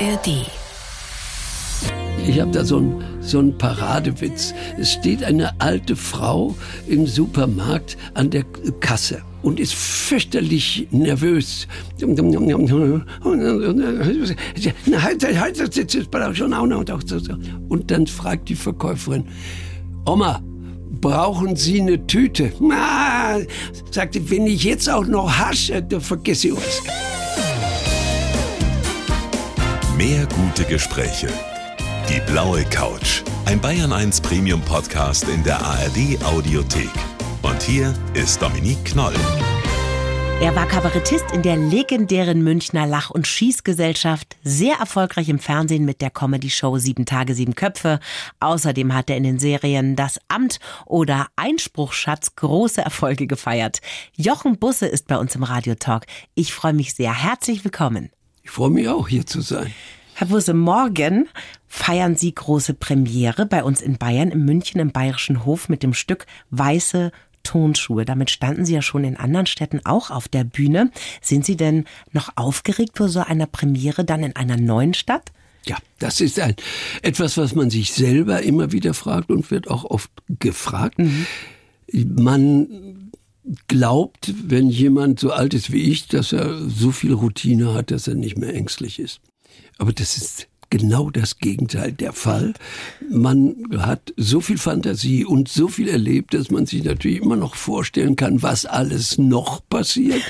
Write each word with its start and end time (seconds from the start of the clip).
ARD. 0.00 0.46
Ich 2.26 2.40
habe 2.40 2.50
da 2.52 2.64
so 2.64 2.76
einen 2.76 3.02
so 3.20 3.42
Paradewitz. 3.52 4.54
Es 4.78 4.92
steht 4.92 5.24
eine 5.24 5.60
alte 5.60 5.96
Frau 5.96 6.54
im 6.86 7.06
Supermarkt 7.06 7.96
an 8.14 8.30
der 8.30 8.44
Kasse 8.80 9.22
und 9.42 9.58
ist 9.58 9.74
fürchterlich 9.74 10.86
nervös. 10.90 11.66
Und 12.00 12.16
dann 17.90 18.06
fragt 18.06 18.48
die 18.48 18.54
Verkäuferin, 18.54 19.24
Oma, 20.06 20.42
brauchen 21.00 21.56
Sie 21.56 21.80
eine 21.80 22.06
Tüte? 22.06 22.52
Ah, 22.70 23.38
sagte, 23.90 24.30
wenn 24.30 24.46
ich 24.46 24.62
jetzt 24.64 24.88
auch 24.88 25.06
noch 25.06 25.28
hasche, 25.28 25.82
dann 25.82 26.00
vergesse 26.00 26.48
ich 26.48 26.56
was. 26.56 26.82
Mehr 29.98 30.26
gute 30.26 30.64
Gespräche. 30.64 31.26
Die 32.08 32.20
blaue 32.30 32.62
Couch. 32.66 33.24
Ein 33.46 33.60
Bayern 33.60 33.92
1 33.92 34.20
Premium 34.20 34.60
Podcast 34.60 35.26
in 35.28 35.42
der 35.42 35.60
ARD 35.60 36.22
Audiothek. 36.24 36.92
Und 37.42 37.60
hier 37.60 37.92
ist 38.14 38.40
Dominique 38.40 38.84
Knoll. 38.84 39.16
Er 40.40 40.54
war 40.54 40.68
Kabarettist 40.68 41.32
in 41.32 41.42
der 41.42 41.56
legendären 41.56 42.44
Münchner 42.44 42.86
Lach- 42.86 43.10
und 43.10 43.26
Schießgesellschaft, 43.26 44.36
sehr 44.44 44.76
erfolgreich 44.76 45.28
im 45.30 45.40
Fernsehen 45.40 45.84
mit 45.84 46.00
der 46.00 46.10
Comedy-Show 46.10 46.78
Sieben 46.78 47.04
Tage, 47.04 47.34
Sieben 47.34 47.56
Köpfe. 47.56 47.98
Außerdem 48.38 48.94
hat 48.94 49.10
er 49.10 49.16
in 49.16 49.24
den 49.24 49.40
Serien 49.40 49.96
Das 49.96 50.20
Amt 50.28 50.60
oder 50.86 51.26
Einspruchschatz 51.34 52.36
große 52.36 52.80
Erfolge 52.80 53.26
gefeiert. 53.26 53.80
Jochen 54.14 54.60
Busse 54.60 54.86
ist 54.86 55.08
bei 55.08 55.16
uns 55.16 55.34
im 55.34 55.42
Radiotalk. 55.42 56.06
Ich 56.36 56.54
freue 56.54 56.72
mich 56.72 56.94
sehr. 56.94 57.12
Herzlich 57.12 57.64
willkommen. 57.64 58.10
Ich 58.48 58.54
freue 58.54 58.70
mich 58.70 58.88
auch, 58.88 59.08
hier 59.08 59.26
zu 59.26 59.42
sein. 59.42 59.70
Herr 60.14 60.28
Busse, 60.28 60.54
morgen 60.54 61.28
feiern 61.66 62.16
Sie 62.16 62.34
große 62.34 62.72
Premiere 62.72 63.44
bei 63.44 63.62
uns 63.62 63.82
in 63.82 63.98
Bayern, 63.98 64.30
in 64.30 64.46
München 64.46 64.80
im 64.80 64.90
Bayerischen 64.90 65.44
Hof 65.44 65.68
mit 65.68 65.82
dem 65.82 65.92
Stück 65.92 66.24
Weiße 66.48 67.12
Tonschuhe. 67.42 68.06
Damit 68.06 68.30
standen 68.30 68.64
Sie 68.64 68.72
ja 68.72 68.80
schon 68.80 69.04
in 69.04 69.18
anderen 69.18 69.44
Städten 69.44 69.82
auch 69.84 70.10
auf 70.10 70.28
der 70.28 70.44
Bühne. 70.44 70.90
Sind 71.20 71.44
Sie 71.44 71.58
denn 71.58 71.84
noch 72.12 72.30
aufgeregt 72.36 72.96
vor 72.96 73.10
so 73.10 73.20
einer 73.20 73.46
Premiere 73.46 74.06
dann 74.06 74.22
in 74.22 74.34
einer 74.34 74.56
neuen 74.56 74.94
Stadt? 74.94 75.30
Ja, 75.66 75.76
das 75.98 76.22
ist 76.22 76.40
ein, 76.40 76.56
etwas, 77.02 77.36
was 77.36 77.54
man 77.54 77.68
sich 77.68 77.92
selber 77.92 78.40
immer 78.40 78.72
wieder 78.72 78.94
fragt 78.94 79.30
und 79.30 79.50
wird 79.50 79.68
auch 79.68 79.84
oft 79.84 80.10
gefragt. 80.38 80.98
Mhm. 80.98 81.26
Man 81.92 83.07
glaubt, 83.66 84.34
wenn 84.44 84.68
jemand 84.68 85.20
so 85.20 85.30
alt 85.30 85.54
ist 85.54 85.72
wie 85.72 85.82
ich, 85.82 86.08
dass 86.08 86.32
er 86.32 86.58
so 86.68 86.92
viel 86.92 87.12
Routine 87.12 87.74
hat, 87.74 87.90
dass 87.90 88.08
er 88.08 88.14
nicht 88.14 88.38
mehr 88.38 88.54
ängstlich 88.54 88.98
ist. 88.98 89.20
Aber 89.78 89.92
das 89.92 90.16
ist 90.16 90.48
genau 90.70 91.10
das 91.10 91.38
Gegenteil 91.38 91.92
der 91.92 92.12
Fall. 92.12 92.54
Man 93.10 93.56
hat 93.78 94.12
so 94.16 94.40
viel 94.40 94.58
Fantasie 94.58 95.24
und 95.24 95.48
so 95.48 95.68
viel 95.68 95.88
erlebt, 95.88 96.34
dass 96.34 96.50
man 96.50 96.66
sich 96.66 96.84
natürlich 96.84 97.22
immer 97.22 97.36
noch 97.36 97.54
vorstellen 97.54 98.16
kann, 98.16 98.42
was 98.42 98.66
alles 98.66 99.18
noch 99.18 99.66
passiert. 99.68 100.22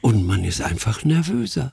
Und 0.00 0.26
man 0.26 0.44
ist 0.44 0.62
einfach 0.62 1.04
nervöser. 1.04 1.72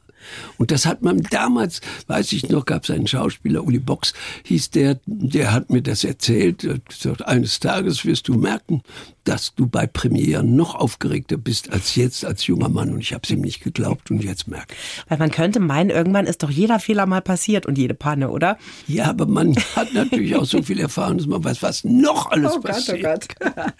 Und 0.58 0.72
das 0.72 0.86
hat 0.86 1.02
man 1.02 1.22
damals, 1.24 1.82
weiß 2.08 2.32
ich 2.34 2.50
noch, 2.50 2.66
gab 2.66 2.84
es 2.84 2.92
einen 2.92 3.08
Schauspieler, 3.08 3.64
Uli 3.64 3.80
Box, 3.80 4.14
hieß 4.44 4.70
der, 4.72 5.00
der 5.06 5.52
hat 5.52 5.70
mir 5.70 5.82
das 5.82 6.04
erzählt. 6.04 6.68
Sagt, 6.90 7.26
eines 7.28 7.60
Tages 7.60 8.06
wirst 8.06 8.28
du 8.28 8.36
merken, 8.36 8.84
dass 9.24 9.54
du 9.56 9.68
bei 9.68 9.88
Premieren 9.88 10.56
noch 10.56 10.76
aufgeregter 10.76 11.38
bist 11.38 11.72
als 11.72 11.96
jetzt 11.96 12.26
als 12.26 12.48
junger 12.48 12.70
Mann. 12.70 12.92
Und 12.92 13.00
ich 13.00 13.14
habe 13.14 13.22
es 13.24 13.30
ihm 13.30 13.42
nicht 13.42 13.64
geglaubt 13.64 14.12
und 14.12 14.24
jetzt 14.24 14.48
merke 14.48 14.74
ich. 14.74 15.04
Weil 15.10 15.18
man 15.18 15.32
könnte 15.32 15.60
meinen, 15.60 15.90
irgendwann 15.90 16.26
ist 16.26 16.44
doch 16.44 16.50
jeder 16.50 16.80
Fehler 16.80 17.06
mal 17.06 17.22
passiert 17.22 17.66
und 17.66 17.78
jede 17.78 17.94
Panne, 17.94 18.32
oder? 18.32 18.58
Ja, 18.88 19.06
aber 19.06 19.26
man 19.26 19.56
hat 19.76 19.94
natürlich 19.94 20.36
auch 20.36 20.46
so 20.46 20.62
viel 20.62 20.80
Erfahrung, 20.80 21.18
dass 21.18 21.28
man 21.28 21.44
weiß, 21.44 21.62
was 21.62 21.84
noch 21.84 22.32
alles 22.32 22.54
oh 22.56 22.62
passiert. 22.62 23.02
Gott, 23.04 23.38
oh 23.46 23.50
Gott. 23.56 23.74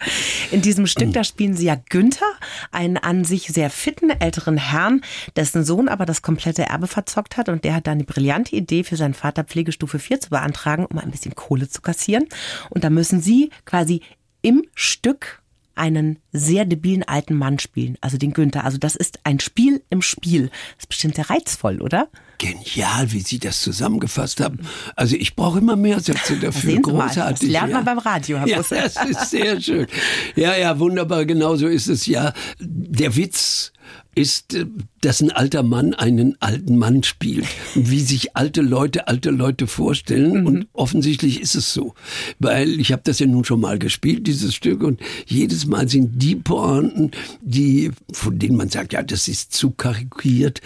In 0.50 0.62
diesem 0.62 0.86
Stück, 0.86 1.12
da 1.12 1.24
spielen 1.24 1.54
sie 1.54 1.66
ja 1.66 1.76
Günther, 1.88 2.26
einen 2.70 2.96
an 2.96 3.24
sich 3.24 3.48
sehr 3.48 3.70
fitten 3.70 4.10
älteren 4.10 4.56
Herrn, 4.56 5.02
dessen 5.36 5.64
Sohn 5.64 5.88
aber 5.88 6.06
das 6.06 6.22
komplette 6.22 6.62
Erbe 6.62 6.86
verzockt 6.86 7.36
hat 7.36 7.48
und 7.48 7.64
der 7.64 7.74
hat 7.74 7.86
dann 7.86 7.98
die 7.98 8.04
brillante 8.04 8.54
Idee 8.54 8.84
für 8.84 8.96
seinen 8.96 9.14
Vater 9.14 9.44
Pflegestufe 9.44 9.98
4 9.98 10.20
zu 10.20 10.30
beantragen, 10.30 10.86
um 10.86 10.98
ein 10.98 11.10
bisschen 11.10 11.34
Kohle 11.34 11.68
zu 11.68 11.82
kassieren. 11.82 12.26
Und 12.70 12.84
da 12.84 12.90
müssen 12.90 13.20
sie 13.20 13.50
quasi 13.64 14.02
im 14.42 14.64
Stück 14.74 15.42
einen 15.74 16.18
sehr 16.32 16.64
debilen 16.64 17.02
alten 17.02 17.34
Mann 17.34 17.58
spielen, 17.58 17.96
also 18.00 18.18
den 18.18 18.32
Günther. 18.32 18.64
Also 18.64 18.78
das 18.78 18.94
ist 18.94 19.20
ein 19.24 19.40
Spiel 19.40 19.82
im 19.88 20.02
Spiel. 20.02 20.48
Das 20.48 20.84
ist 20.84 20.88
bestimmt 20.88 21.14
sehr 21.14 21.30
reizvoll, 21.30 21.80
oder? 21.80 22.08
Genial, 22.42 23.12
wie 23.12 23.20
Sie 23.20 23.38
das 23.38 23.60
zusammengefasst 23.60 24.40
haben. 24.40 24.58
Also 24.96 25.14
ich 25.14 25.36
brauche 25.36 25.60
immer 25.60 25.76
mehr 25.76 26.00
Sätze 26.00 26.36
dafür. 26.40 26.80
Großartig. 26.80 27.38
Das 27.38 27.48
lernt 27.48 27.72
man 27.72 27.84
beim 27.84 27.98
Radio, 27.98 28.38
Herr 28.38 28.48
ja. 28.48 28.56
Das 28.56 28.72
ist 28.72 29.30
sehr 29.30 29.60
schön. 29.60 29.86
Ja, 30.34 30.56
ja, 30.56 30.76
wunderbar. 30.80 31.24
Genau 31.24 31.54
so 31.54 31.68
ist 31.68 31.86
es 31.86 32.06
ja. 32.06 32.32
Der 32.58 33.14
Witz 33.14 33.72
ist, 34.16 34.54
äh, 34.54 34.66
dass 35.02 35.20
ein 35.20 35.30
alter 35.30 35.62
Mann 35.62 35.94
einen 35.94 36.34
alten 36.40 36.78
Mann 36.78 37.04
spielt. 37.04 37.46
Wie 37.76 38.00
sich 38.00 38.36
alte 38.36 38.60
Leute 38.60 39.06
alte 39.06 39.30
Leute 39.30 39.68
vorstellen. 39.68 40.40
Mhm. 40.40 40.46
Und 40.46 40.66
offensichtlich 40.72 41.40
ist 41.40 41.54
es 41.54 41.72
so. 41.72 41.94
Weil 42.40 42.80
ich 42.80 42.90
habe 42.90 43.02
das 43.04 43.20
ja 43.20 43.26
nun 43.26 43.44
schon 43.44 43.60
mal 43.60 43.78
gespielt, 43.78 44.26
dieses 44.26 44.52
Stück. 44.52 44.82
Und 44.82 45.00
jedes 45.26 45.66
Mal 45.66 45.88
sind 45.88 46.20
die 46.20 46.34
Pointen, 46.34 47.12
die, 47.40 47.92
von 48.12 48.36
denen 48.36 48.56
man 48.56 48.68
sagt, 48.68 48.94
ja, 48.94 49.04
das 49.04 49.28
ist 49.28 49.52
zu 49.52 49.70
karikiert, 49.70 50.60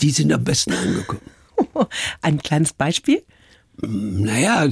die 0.00 0.10
sind 0.10 0.32
am 0.32 0.44
besten 0.44 0.72
angekommen. 0.72 1.22
Ein 2.22 2.38
kleines 2.38 2.72
Beispiel? 2.72 3.22
Naja, 3.80 4.68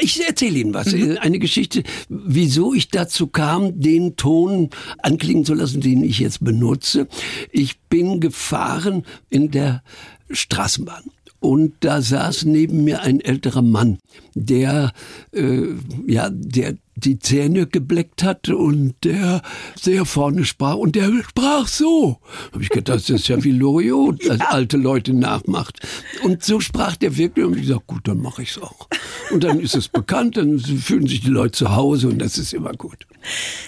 ich 0.00 0.26
erzähle 0.26 0.58
Ihnen 0.58 0.74
was. 0.74 0.92
Mhm. 0.92 1.18
Eine 1.20 1.38
Geschichte, 1.38 1.82
wieso 2.08 2.74
ich 2.74 2.88
dazu 2.88 3.26
kam, 3.26 3.80
den 3.80 4.16
Ton 4.16 4.70
anklingen 4.98 5.44
zu 5.44 5.54
lassen, 5.54 5.80
den 5.80 6.04
ich 6.04 6.18
jetzt 6.18 6.44
benutze. 6.44 7.08
Ich 7.50 7.80
bin 7.82 8.20
gefahren 8.20 9.04
in 9.30 9.50
der 9.50 9.82
Straßenbahn. 10.30 11.04
Und 11.40 11.74
da 11.80 12.02
saß 12.02 12.44
neben 12.46 12.84
mir 12.84 13.02
ein 13.02 13.20
älterer 13.20 13.62
Mann, 13.62 13.98
der, 14.34 14.92
äh, 15.32 15.66
ja, 16.06 16.30
der 16.30 16.76
die 17.04 17.18
Zähne 17.18 17.66
gebleckt 17.66 18.22
hatte 18.22 18.56
und 18.56 18.94
der 19.04 19.42
sehr 19.80 20.04
vorne 20.04 20.44
sprach 20.44 20.74
und 20.74 20.96
der 20.96 21.10
sprach 21.22 21.66
so. 21.68 22.18
Habe 22.52 22.62
ich 22.62 22.68
gedacht, 22.68 22.98
das 22.98 23.10
ist 23.10 23.28
ja 23.28 23.42
wie 23.44 23.52
Loriot, 23.52 24.24
das 24.26 24.38
ja. 24.38 24.48
alte 24.48 24.76
Leute 24.76 25.14
nachmacht. 25.14 25.80
Und 26.22 26.44
so 26.44 26.60
sprach 26.60 26.96
der 26.96 27.16
wirklich 27.16 27.44
und 27.44 27.56
ich 27.56 27.62
gesagt, 27.62 27.86
gut, 27.86 28.06
dann 28.08 28.20
mache 28.20 28.42
ich 28.42 28.50
es 28.50 28.62
auch. 28.62 28.88
Und 29.30 29.44
dann 29.44 29.60
ist 29.60 29.74
es 29.74 29.88
bekannt, 29.88 30.36
dann 30.36 30.58
fühlen 30.58 31.06
sich 31.06 31.20
die 31.20 31.30
Leute 31.30 31.52
zu 31.52 31.74
Hause 31.74 32.08
und 32.08 32.18
das 32.18 32.38
ist 32.38 32.52
immer 32.52 32.72
gut. 32.72 33.06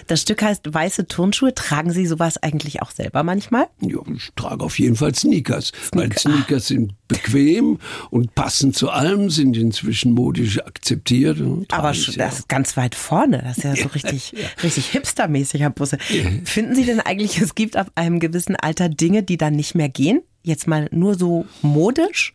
Das 0.07 0.21
Stück 0.21 0.41
heißt 0.41 0.73
Weiße 0.73 1.07
Turnschuhe. 1.07 1.53
Tragen 1.53 1.91
Sie 1.91 2.05
sowas 2.05 2.37
eigentlich 2.37 2.81
auch 2.81 2.91
selber 2.91 3.23
manchmal? 3.23 3.67
Ja, 3.81 3.99
ich 4.13 4.31
trage 4.35 4.63
auf 4.63 4.79
jeden 4.79 4.95
Fall 4.95 5.13
Sneakers, 5.13 5.67
Sneaker. 5.67 5.97
weil 5.99 6.17
Sneakers 6.17 6.67
sind 6.67 6.93
bequem 7.07 7.77
und 8.09 8.33
passen 8.35 8.73
zu 8.73 8.89
allem, 8.89 9.29
sind 9.29 9.57
inzwischen 9.57 10.13
modisch 10.13 10.59
akzeptiert. 10.59 11.39
Aber 11.71 11.89
das 11.89 12.07
ist 12.07 12.49
ganz 12.49 12.77
weit 12.77 12.95
vorne. 12.95 13.20
Das 13.27 13.57
ist 13.57 13.63
ja 13.63 13.75
so 13.75 13.87
richtig, 13.95 14.33
ja. 14.33 14.47
richtig 14.63 14.87
hipstermäßig, 14.87 15.61
Herr 15.61 15.69
Busse. 15.69 15.97
Finden 16.43 16.75
Sie 16.75 16.85
denn 16.85 16.99
eigentlich, 16.99 17.39
es 17.39 17.55
gibt 17.55 17.75
ab 17.75 17.91
einem 17.95 18.19
gewissen 18.19 18.55
Alter 18.55 18.89
Dinge, 18.89 19.23
die 19.23 19.37
dann 19.37 19.55
nicht 19.55 19.75
mehr 19.75 19.89
gehen? 19.89 20.21
Jetzt 20.43 20.67
mal 20.67 20.87
nur 20.91 21.15
so 21.15 21.45
modisch? 21.61 22.33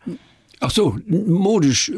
Ach 0.59 0.71
so, 0.71 0.97
modisch, 1.07 1.91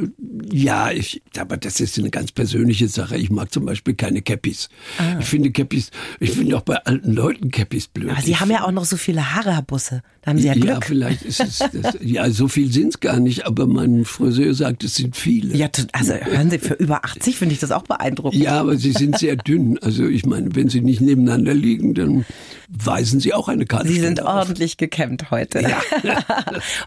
ja, 0.51 0.91
ich, 0.91 1.21
aber 1.37 1.55
das 1.55 1.79
ist 1.79 1.97
eine 1.97 2.09
ganz 2.09 2.33
persönliche 2.33 2.89
Sache. 2.89 3.15
Ich 3.15 3.29
mag 3.29 3.53
zum 3.53 3.65
Beispiel 3.65 3.93
keine 3.93 4.21
Cappies. 4.21 4.67
Ah. 4.97 5.17
Ich 5.19 5.27
finde 5.27 5.51
Cappies, 5.51 5.91
ich 6.19 6.31
finde 6.31 6.57
auch 6.57 6.61
bei 6.61 6.75
alten 6.75 7.13
Leuten 7.13 7.51
Cappies 7.51 7.87
blöd. 7.87 8.11
Aber 8.11 8.21
Sie 8.21 8.35
haben 8.35 8.51
ja 8.51 8.65
auch 8.65 8.71
noch 8.71 8.83
so 8.83 8.97
viele 8.97 9.33
Haare, 9.33 9.53
Herr 9.53 9.61
Busse. 9.61 10.03
Da 10.21 10.31
haben 10.31 10.39
Sie 10.39 10.47
ja 10.47 10.53
Glück. 10.53 10.65
Ja, 10.67 10.81
vielleicht 10.81 11.21
ist 11.21 11.39
es, 11.39 11.59
das, 11.73 11.97
ja, 12.01 12.29
so 12.29 12.49
viel 12.49 12.71
sind 12.71 12.89
es 12.89 12.99
gar 12.99 13.19
nicht, 13.19 13.45
aber 13.45 13.65
mein 13.65 14.03
Friseur 14.03 14.53
sagt, 14.53 14.83
es 14.83 14.95
sind 14.95 15.15
viele. 15.15 15.55
Ja, 15.55 15.69
also 15.93 16.13
hören 16.13 16.49
Sie, 16.49 16.59
für 16.59 16.73
über 16.73 17.05
80 17.05 17.37
finde 17.37 17.53
ich 17.53 17.61
das 17.61 17.71
auch 17.71 17.83
beeindruckend. 17.83 18.41
Ja, 18.41 18.59
aber 18.59 18.75
Sie 18.75 18.91
sind 18.91 19.17
sehr 19.17 19.37
dünn. 19.37 19.79
Also 19.81 20.05
ich 20.05 20.25
meine, 20.25 20.53
wenn 20.55 20.67
Sie 20.67 20.81
nicht 20.81 20.99
nebeneinander 20.99 21.53
liegen, 21.53 21.93
dann 21.93 22.25
weisen 22.67 23.19
Sie 23.19 23.33
auch 23.33 23.47
eine 23.47 23.65
Karte. 23.65 23.87
Sie 23.87 23.99
sind 23.99 24.21
ordentlich 24.21 24.77
gekämmt 24.77 25.31
heute. 25.31 25.61
Ja. 25.61 25.81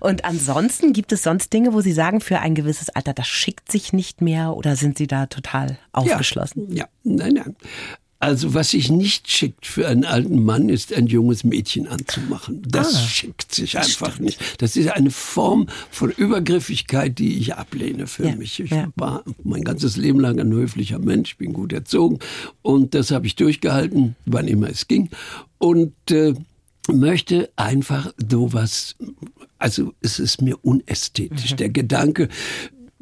Und 0.01 0.25
ansonsten 0.25 0.93
gibt 0.93 1.13
es 1.13 1.23
sonst 1.23 1.53
Dinge, 1.53 1.62
Dinge, 1.63 1.75
wo 1.75 1.81
Sie 1.81 1.93
sagen, 1.93 2.21
für 2.21 2.41
ein 2.41 2.55
gewisses 2.55 2.89
Alter, 2.91 3.15
das 3.15 3.29
schickt 3.29 3.71
sich 3.71 3.93
nicht 3.93 4.21
mehr 4.21 4.57
oder 4.57 4.75
sind 4.75 4.99
Sie 4.99 5.07
da 5.07 5.27
total 5.27 5.79
aufgeschlossen? 5.93 6.75
Ja, 6.75 6.85
ja. 6.85 6.89
nein, 7.05 7.35
nein. 7.35 7.57
Also 8.19 8.55
was 8.55 8.71
sich 8.71 8.89
nicht 8.89 9.29
schickt 9.31 9.67
für 9.67 9.89
einen 9.89 10.05
alten 10.05 10.45
Mann, 10.45 10.69
ist 10.69 10.93
ein 10.93 11.09
junges 11.09 11.43
Mädchen 11.43 11.89
anzumachen. 11.89 12.63
Das 12.69 12.95
ah, 12.95 12.99
schickt 12.99 13.53
sich 13.53 13.77
einfach 13.79 14.21
nicht. 14.21 14.41
Das 14.59 14.77
ist 14.77 14.91
eine 14.91 15.11
Form 15.11 15.67
von 15.91 16.11
Übergriffigkeit, 16.11 17.19
die 17.19 17.39
ich 17.39 17.55
ablehne 17.55 18.07
für 18.07 18.27
ja, 18.27 18.37
mich. 18.37 18.61
Ich 18.61 18.71
ja. 18.71 18.89
war 18.95 19.25
mein 19.43 19.65
ganzes 19.65 19.97
Leben 19.97 20.21
lang 20.21 20.39
ein 20.39 20.53
höflicher 20.53 21.01
Mensch, 21.01 21.37
bin 21.37 21.53
gut 21.53 21.73
erzogen 21.73 22.21
und 22.63 22.95
das 22.95 23.11
habe 23.11 23.27
ich 23.27 23.35
durchgehalten, 23.35 24.15
wann 24.27 24.47
immer 24.47 24.69
es 24.69 24.87
ging. 24.87 25.11
Und 25.59 25.93
äh, 26.11 26.35
möchte 26.89 27.51
einfach 27.57 28.13
sowas 28.19 28.97
Also 29.59 29.95
es 30.01 30.19
ist 30.19 30.43
mir 30.43 30.59
unästhetisch. 30.65 31.53
Mhm. 31.53 31.57
Der 31.57 31.69
Gedanke, 31.69 32.29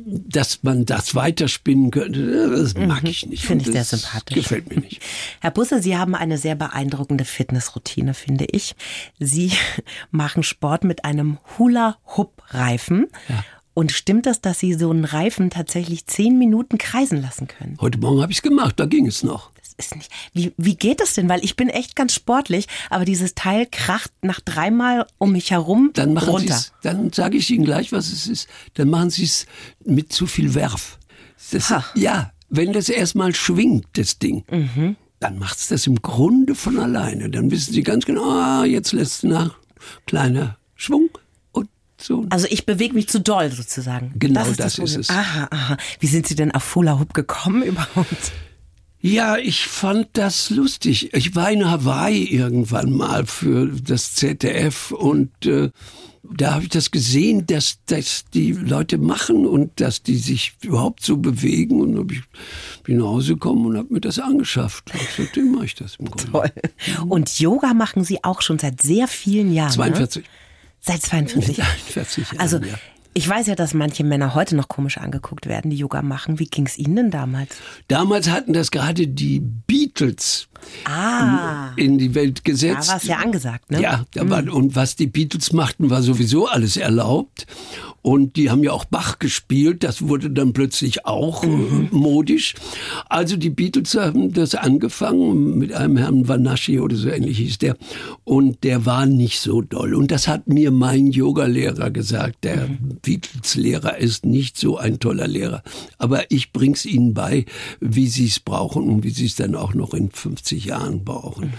dass 0.05 0.62
man 0.62 0.87
das 0.87 1.15
weiterspinnen 1.15 1.91
könnte, 1.91 2.50
das 2.50 2.75
mhm. 2.75 2.87
mag 2.87 3.05
ich 3.05 3.27
nicht. 3.27 3.44
Finde 3.44 3.65
ich 3.65 3.73
sehr 3.73 3.85
sympathisch. 3.85 4.37
Gefällt 4.37 4.69
mir 4.69 4.81
nicht. 4.81 5.03
Herr 5.41 5.50
Busse, 5.50 5.82
Sie 5.82 5.97
haben 5.97 6.15
eine 6.15 6.38
sehr 6.38 6.55
beeindruckende 6.55 7.25
Fitnessroutine, 7.25 8.15
finde 8.15 8.47
ich. 8.47 8.75
Sie 9.19 9.53
machen 10.11 10.43
Sport 10.43 10.85
mit 10.85 11.05
einem 11.05 11.38
Hula-Hoop-Reifen. 11.59 13.09
Ja. 13.29 13.44
Und 13.73 13.93
stimmt 13.93 14.27
das, 14.27 14.41
dass 14.41 14.59
Sie 14.59 14.75
so 14.75 14.91
einen 14.91 15.05
Reifen 15.05 15.49
tatsächlich 15.49 16.06
zehn 16.06 16.38
Minuten 16.38 16.77
kreisen 16.77 17.23
lassen 17.23 17.47
können? 17.47 17.79
Heute 17.81 17.99
Morgen 17.99 18.21
habe 18.21 18.32
ich 18.32 18.38
es 18.38 18.43
gemacht, 18.43 18.79
da 18.79 18.85
ging 18.85 19.06
es 19.06 19.23
noch 19.23 19.53
ist 19.81 19.97
nicht. 19.97 20.11
Wie, 20.32 20.53
wie 20.56 20.77
geht 20.77 21.00
das 21.00 21.15
denn? 21.15 21.29
Weil 21.29 21.43
ich 21.44 21.56
bin 21.56 21.69
echt 21.69 21.97
ganz 21.97 22.15
sportlich, 22.15 22.67
aber 22.88 23.05
dieses 23.05 23.35
Teil 23.35 23.67
kracht 23.71 24.12
nach 24.23 24.41
dreimal 24.41 25.06
um 25.19 25.32
mich 25.32 25.50
herum 25.50 25.91
dann 25.94 26.15
machen 26.15 26.29
runter. 26.29 26.62
Dann 26.82 27.12
sage 27.12 27.38
ich 27.38 27.50
Ihnen 27.50 27.65
gleich, 27.65 27.91
was 27.91 28.12
es 28.12 28.29
ist. 28.29 28.49
Dann 28.75 28.88
machen 28.91 29.11
Sie 29.11 29.25
es 29.25 29.47
mit 29.85 30.12
zu 30.12 30.27
viel 30.27 30.55
Werf. 30.55 30.99
Das, 31.50 31.73
ja, 31.94 32.32
wenn 32.49 32.73
das 32.73 32.88
erstmal 32.88 33.35
schwingt, 33.35 33.87
das 33.94 34.19
Ding, 34.19 34.44
mhm. 34.50 34.97
dann 35.19 35.38
macht 35.38 35.59
es 35.59 35.69
das 35.69 35.87
im 35.87 36.03
Grunde 36.03 36.55
von 36.55 36.79
alleine. 36.79 37.31
Dann 37.31 37.50
wissen 37.50 37.73
Sie 37.73 37.82
ganz 37.82 38.05
genau, 38.05 38.31
ah, 38.31 38.65
jetzt 38.65 38.93
lässt 38.93 39.25
es 39.25 39.31
nach. 39.31 39.56
Kleiner 40.06 40.59
Schwung. 40.75 41.09
und 41.53 41.69
So. 41.97 42.27
Also 42.31 42.47
ich 42.50 42.67
bewege 42.67 42.94
mich 42.94 43.09
zu 43.09 43.21
doll 43.21 43.50
sozusagen. 43.50 44.12
Genau 44.17 44.41
das 44.41 44.50
ist, 44.50 44.61
das 44.61 44.79
ist 44.79 44.97
es. 44.97 45.11
Aha, 45.11 45.49
aha. 45.50 45.77
Wie 45.99 46.06
sind 46.06 46.27
Sie 46.27 46.35
denn 46.35 46.53
auf 46.53 46.75
Hula 46.75 46.99
Hoop 46.99 47.15
gekommen 47.15 47.62
überhaupt? 47.65 48.32
Ja, 49.02 49.38
ich 49.38 49.67
fand 49.67 50.08
das 50.12 50.50
lustig. 50.50 51.14
Ich 51.14 51.35
war 51.35 51.50
in 51.50 51.70
Hawaii 51.70 52.25
irgendwann 52.25 52.93
mal 52.93 53.25
für 53.25 53.67
das 53.67 54.14
ZDF 54.14 54.91
und 54.91 55.47
äh, 55.47 55.70
da 56.23 56.55
habe 56.55 56.64
ich 56.64 56.69
das 56.69 56.91
gesehen, 56.91 57.47
dass 57.47 57.79
das 57.87 58.25
die 58.35 58.52
Leute 58.52 58.99
machen 58.99 59.47
und 59.47 59.81
dass 59.81 60.02
die 60.02 60.17
sich 60.17 60.52
überhaupt 60.62 61.02
so 61.02 61.17
bewegen. 61.17 61.81
Und 61.81 61.99
habe 61.99 62.14
ich 62.14 62.20
bin 62.85 62.99
nach 62.99 63.06
Hause 63.06 63.35
gekommen 63.35 63.67
und 63.67 63.79
habe 63.79 63.93
mir 63.93 64.00
das 64.00 64.19
angeschafft. 64.19 64.93
Und 64.93 65.08
seitdem 65.17 65.53
mache 65.53 65.64
ich 65.64 65.75
das 65.75 65.96
im 65.96 66.11
Grunde. 66.11 66.31
Toll. 66.31 66.53
Und 67.08 67.41
Yoga 67.41 67.73
machen 67.75 68.05
Sie 68.05 68.23
auch 68.23 68.43
schon 68.43 68.58
seit 68.58 68.82
sehr 68.82 69.08
vielen 69.08 69.53
Jahren. 69.53 69.73
42. 69.73 70.23
Ne? 70.25 70.31
Seit 70.81 71.03
42. 71.03 71.56
42 71.56 72.25
Jahren. 72.26 72.38
Also 72.38 72.58
ja. 72.58 72.79
Ich 73.12 73.29
weiß 73.29 73.49
ja, 73.49 73.57
dass 73.57 73.75
manche 73.75 74.05
Männer 74.05 74.35
heute 74.35 74.55
noch 74.55 74.69
komisch 74.69 74.99
angeguckt 74.99 75.47
werden, 75.47 75.71
die 75.71 75.77
Yoga 75.77 76.01
machen. 76.01 76.39
Wie 76.39 76.47
ging 76.47 76.67
es 76.67 76.79
Ihnen 76.79 76.95
denn 76.95 77.11
damals? 77.11 77.57
Damals 77.89 78.31
hatten 78.31 78.53
das 78.53 78.71
gerade 78.71 79.09
die 79.09 79.41
Beatles 79.41 80.49
ah, 80.85 81.73
in 81.75 81.99
die 81.99 82.15
Welt 82.15 82.45
gesetzt. 82.45 82.89
Da 82.89 82.93
war 82.93 82.97
es 82.99 83.05
ja 83.05 83.17
angesagt, 83.17 83.71
ne? 83.73 83.83
Ja, 83.83 84.05
da 84.15 84.31
war, 84.31 84.47
und 84.53 84.77
was 84.77 84.95
die 84.95 85.09
Beatles 85.09 85.53
machten, 85.53 85.91
war 85.91 86.03
sowieso 86.03 86.47
alles 86.47 86.77
erlaubt. 86.77 87.47
Und 88.02 88.37
die 88.37 88.50
haben 88.50 88.62
ja 88.62 88.73
auch 88.73 88.87
Bach 88.87 89.19
gespielt, 89.19 89.85
das 89.85 90.08
wurde 90.08 90.31
dann 90.31 90.52
plötzlich 90.52 91.05
auch 91.05 91.44
mhm. 91.44 91.88
modisch. 91.91 92.55
Also 93.08 93.37
die 93.37 93.50
Beatles 93.50 93.94
haben 93.94 94.32
das 94.32 94.55
angefangen 94.55 95.58
mit 95.58 95.73
einem 95.73 95.99
Herrn 95.99 96.26
Vanaschi 96.26 96.81
oder 96.81 96.97
so 96.97 97.08
ähnlich 97.08 97.38
hieß 97.38 97.58
der. 97.58 97.76
Und 98.25 98.64
der 98.64 98.87
war 98.87 99.05
nicht 99.05 99.41
so 99.41 99.61
doll. 99.61 99.94
Und 99.94 100.11
das 100.11 100.29
hat 100.29 100.49
mir 100.49 100.70
mein 100.70 101.08
Yogalehrer 101.08 101.91
gesagt. 101.91 102.44
Der 102.44 102.69
mhm. 102.69 102.99
Beatles-Lehrer 103.02 103.99
ist 103.99 104.25
nicht 104.25 104.56
so 104.56 104.79
ein 104.79 104.99
toller 104.99 105.29
Lehrer. 105.29 105.62
Aber 105.99 106.31
ich 106.31 106.53
bring's 106.53 106.87
ihnen 106.87 107.12
bei, 107.12 107.44
wie 107.81 108.06
sie 108.06 108.26
es 108.26 108.41
brauchen 108.41 108.88
und 108.88 109.05
wie 109.05 109.11
sie 109.11 109.26
es 109.26 109.37
dann 109.37 109.55
auch 109.55 109.75
noch 109.75 109.93
in 109.93 110.11
50 110.11 110.64
Jahren 110.64 111.05
brauchen. 111.05 111.53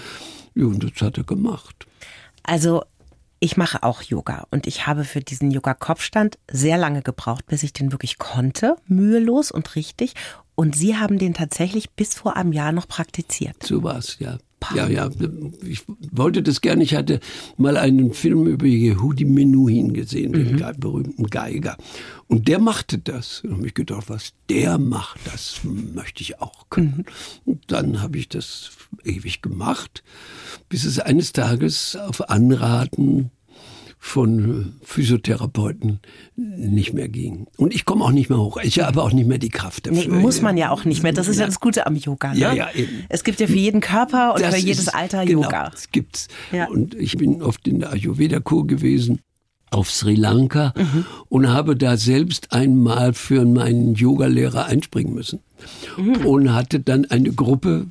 Ja, 0.56 0.66
und 0.66 0.84
das 0.84 1.02
hat 1.02 1.18
er 1.18 1.24
gemacht. 1.24 1.86
Also 2.44 2.84
ich 3.44 3.58
mache 3.58 3.82
auch 3.82 4.04
Yoga 4.04 4.46
und 4.52 4.68
ich 4.68 4.86
habe 4.86 5.04
für 5.04 5.20
diesen 5.20 5.50
Yoga-Kopfstand 5.50 6.38
sehr 6.50 6.78
lange 6.78 7.02
gebraucht, 7.02 7.48
bis 7.48 7.64
ich 7.64 7.74
den 7.74 7.92
wirklich 7.92 8.20
konnte, 8.20 8.76
mühelos 8.86 9.52
und 9.52 9.76
richtig. 9.76 10.14
Und 10.54 10.76
Sie 10.76 10.96
haben 10.96 11.18
den 11.18 11.34
tatsächlich 11.34 11.90
bis 11.90 12.14
vor 12.14 12.38
einem 12.38 12.54
Jahr 12.54 12.72
noch 12.72 12.88
praktiziert. 12.88 13.64
So 13.64 13.82
war 13.82 13.98
es, 13.98 14.20
ja. 14.20 14.38
Ja, 14.76 14.88
ja, 14.88 15.10
ich 15.68 15.84
wollte 16.12 16.44
das 16.44 16.62
gerne. 16.62 16.84
Ich 16.84 16.96
hatte 16.96 17.20
mal 17.58 17.78
einen 17.78 18.14
Film 18.14 18.48
über 18.48 18.66
Yehudi 18.66 19.26
Menuhin 19.26 19.94
gesehen, 19.94 20.34
den 20.34 20.56
mhm. 20.56 20.80
berühmten 20.80 21.28
Geiger. 21.28 21.78
Und 22.28 22.48
der 22.48 22.60
machte 22.60 22.98
das. 22.98 23.42
Und 23.42 23.58
habe 23.58 23.68
ich 23.68 23.74
gedacht, 23.74 24.06
was 24.08 24.34
der 24.50 24.78
macht, 24.78 25.20
das 25.26 25.62
möchte 25.64 26.22
ich 26.22 26.40
auch 26.42 26.70
können. 26.70 27.06
Mhm. 27.46 27.52
Und 27.52 27.64
dann 27.72 28.02
habe 28.02 28.18
ich 28.18 28.30
das 28.30 28.72
ewig 29.04 29.42
gemacht, 29.42 30.04
bis 30.70 30.86
es 30.86 31.00
eines 31.00 31.34
Tages 31.34 31.96
auf 31.96 32.30
Anraten 32.30 33.32
von 34.04 34.74
Physiotherapeuten 34.82 36.00
nicht 36.36 36.92
mehr 36.92 37.08
ging. 37.08 37.46
Und 37.56 37.72
ich 37.72 37.86
komme 37.86 38.04
auch 38.04 38.12
nicht 38.12 38.32
mehr 38.32 38.40
hoch. 38.40 38.58
Ich 38.58 38.80
habe 38.80 39.04
auch 39.04 39.14
nicht 39.14 39.28
mehr 39.28 39.38
die 39.38 39.50
Kraft 39.50 39.86
dafür. 39.86 40.12
Nee, 40.12 40.22
muss 40.22 40.42
man 40.42 40.58
ja 40.58 40.72
auch 40.72 40.86
nicht 40.86 41.04
mehr. 41.04 41.14
Das 41.14 41.28
ist 41.28 41.36
ja, 41.36 41.42
ja 41.42 41.46
das 41.46 41.60
Gute 41.60 41.86
am 41.86 41.96
Yoga. 41.96 42.34
Ne? 42.34 42.40
Ja, 42.40 42.52
ja, 42.52 42.70
eben. 42.74 43.06
Es 43.10 43.24
gibt 43.24 43.40
ja 43.40 43.46
für 43.46 43.54
jeden 43.54 43.80
Körper 43.80 44.34
und 44.34 44.42
das 44.42 44.56
für 44.56 44.62
jedes 44.62 44.80
ist, 44.80 44.96
Alter 44.96 45.24
genau, 45.24 45.44
Yoga. 45.44 45.70
Das 45.70 45.92
gibt's. 45.92 46.30
Ja. 46.52 46.68
Und 46.68 46.96
ich 46.96 47.16
bin 47.16 47.44
oft 47.44 47.68
in 47.68 47.80
der 47.80 47.92
Ayurveda-Kur 47.92 48.66
gewesen 48.66 49.20
auf 49.70 49.92
Sri 49.92 50.16
Lanka 50.16 50.74
mhm. 50.76 51.06
und 51.30 51.50
habe 51.50 51.78
da 51.78 51.96
selbst 51.96 52.54
einmal 52.54 53.14
für 53.14 53.46
meinen 53.46 53.94
Yogalehrer 53.94 54.66
einspringen 54.66 55.14
müssen. 55.14 55.42
Mhm. 55.96 56.26
Und 56.26 56.54
hatte 56.56 56.80
dann 56.80 57.06
eine 57.06 57.32
Gruppe 57.32 57.86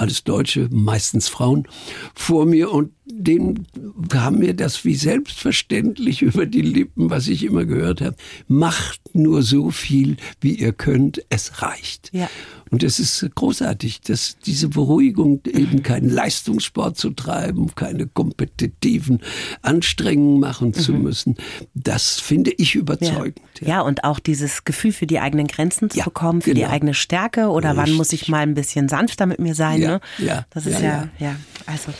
alles 0.00 0.24
Deutsche, 0.24 0.68
meistens 0.72 1.28
Frauen, 1.28 1.68
vor 2.14 2.46
mir 2.46 2.72
und 2.72 2.92
denen 3.12 3.66
kam 4.08 4.38
mir 4.38 4.54
das 4.54 4.84
wie 4.84 4.94
selbstverständlich 4.94 6.22
über 6.22 6.46
die 6.46 6.62
Lippen, 6.62 7.10
was 7.10 7.28
ich 7.28 7.44
immer 7.44 7.64
gehört 7.64 8.00
habe. 8.00 8.16
Macht 8.48 9.00
nur 9.14 9.42
so 9.42 9.70
viel, 9.70 10.16
wie 10.40 10.54
ihr 10.54 10.72
könnt, 10.72 11.24
es 11.28 11.62
reicht. 11.62 12.10
Ja. 12.12 12.28
Und 12.70 12.84
es 12.84 13.00
ist 13.00 13.28
großartig, 13.34 14.00
dass 14.02 14.38
diese 14.38 14.68
Beruhigung, 14.68 15.40
eben 15.44 15.82
keinen 15.82 16.08
Leistungssport 16.08 16.96
zu 16.96 17.10
treiben, 17.10 17.74
keine 17.74 18.06
kompetitiven 18.06 19.20
Anstrengungen 19.62 20.40
machen 20.40 20.68
mhm. 20.68 20.74
zu 20.74 20.92
müssen, 20.92 21.36
das 21.74 22.20
finde 22.20 22.52
ich 22.52 22.76
überzeugend. 22.76 23.40
Ja. 23.60 23.68
ja. 23.68 23.80
und 23.80 24.04
auch 24.04 24.20
dieses 24.20 24.64
Gefühl 24.64 24.92
für 24.92 25.06
die 25.06 25.18
eigenen 25.18 25.48
Grenzen 25.48 25.90
zu 25.90 25.98
ja, 25.98 26.04
bekommen, 26.04 26.42
für 26.42 26.54
genau. 26.54 26.66
die 26.66 26.72
eigene 26.72 26.94
Stärke 26.94 27.48
oder 27.48 27.70
Richtig. 27.70 27.88
wann 27.88 27.96
muss 27.96 28.12
ich 28.12 28.28
mal 28.28 28.40
ein 28.40 28.54
bisschen 28.54 28.88
sanfter 28.88 29.26
mit 29.26 29.40
mir 29.40 29.54
sein. 29.54 29.80
Ja, 29.80 29.90
ne? 29.90 30.00
ja, 30.18 30.46
das 30.50 30.66
ist 30.66 30.80
ja, 30.80 31.08
ja, 31.18 31.36
also, 31.66 31.92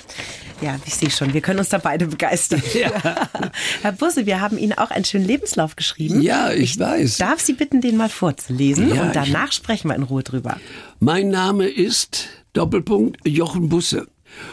ja, 0.60 0.78
ich 0.86 0.94
sehe 1.00 1.10
schon, 1.10 1.34
wir 1.34 1.40
können 1.40 1.58
uns 1.58 1.70
da 1.70 1.78
beide 1.78 2.06
begeistern. 2.06 2.62
Ja. 2.74 2.92
Herr 3.82 3.92
Busse, 3.92 4.26
wir 4.26 4.40
haben 4.40 4.58
Ihnen 4.58 4.74
auch 4.74 4.90
einen 4.90 5.04
schönen 5.04 5.26
Lebenslauf 5.26 5.76
geschrieben. 5.76 6.20
Ja, 6.22 6.52
ich, 6.52 6.74
ich 6.74 6.78
weiß. 6.78 7.18
Darf 7.18 7.40
Sie 7.40 7.54
bitten, 7.54 7.80
den 7.80 7.96
mal 7.96 8.08
vorzulesen 8.08 8.92
und 8.92 9.16
danach 9.16 9.52
sprechen 9.52 9.88
wir 9.88 9.96
in 9.96 10.04
Ruhe 10.04 10.22
drüber. 10.22 10.58
Mein 11.00 11.30
Name 11.30 11.66
ist 11.66 12.28
Doppelpunkt 12.52 13.26
Jochen 13.26 13.68
Busse 13.68 14.06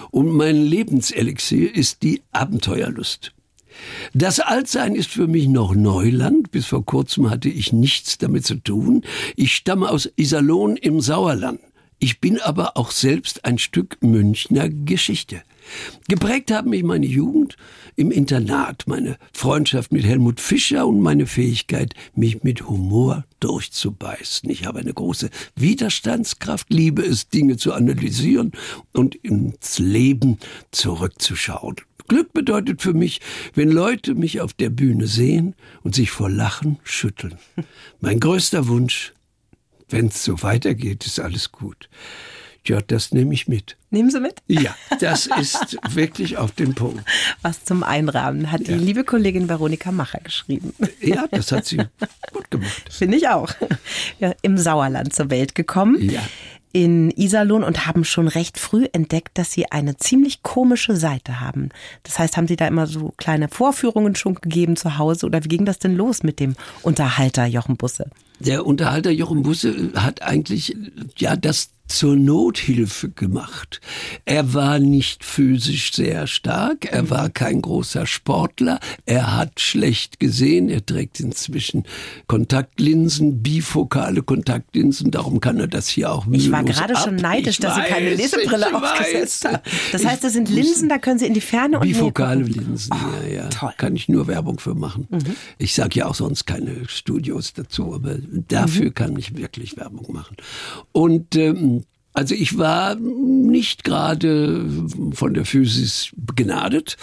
und 0.10 0.32
mein 0.32 0.56
Lebenselixier 0.56 1.74
ist 1.76 2.02
die 2.04 2.24
Abenteuerlust. 2.32 3.34
Das 4.14 4.40
Altsein 4.40 4.96
ist 4.96 5.12
für 5.12 5.28
mich 5.28 5.48
noch 5.48 5.76
Neuland. 5.76 6.52
Bis 6.52 6.66
vor 6.66 6.84
kurzem 6.84 7.30
hatte 7.30 7.50
ich 7.50 7.74
nichts 7.74 8.18
damit 8.18 8.46
zu 8.46 8.56
tun. 8.56 9.04
Ich 9.36 9.54
stamme 9.54 9.90
aus 9.90 10.10
Iserlohn 10.16 10.78
im 10.78 11.00
Sauerland. 11.00 11.60
Ich 12.00 12.20
bin 12.20 12.40
aber 12.40 12.78
auch 12.78 12.92
selbst 12.92 13.46
ein 13.46 13.58
Stück 13.58 13.98
Münchner 14.02 14.70
Geschichte. 14.70 15.42
Geprägt 16.08 16.52
haben 16.52 16.70
mich 16.70 16.84
meine 16.84 17.06
Jugend 17.06 17.58
im 17.96 18.12
Internat, 18.12 18.84
meine 18.88 19.18
Freundschaft 19.34 19.92
mit 19.92 20.06
Helmut 20.06 20.40
Fischer 20.40 20.88
und 20.88 21.02
meine 21.02 21.26
Fähigkeit, 21.26 21.94
mich 22.16 22.44
mit 22.44 22.68
Humor 22.68 23.26
durchzubeißen. 23.40 24.50
Ich 24.50 24.66
habe 24.66 24.80
eine 24.80 24.94
große 24.94 25.30
Widerstandskraft, 25.56 26.72
liebe 26.72 27.04
es, 27.04 27.30
Dinge 27.30 27.58
zu 27.58 27.74
analysieren 27.74 28.52
und 28.94 29.16
ins 29.16 29.80
Leben 29.80 30.38
zurückzuschauen. 30.72 31.76
Glück 32.08 32.34
bedeutet 32.34 32.82
für 32.82 32.94
mich, 32.94 33.20
wenn 33.54 33.70
Leute 33.70 34.16
mich 34.16 34.40
auf 34.40 34.54
der 34.54 34.70
Bühne 34.70 35.08
sehen 35.08 35.56
und 35.84 35.94
sich 35.94 36.10
vor 36.10 36.30
Lachen 36.30 36.80
schütteln. 36.84 37.38
Mein 38.00 38.20
größter 38.20 38.68
Wunsch, 38.68 39.14
wenn 39.90 40.08
es 40.08 40.24
so 40.24 40.42
weitergeht, 40.42 41.06
ist 41.06 41.20
alles 41.20 41.52
gut. 41.52 41.90
Ja, 42.68 42.82
das 42.82 43.14
nehme 43.14 43.34
ich 43.34 43.48
mit. 43.48 43.78
Nehmen 43.92 44.12
Sie 44.12 44.20
mit? 44.20 44.42
Ja, 44.48 44.76
das 45.00 45.28
ist 45.40 45.78
wirklich 45.92 46.38
auf 46.38 46.52
den 46.52 46.76
Punkt. 46.76 47.02
Was 47.42 47.64
zum 47.64 47.82
Einrahmen 47.82 48.52
hat 48.52 48.68
ja. 48.68 48.76
die 48.76 48.84
liebe 48.84 49.06
Kollegin 49.06 49.48
Veronika 49.48 49.94
Macher 49.94 50.20
geschrieben. 50.20 50.74
Ja, 51.02 51.28
das 51.32 51.54
hat 51.54 51.66
sie 51.66 51.78
gut 52.34 52.52
gemacht. 52.52 52.84
Finde 52.92 53.16
ich 53.16 53.30
auch. 53.30 53.54
Ja, 54.20 54.34
Im 54.42 54.58
Sauerland 54.58 55.14
zur 55.14 55.30
Welt 55.30 55.56
gekommen. 55.56 55.98
Ja. 56.02 56.22
In 56.74 57.10
Iserlohn 57.12 57.64
und 57.64 57.88
haben 57.88 58.04
schon 58.04 58.28
recht 58.28 58.60
früh 58.60 58.88
entdeckt, 58.92 59.38
dass 59.38 59.52
sie 59.52 59.72
eine 59.72 59.96
ziemlich 59.96 60.44
komische 60.44 60.98
Seite 60.98 61.40
haben. 61.40 61.70
Das 62.04 62.20
heißt, 62.20 62.36
haben 62.36 62.48
Sie 62.48 62.58
da 62.58 62.68
immer 62.68 62.86
so 62.86 63.14
kleine 63.16 63.48
Vorführungen 63.48 64.16
schon 64.16 64.36
gegeben 64.36 64.76
zu 64.76 64.98
Hause 64.98 65.26
oder 65.26 65.44
wie 65.46 65.48
ging 65.48 65.66
das 65.66 65.80
denn 65.80 65.96
los 65.96 66.22
mit 66.24 66.42
dem 66.42 66.56
Unterhalter 66.84 67.46
Jochen 67.46 67.78
Busse? 67.78 68.10
Der 68.40 68.66
Unterhalter 68.66 69.12
Jochen 69.12 69.44
Busse 69.44 69.92
hat 69.96 70.22
eigentlich 70.22 70.76
ja 71.18 71.36
das 71.38 71.70
zur 71.88 72.16
Nothilfe 72.16 73.10
gemacht. 73.10 73.82
Er 74.26 74.54
war 74.54 74.80
nicht 74.80 75.24
physisch 75.24 75.94
sehr 75.94 76.28
stark, 76.28 76.86
er 76.92 77.10
war 77.10 77.30
kein 77.30 77.62
großer 77.62 78.06
Sportler, 78.06 78.80
er 79.06 79.36
hat 79.36 79.60
schlecht 79.60 80.20
gesehen, 80.20 80.70
er 80.70 80.86
trägt 80.86 81.20
inzwischen 81.20 81.84
Kontaktlinsen, 82.28 83.42
bifokale 83.42 84.22
Kontaktlinsen, 84.24 85.12
darum 85.12 85.40
kann 85.40 85.60
er 85.60 85.68
das 85.68 85.88
hier 85.88 86.12
auch 86.12 86.26
Ich 86.32 86.52
war 86.52 86.64
gerade 86.64 86.96
ab. 86.96 87.04
schon 87.04 87.16
neidisch, 87.16 87.56
ich 87.56 87.60
dass 87.60 87.78
weiß, 87.78 87.88
Sie 87.88 87.94
keine 87.94 88.16
Lesebrille 88.16 88.76
aufgesetzt 88.76 89.46
haben. 89.46 89.60
Das 89.92 90.06
heißt, 90.06 90.24
das 90.24 90.34
sind 90.34 90.50
Linsen, 90.50 90.90
da 90.90 90.98
können 90.98 91.20
Sie 91.20 91.26
in 91.26 91.34
die 91.34 91.42
Ferne 91.42 91.80
und 91.80 91.88
Bifokale 91.88 92.44
Linsen, 92.44 92.94
oh, 92.94 93.28
ja, 93.28 93.36
ja. 93.36 93.50
Toll. 93.50 93.74
Kann 93.78 93.96
ich 93.96 94.10
nur 94.10 94.28
Werbung 94.28 94.60
für 94.60 94.76
machen. 94.76 95.08
Mhm. 95.10 95.36
Ich 95.58 95.74
sage 95.74 96.00
ja 96.00 96.08
auch 96.08 96.16
sonst 96.16 96.46
keine 96.46 96.88
Studios 96.88 97.54
dazu, 97.54 97.94
aber 97.94 98.18
dafür 98.48 98.86
mhm. 98.86 98.94
kann 98.94 99.18
ich 99.18 99.36
wirklich 99.36 99.78
Werbung 99.78 100.14
machen. 100.14 100.38
Und 100.92 101.36
ähm, 101.36 101.77
also 102.18 102.34
ich 102.34 102.58
war 102.58 102.96
nicht 102.96 103.84
gerade 103.84 104.66
von 105.12 105.36
der 105.36 105.46
Physis 105.46 106.10
begnadet 106.16 106.98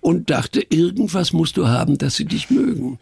und 0.00 0.30
dachte, 0.30 0.66
irgendwas 0.68 1.32
musst 1.32 1.56
du 1.56 1.68
haben, 1.68 1.96
dass 1.96 2.16
sie 2.16 2.24
dich 2.24 2.50
mögen. 2.50 2.98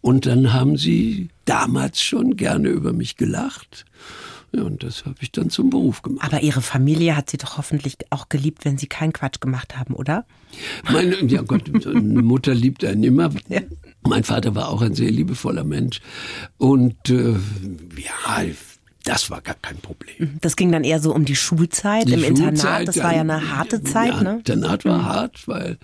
Und 0.00 0.26
dann 0.26 0.52
haben 0.52 0.76
sie 0.76 1.30
damals 1.44 2.00
schon 2.00 2.36
gerne 2.36 2.68
über 2.68 2.92
mich 2.92 3.16
gelacht. 3.16 3.84
Ja, 4.52 4.62
und 4.62 4.84
das 4.84 5.04
habe 5.04 5.16
ich 5.22 5.32
dann 5.32 5.50
zum 5.50 5.70
Beruf 5.70 6.02
gemacht. 6.02 6.24
Aber 6.24 6.40
Ihre 6.44 6.62
Familie 6.62 7.16
hat 7.16 7.30
Sie 7.30 7.36
doch 7.36 7.58
hoffentlich 7.58 7.96
auch 8.10 8.28
geliebt, 8.28 8.64
wenn 8.64 8.78
Sie 8.78 8.86
keinen 8.86 9.12
Quatsch 9.12 9.40
gemacht 9.40 9.76
haben, 9.76 9.92
oder? 9.92 10.24
Meine, 10.88 11.16
ja 11.24 11.42
Gott, 11.42 11.68
eine 11.84 12.22
Mutter 12.22 12.54
liebt 12.54 12.84
einen 12.84 13.02
immer. 13.02 13.30
Ja. 13.48 13.62
Mein 14.06 14.22
Vater 14.22 14.54
war 14.54 14.68
auch 14.68 14.82
ein 14.82 14.94
sehr 14.94 15.10
liebevoller 15.10 15.64
Mensch. 15.64 16.00
Und 16.58 17.10
äh, 17.10 17.32
ja, 17.32 18.44
das 19.06 19.30
war 19.30 19.40
gar 19.40 19.56
kein 19.62 19.78
Problem. 19.78 20.14
Mhm. 20.18 20.38
Das 20.40 20.56
ging 20.56 20.72
dann 20.72 20.84
eher 20.84 21.00
so 21.00 21.14
um 21.14 21.24
die 21.24 21.36
Schulzeit 21.36 22.08
die 22.08 22.14
im 22.14 22.20
Schulzeit, 22.20 22.48
Internat. 22.48 22.88
Das 22.88 22.98
war 22.98 23.14
ja 23.14 23.20
eine 23.20 23.56
harte 23.56 23.82
Zeit, 23.82 24.08
ja, 24.08 24.22
ne? 24.22 24.36
Internat 24.38 24.84
war 24.84 24.98
mhm. 24.98 25.04
hart, 25.04 25.48
weil 25.48 25.78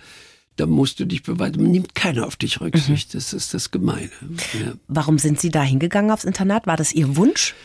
da 0.57 0.65
musst 0.65 0.99
du 0.99 1.05
dich 1.05 1.23
beweisen. 1.23 1.63
Man 1.63 1.71
nimmt 1.71 1.95
keiner 1.95 2.27
auf 2.27 2.35
dich 2.35 2.61
Rücksicht. 2.61 3.13
Mhm. 3.13 3.17
Das 3.17 3.33
ist 3.33 3.53
das 3.53 3.71
Gemeine. 3.71 4.11
Ja. 4.53 4.73
Warum 4.87 5.17
sind 5.17 5.39
Sie 5.39 5.49
da 5.49 5.63
hingegangen 5.63 6.11
aufs 6.11 6.25
Internat? 6.25 6.67
War 6.67 6.77
das 6.77 6.93
Ihr 6.93 7.15
Wunsch? 7.15 7.55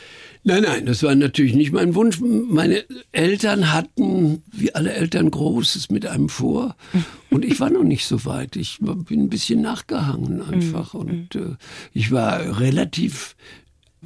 Nein, 0.44 0.62
nein, 0.62 0.86
das 0.86 1.02
war 1.02 1.14
natürlich 1.14 1.54
nicht 1.54 1.72
mein 1.72 1.96
Wunsch. 1.96 2.20
Meine 2.20 2.84
Eltern 3.10 3.72
hatten, 3.72 4.42
wie 4.52 4.74
alle 4.74 4.92
Eltern, 4.92 5.30
Großes 5.30 5.90
mit 5.90 6.06
einem 6.06 6.28
vor. 6.28 6.76
Mhm. 6.92 7.04
Und 7.30 7.44
ich 7.44 7.58
war 7.58 7.70
noch 7.70 7.82
nicht 7.82 8.06
so 8.06 8.24
weit. 8.24 8.54
Ich 8.54 8.78
bin 8.80 9.24
ein 9.24 9.28
bisschen 9.28 9.60
nachgehangen 9.60 10.40
einfach. 10.40 10.94
Mhm. 10.94 11.00
Und 11.00 11.34
äh, 11.34 11.56
ich 11.92 12.12
war 12.12 12.60
relativ 12.60 13.34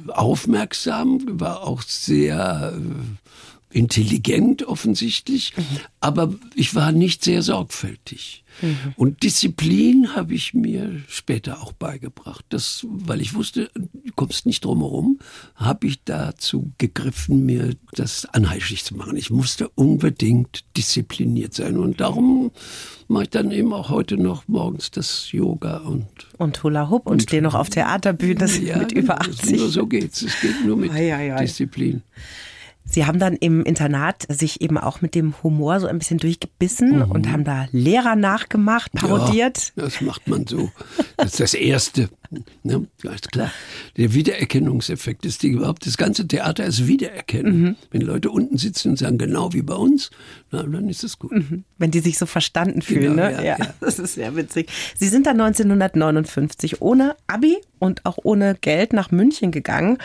aufmerksam, 0.07 1.21
war 1.39 1.63
auch 1.63 1.81
sehr 1.81 2.73
äh, 2.75 3.22
intelligent 3.73 4.63
offensichtlich, 4.63 5.53
mhm. 5.57 5.63
aber 5.99 6.33
ich 6.55 6.75
war 6.75 6.91
nicht 6.91 7.23
sehr 7.23 7.41
sorgfältig. 7.41 8.43
Mhm. 8.61 8.77
Und 8.95 9.23
Disziplin 9.23 10.15
habe 10.15 10.33
ich 10.33 10.53
mir 10.53 11.01
später 11.07 11.61
auch 11.61 11.73
beigebracht. 11.73 12.45
Das, 12.49 12.85
weil 12.87 13.21
ich 13.21 13.33
wusste, 13.33 13.71
du 13.73 14.11
kommst 14.15 14.45
nicht 14.45 14.63
drum 14.65 14.79
herum, 14.79 15.19
habe 15.55 15.87
ich 15.87 16.03
dazu 16.03 16.71
gegriffen, 16.77 17.45
mir 17.45 17.75
das 17.93 18.25
anheischig 18.25 18.83
zu 18.83 18.95
machen. 18.95 19.17
Ich 19.17 19.31
musste 19.31 19.69
unbedingt 19.69 20.65
diszipliniert 20.77 21.53
sein. 21.53 21.77
Und 21.77 21.99
darum 21.99 22.51
mache 23.07 23.23
ich 23.23 23.29
dann 23.29 23.51
eben 23.51 23.73
auch 23.73 23.89
heute 23.89 24.17
noch 24.17 24.47
morgens 24.47 24.91
das 24.91 25.31
Yoga 25.31 25.77
und 25.77 26.05
und 26.37 26.61
Hula 26.63 26.89
Hoop 26.89 27.05
und, 27.07 27.13
und 27.13 27.23
stehe 27.23 27.41
noch 27.41 27.55
auf 27.55 27.69
Theaterbühnen 27.69 28.65
ja, 28.65 28.77
mit 28.77 28.91
über 28.91 29.21
80. 29.21 29.57
Nur 29.57 29.69
so 29.69 29.87
geht's. 29.87 30.21
Es 30.21 30.39
geht 30.41 30.65
nur 30.65 30.77
mit 30.77 30.91
ei, 30.91 31.13
ei, 31.15 31.35
ei. 31.35 31.45
Disziplin. 31.45 32.03
Sie 32.85 33.05
haben 33.05 33.19
dann 33.19 33.35
im 33.35 33.63
Internat 33.63 34.25
sich 34.29 34.61
eben 34.61 34.77
auch 34.77 35.01
mit 35.01 35.15
dem 35.15 35.33
Humor 35.41 35.79
so 35.79 35.87
ein 35.87 35.97
bisschen 35.97 36.17
durchgebissen 36.17 36.97
mhm. 36.97 37.11
und 37.11 37.31
haben 37.31 37.43
da 37.43 37.67
Lehrer 37.71 38.15
nachgemacht, 38.15 38.91
parodiert. 38.91 39.73
Ja, 39.75 39.83
das 39.83 40.01
macht 40.01 40.27
man 40.27 40.45
so. 40.45 40.69
Das 41.17 41.27
ist 41.27 41.39
das 41.39 41.53
Erste. 41.53 42.09
Ne? 42.63 42.87
Ist 43.03 43.31
klar. 43.31 43.51
Der 43.97 44.13
Wiedererkennungseffekt 44.13 45.25
ist 45.25 45.43
die 45.43 45.49
überhaupt, 45.49 45.85
das 45.85 45.97
ganze 45.97 46.27
Theater 46.27 46.65
ist 46.65 46.87
Wiedererkennen. 46.87 47.61
Mhm. 47.61 47.75
Wenn 47.91 48.01
Leute 48.01 48.31
unten 48.31 48.57
sitzen 48.57 48.89
und 48.89 48.97
sagen, 48.97 49.17
genau 49.17 49.53
wie 49.53 49.61
bei 49.61 49.75
uns, 49.75 50.09
na, 50.51 50.63
dann 50.63 50.89
ist 50.89 51.03
es 51.03 51.19
gut. 51.19 51.31
Mhm. 51.31 51.63
Wenn 51.77 51.91
die 51.91 51.99
sich 51.99 52.17
so 52.17 52.25
verstanden 52.25 52.81
fühlen, 52.81 53.15
genau, 53.15 53.27
ne? 53.27 53.33
Ja, 53.33 53.41
ja, 53.41 53.57
ja, 53.59 53.73
das 53.79 53.99
ist 53.99 54.15
sehr 54.15 54.35
witzig. 54.35 54.69
Sie 54.97 55.07
sind 55.07 55.25
dann 55.25 55.39
1959 55.39 56.81
ohne 56.81 57.15
Abi 57.27 57.57
und 57.83 58.05
auch 58.05 58.17
ohne 58.23 58.55
Geld 58.59 58.93
nach 58.93 59.11
München 59.11 59.51
gegangen. 59.51 59.97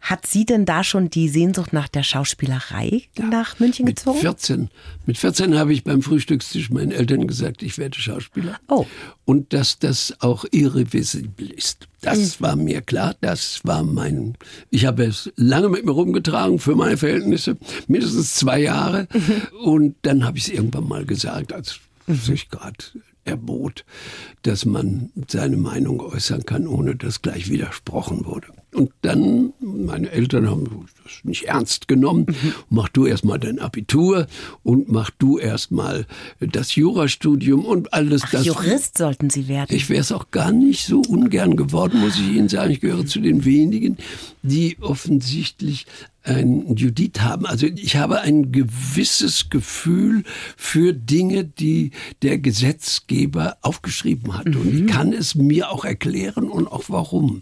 Hat 0.00 0.26
sie 0.26 0.46
denn 0.46 0.64
da 0.64 0.82
schon 0.82 1.10
die 1.10 1.28
Sehnsucht 1.28 1.72
nach 1.72 1.88
der 1.88 2.02
Schauspielerei 2.02 3.02
ja, 3.16 3.24
nach 3.26 3.58
München 3.58 3.84
mit 3.84 3.96
gezogen? 3.96 4.18
14. 4.18 4.70
Mit 5.06 5.18
14 5.18 5.56
habe 5.58 5.72
ich 5.72 5.84
beim 5.84 6.02
Frühstückstisch 6.02 6.70
meinen 6.70 6.90
Eltern 6.90 7.26
gesagt, 7.26 7.62
ich 7.62 7.76
werde 7.78 7.98
Schauspieler. 7.98 8.58
Oh. 8.68 8.86
Und 9.24 9.52
dass 9.52 9.78
das 9.78 10.14
auch 10.20 10.46
irreversibel 10.50 11.50
ist. 11.50 11.86
Das 12.00 12.40
mhm. 12.40 12.44
war 12.44 12.56
mir 12.56 12.80
klar, 12.80 13.14
das 13.20 13.60
war 13.64 13.82
mein, 13.82 14.34
ich 14.70 14.86
habe 14.86 15.04
es 15.04 15.30
lange 15.36 15.68
mit 15.68 15.84
mir 15.84 15.92
rumgetragen 15.92 16.58
für 16.58 16.76
meine 16.76 16.96
Verhältnisse, 16.96 17.58
mindestens 17.88 18.34
zwei 18.34 18.60
Jahre. 18.60 19.06
Mhm. 19.12 19.58
Und 19.64 19.96
dann 20.02 20.24
habe 20.24 20.38
ich 20.38 20.48
es 20.48 20.54
irgendwann 20.54 20.88
mal 20.88 21.04
gesagt, 21.04 21.52
als 21.52 21.80
mhm. 22.06 22.14
sich 22.14 22.48
gerade 22.48 22.76
erbot, 23.28 23.84
dass 24.42 24.64
man 24.64 25.10
seine 25.28 25.56
Meinung 25.56 26.00
äußern 26.00 26.44
kann, 26.44 26.66
ohne 26.66 26.96
dass 26.96 27.22
gleich 27.22 27.50
widersprochen 27.50 28.24
wurde. 28.24 28.48
Und 28.74 28.90
dann, 29.00 29.54
meine 29.60 30.10
Eltern 30.10 30.48
haben 30.48 30.86
das 31.02 31.24
nicht 31.24 31.44
ernst 31.44 31.88
genommen. 31.88 32.26
Mhm. 32.28 32.54
Mach 32.68 32.88
du 32.90 33.06
erstmal 33.06 33.38
dein 33.38 33.58
Abitur 33.58 34.26
und 34.62 34.90
mach 34.90 35.10
du 35.10 35.38
erstmal 35.38 36.06
das 36.38 36.74
Jurastudium 36.74 37.64
und 37.64 37.94
alles 37.94 38.22
Ach, 38.26 38.30
das. 38.32 38.44
Jurist 38.44 38.98
sollten 38.98 39.30
Sie 39.30 39.48
werden. 39.48 39.74
Ich 39.74 39.88
wäre 39.88 40.02
es 40.02 40.12
auch 40.12 40.30
gar 40.30 40.52
nicht 40.52 40.84
so 40.84 41.00
ungern 41.00 41.56
geworden, 41.56 42.00
muss 42.00 42.16
ich 42.16 42.28
Ihnen 42.28 42.50
sagen. 42.50 42.70
Ich 42.70 42.80
gehöre 42.80 43.06
zu 43.06 43.20
den 43.20 43.46
wenigen, 43.46 43.96
die 44.42 44.76
offensichtlich 44.80 45.86
ein 46.28 46.76
Judith 46.76 47.20
haben. 47.20 47.46
Also 47.46 47.66
ich 47.66 47.96
habe 47.96 48.20
ein 48.20 48.52
gewisses 48.52 49.50
Gefühl 49.50 50.24
für 50.56 50.92
Dinge, 50.92 51.44
die 51.44 51.92
der 52.22 52.38
Gesetzgeber 52.38 53.56
aufgeschrieben 53.62 54.36
hat. 54.36 54.46
Mhm. 54.46 54.56
Und 54.56 54.74
ich 54.74 54.82
mhm. 54.82 54.86
kann 54.86 55.12
es 55.12 55.34
mir 55.34 55.70
auch 55.70 55.84
erklären 55.84 56.50
und 56.50 56.68
auch 56.68 56.84
warum. 56.88 57.40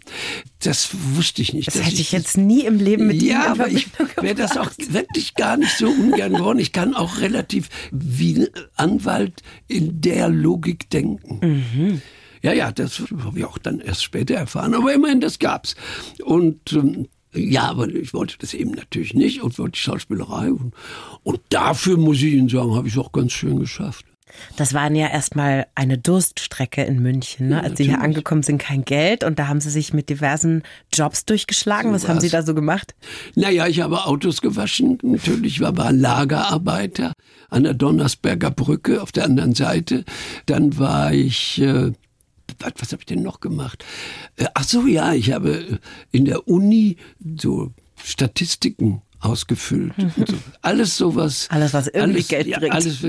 Das 0.63 0.89
wusste 1.15 1.41
ich 1.41 1.53
nicht. 1.53 1.67
Das 1.67 1.75
hätte 1.75 1.95
ich, 1.95 2.01
ich 2.01 2.11
jetzt 2.11 2.37
nie 2.37 2.65
im 2.65 2.79
Leben 2.79 3.07
mit 3.07 3.21
Ja, 3.21 3.51
aber 3.51 3.67
ich 3.67 3.87
wäre 4.19 4.35
das 4.35 4.57
auch 4.57 4.71
wirklich 4.89 5.35
gar 5.35 5.57
nicht 5.57 5.77
so 5.77 5.87
ungern 5.87 6.33
geworden. 6.33 6.59
Ich 6.59 6.71
kann 6.71 6.95
auch 6.95 7.19
relativ 7.19 7.69
wie 7.91 8.47
Anwalt 8.75 9.43
in 9.67 10.01
der 10.01 10.29
Logik 10.29 10.89
denken. 10.89 11.39
Mhm. 11.41 12.01
Ja, 12.41 12.53
ja, 12.53 12.71
das 12.71 13.03
habe 13.23 13.39
ich 13.39 13.45
auch 13.45 13.57
dann 13.57 13.79
erst 13.79 14.03
später 14.03 14.35
erfahren. 14.35 14.73
Aber 14.73 14.93
immerhin, 14.93 15.21
das 15.21 15.37
gab's. 15.37 15.75
Und 16.23 16.73
ähm, 16.73 17.07
ja, 17.33 17.63
aber 17.63 17.87
ich 17.89 18.13
wollte 18.13 18.37
das 18.39 18.53
eben 18.53 18.71
natürlich 18.71 19.13
nicht 19.13 19.41
und 19.43 19.59
wollte 19.59 19.77
Schauspielerei. 19.77 20.51
Und, 20.51 20.73
und 21.23 21.39
dafür, 21.49 21.97
muss 21.97 22.17
ich 22.17 22.33
Ihnen 22.33 22.49
sagen, 22.49 22.75
habe 22.75 22.87
ich 22.87 22.95
es 22.95 22.99
auch 22.99 23.11
ganz 23.11 23.33
schön 23.33 23.59
geschafft. 23.59 24.05
Das 24.55 24.73
war 24.73 24.91
ja 24.91 25.07
erstmal 25.07 25.67
eine 25.75 25.97
Durststrecke 25.97 26.83
in 26.83 27.01
München, 27.01 27.49
ne? 27.49 27.55
Ja, 27.55 27.61
als 27.61 27.77
Sie 27.77 27.85
hier 27.85 28.01
angekommen 28.01 28.43
sind, 28.43 28.57
kein 28.57 28.85
Geld 28.85 29.23
und 29.23 29.39
da 29.39 29.47
haben 29.47 29.59
Sie 29.59 29.69
sich 29.69 29.93
mit 29.93 30.09
diversen 30.09 30.63
Jobs 30.93 31.25
durchgeschlagen. 31.25 31.89
So 31.89 31.95
Was 31.95 32.07
haben 32.07 32.19
Sie 32.19 32.29
da 32.29 32.43
so 32.43 32.53
gemacht? 32.53 32.95
Naja, 33.35 33.67
ich 33.67 33.81
habe 33.81 34.05
Autos 34.05 34.41
gewaschen. 34.41 34.97
Natürlich 35.01 35.59
war 35.59 35.77
ein 35.79 35.99
Lagerarbeiter 35.99 37.13
an 37.49 37.63
der 37.63 37.73
Donnersberger 37.73 38.51
Brücke 38.51 39.01
auf 39.01 39.11
der 39.11 39.25
anderen 39.25 39.55
Seite. 39.55 40.03
Dann 40.45 40.77
war 40.77 41.13
ich 41.13 41.61
äh, 41.61 41.91
was, 42.59 42.73
was 42.77 42.91
habe 42.91 43.01
ich 43.01 43.05
denn 43.05 43.21
noch 43.21 43.39
gemacht? 43.39 43.85
Äh, 44.35 44.45
ach 44.53 44.63
so, 44.63 44.85
ja, 44.87 45.13
ich 45.13 45.31
habe 45.31 45.79
in 46.11 46.25
der 46.25 46.47
Uni 46.47 46.97
so 47.37 47.71
Statistiken 48.03 49.01
ausgefüllt. 49.19 49.97
Mhm. 49.97 50.11
So. 50.27 50.35
Alles 50.61 50.97
sowas. 50.97 51.47
Alles, 51.49 51.73
was 51.73 51.87
irgendwie 51.87 52.17
alles, 52.17 52.27
Geld 52.27 52.51
bringt. 52.51 52.63
Ja, 52.63 52.71
alles, 52.71 53.01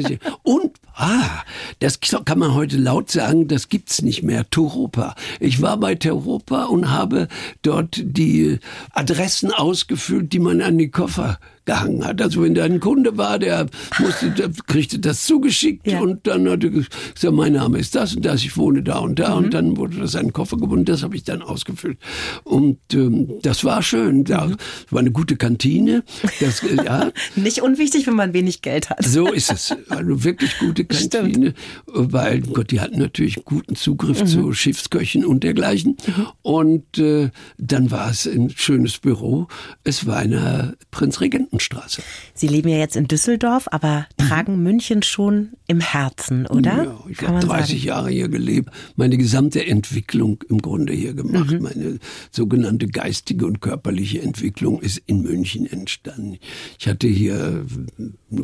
und, 0.42 0.72
ah, 0.94 1.42
das 1.80 2.00
kann 2.00 2.38
man 2.38 2.54
heute 2.54 2.76
laut 2.76 3.10
sagen, 3.10 3.48
das 3.48 3.68
gibt's 3.68 4.02
nicht 4.02 4.22
mehr. 4.22 4.48
Turopa. 4.50 5.14
Ich 5.40 5.60
war 5.60 5.76
bei 5.76 5.94
Turopa 5.94 6.64
und 6.64 6.90
habe 6.90 7.28
dort 7.62 8.00
die 8.02 8.58
Adressen 8.92 9.52
ausgefüllt, 9.52 10.32
die 10.32 10.38
man 10.38 10.60
an 10.62 10.78
die 10.78 10.90
Koffer 10.90 11.38
gehangen 11.68 12.02
hat. 12.02 12.20
Also 12.22 12.42
wenn 12.42 12.54
da 12.54 12.64
ein 12.64 12.80
Kunde 12.80 13.18
war, 13.18 13.38
der 13.38 13.66
musste, 13.98 14.30
der 14.30 14.50
kriegte 14.66 14.98
das 14.98 15.24
zugeschickt 15.24 15.86
ja. 15.86 16.00
und 16.00 16.26
dann 16.26 16.48
hat 16.48 16.64
er 16.64 16.70
gesagt, 16.70 16.96
mein 17.30 17.52
Name 17.52 17.78
ist 17.78 17.94
das 17.94 18.16
und 18.16 18.24
das, 18.24 18.42
ich 18.42 18.56
wohne 18.56 18.82
da 18.82 18.98
und 19.00 19.18
da 19.18 19.36
mhm. 19.36 19.44
und 19.44 19.54
dann 19.54 19.76
wurde 19.76 19.98
das 19.98 20.16
ein 20.16 20.32
Koffer 20.32 20.56
gebunden, 20.56 20.86
das 20.86 21.02
habe 21.02 21.14
ich 21.14 21.24
dann 21.24 21.42
ausgefüllt. 21.42 21.98
Und 22.42 22.78
ähm, 22.94 23.34
das 23.42 23.64
war 23.64 23.82
schön. 23.82 24.24
Da 24.24 24.46
mhm. 24.46 24.56
war 24.88 25.00
eine 25.00 25.10
gute 25.10 25.36
Kantine. 25.36 26.04
Das, 26.40 26.62
äh, 26.62 26.76
ja. 26.76 27.12
Nicht 27.36 27.60
unwichtig, 27.60 28.06
wenn 28.06 28.16
man 28.16 28.32
wenig 28.32 28.62
Geld 28.62 28.88
hat. 28.88 29.04
So 29.04 29.30
ist 29.30 29.52
es. 29.52 29.76
Eine 29.90 30.24
wirklich 30.24 30.58
gute 30.58 30.84
Kantine, 30.86 31.52
Stimmt. 31.52 31.54
weil 31.86 32.40
Gott, 32.40 32.70
die 32.70 32.80
hatten 32.80 32.98
natürlich 32.98 33.44
guten 33.44 33.76
Zugriff 33.76 34.22
mhm. 34.22 34.26
zu 34.26 34.52
Schiffsköchen 34.54 35.26
und 35.26 35.44
dergleichen. 35.44 35.98
Mhm. 36.06 36.26
Und 36.40 36.98
äh, 36.98 37.30
dann 37.58 37.90
war 37.90 38.10
es 38.10 38.26
ein 38.26 38.48
schönes 38.56 38.98
Büro. 38.98 39.48
Es 39.84 40.06
war 40.06 40.16
eine 40.16 40.78
Prinzregenten 40.90 41.57
Gartenstraße. 41.58 42.02
Sie 42.34 42.48
leben 42.48 42.68
ja 42.68 42.78
jetzt 42.78 42.96
in 42.96 43.08
Düsseldorf, 43.08 43.68
aber 43.70 44.06
tragen 44.16 44.56
mhm. 44.56 44.62
München 44.62 45.02
schon 45.02 45.50
im 45.66 45.80
Herzen, 45.80 46.46
oder? 46.46 46.84
Ja, 46.84 47.04
ich 47.08 47.22
habe 47.22 47.40
30 47.40 47.80
sagen. 47.80 47.86
Jahre 47.86 48.10
hier 48.10 48.28
gelebt, 48.28 48.70
meine 48.96 49.18
gesamte 49.18 49.64
Entwicklung 49.66 50.42
im 50.48 50.62
Grunde 50.62 50.92
hier 50.92 51.14
gemacht. 51.14 51.50
Mhm. 51.50 51.62
Meine 51.62 51.98
sogenannte 52.30 52.86
geistige 52.86 53.46
und 53.46 53.60
körperliche 53.60 54.22
Entwicklung 54.22 54.80
ist 54.80 55.02
in 55.06 55.22
München 55.22 55.66
entstanden. 55.66 56.38
Ich 56.78 56.88
hatte 56.88 57.08
hier 57.08 57.66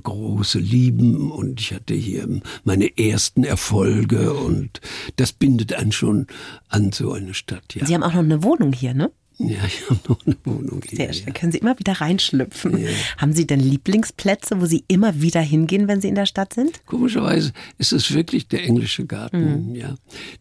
große 0.02 0.58
Lieben 0.58 1.30
und 1.30 1.60
ich 1.60 1.72
hatte 1.72 1.94
hier 1.94 2.28
meine 2.64 2.98
ersten 2.98 3.44
Erfolge 3.44 4.34
und 4.34 4.80
das 5.16 5.32
bindet 5.32 5.72
einen 5.74 5.92
schon 5.92 6.26
an 6.68 6.92
so 6.92 7.12
eine 7.12 7.34
Stadt. 7.34 7.74
Ja. 7.74 7.86
Sie 7.86 7.94
haben 7.94 8.02
auch 8.02 8.12
noch 8.12 8.20
eine 8.20 8.42
Wohnung 8.42 8.72
hier, 8.72 8.94
ne? 8.94 9.10
Ja, 9.38 9.64
ich 9.66 9.90
habe 9.90 10.00
noch 10.08 10.24
eine 10.26 10.36
Wohnung. 10.44 10.82
Sehr 10.88 11.12
schön. 11.12 11.26
Ja. 11.26 11.32
Können 11.32 11.50
Sie 11.50 11.58
immer 11.58 11.76
wieder 11.78 11.94
reinschlüpfen. 11.94 12.78
Ja. 12.78 12.90
Haben 13.16 13.32
Sie 13.32 13.46
denn 13.46 13.58
Lieblingsplätze, 13.58 14.60
wo 14.60 14.66
Sie 14.66 14.84
immer 14.86 15.20
wieder 15.20 15.40
hingehen, 15.40 15.88
wenn 15.88 16.00
Sie 16.00 16.08
in 16.08 16.14
der 16.14 16.26
Stadt 16.26 16.54
sind? 16.54 16.84
Komischerweise 16.86 17.52
ist 17.78 17.92
es 17.92 18.14
wirklich 18.14 18.46
der 18.46 18.62
englische 18.64 19.06
Garten. 19.06 19.70
Mhm. 19.70 19.74
Ja, 19.74 19.96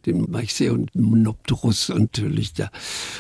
den 0.06 0.30
mache 0.30 0.44
ich 0.44 0.54
sehr 0.54 0.74
und 0.74 0.94
Monopterus 0.96 1.90
natürlich 1.90 2.54
da 2.54 2.70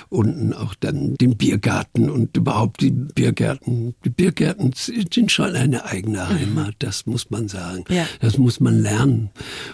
unten 0.09 0.53
auch 0.53 0.75
dann 0.75 1.15
den 1.15 1.37
Biergarten 1.37 2.09
und 2.09 2.37
überhaupt 2.37 2.81
die 2.81 2.91
Biergärten. 2.91 3.95
Die 4.05 4.09
Biergärten 4.09 4.73
sind 4.75 5.31
schon 5.31 5.55
eine 5.55 5.85
eigene 5.85 6.19
mhm. 6.19 6.39
Heimat. 6.39 6.75
Das 6.79 7.07
muss 7.07 7.31
man 7.31 7.47
sagen. 7.47 7.83
Ja. 7.89 8.07
Das 8.21 8.37
muss 8.37 8.59
man 8.59 8.79
lernen. 8.79 9.31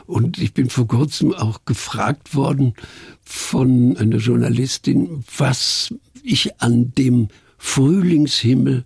Und 0.10 0.40
ich 0.40 0.56
bin 0.56 0.72
vor 0.72 0.88
kurzem 0.88 1.36
auch 1.36 1.66
gefragt 1.66 2.34
worden 2.34 2.74
von 3.22 3.96
einer 3.96 4.18
Journalistin, 4.18 5.24
was 5.38 5.94
ich 6.24 6.60
an 6.62 6.96
dem 6.96 7.28
Frühlingshimmel 7.60 8.86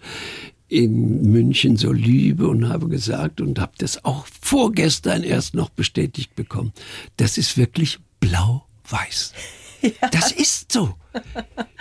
in 0.68 1.32
München 1.32 1.78
so 1.78 1.94
liebe 1.94 2.50
und 2.50 2.68
habe 2.68 2.90
gesagt 2.90 3.40
und 3.40 3.58
habe 3.58 3.72
das 3.78 4.04
auch 4.04 4.28
vorgestern 4.42 5.24
erst 5.24 5.56
noch 5.56 5.70
bestätigt 5.70 6.36
bekommen. 6.36 6.74
Das 7.16 7.38
ist 7.38 7.58
wirklich 7.58 8.00
blau-weiß. 8.20 9.34
Ja. 9.82 10.08
Das 10.12 10.32
ist 10.32 10.72
so. 10.72 10.96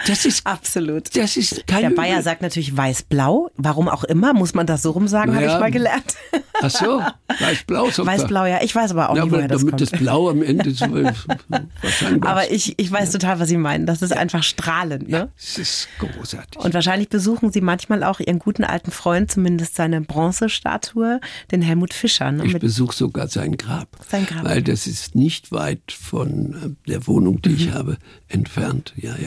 Das 0.06 0.24
ist 0.24 0.46
absolut. 0.46 1.14
Das 1.16 1.36
ist 1.36 1.66
kein 1.66 1.82
Der 1.82 1.90
Bayer 1.90 2.14
Übel. 2.14 2.22
sagt 2.24 2.42
natürlich 2.42 2.76
weiß-blau. 2.76 3.50
Warum 3.56 3.88
auch 3.88 4.04
immer, 4.04 4.34
muss 4.34 4.54
man 4.54 4.66
das 4.66 4.82
so 4.82 4.90
rum 4.90 5.06
sagen, 5.06 5.32
naja, 5.32 5.48
habe 5.48 5.56
ich 5.56 5.60
mal 5.60 5.70
gelernt. 5.70 6.16
Ach 6.60 6.70
so, 6.70 7.02
weiß-blau. 7.38 7.86
Weiß-blau, 7.86 8.46
ja. 8.46 8.62
Ich 8.62 8.74
weiß 8.74 8.92
aber 8.92 9.10
auch 9.10 9.16
ja, 9.16 9.24
nicht, 9.24 9.32
woher 9.32 9.48
das 9.48 9.60
damit 9.60 9.78
kommt. 9.78 9.92
das 9.92 9.98
Blau 9.98 10.28
am 10.28 10.42
Ende 10.42 10.72
so 10.72 10.86
wahrscheinlich. 10.86 12.24
Aber 12.24 12.50
ich, 12.50 12.78
ich 12.78 12.90
weiß 12.90 13.12
ja. 13.12 13.18
total, 13.18 13.40
was 13.40 13.48
Sie 13.48 13.56
meinen. 13.56 13.86
Das 13.86 14.02
ist 14.02 14.12
einfach 14.12 14.42
strahlend. 14.42 15.08
Ne? 15.08 15.16
Ja, 15.18 15.28
es 15.38 15.58
ist 15.58 15.88
großartig. 15.98 16.60
Und 16.60 16.74
wahrscheinlich 16.74 17.08
besuchen 17.08 17.52
Sie 17.52 17.60
manchmal 17.60 18.02
auch 18.02 18.20
Ihren 18.20 18.38
guten 18.38 18.64
alten 18.64 18.90
Freund, 18.90 19.30
zumindest 19.30 19.76
seine 19.76 20.00
Bronzestatue, 20.00 21.20
den 21.50 21.62
Helmut 21.62 21.94
Fischer. 21.94 22.32
Ne? 22.32 22.44
Ich 22.46 22.58
besuche 22.58 22.94
sogar 22.94 23.28
sein 23.28 23.56
Grab. 23.56 23.88
Sein 24.08 24.26
Grab. 24.26 24.44
Weil 24.44 24.62
das 24.62 24.86
ist 24.86 25.14
nicht 25.14 25.52
weit 25.52 25.92
von 25.92 26.76
äh, 26.86 26.90
der 26.90 27.06
Wohnung, 27.06 27.40
die 27.40 27.50
mhm. 27.50 27.56
ich 27.56 27.70
habe, 27.70 27.98
entfernt. 28.28 28.92
Ja, 28.96 29.14
ja. 29.16 29.21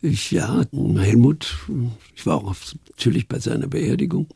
Ich, 0.00 0.30
ja, 0.30 0.64
Helmut, 0.72 1.56
ich 2.14 2.26
war 2.26 2.36
auch 2.36 2.54
natürlich 2.90 3.28
bei 3.28 3.38
seiner 3.38 3.66
Beerdigung. 3.66 4.28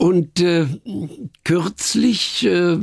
Und 0.00 0.40
äh, 0.40 0.66
kürzlich, 1.44 2.46
äh, 2.46 2.78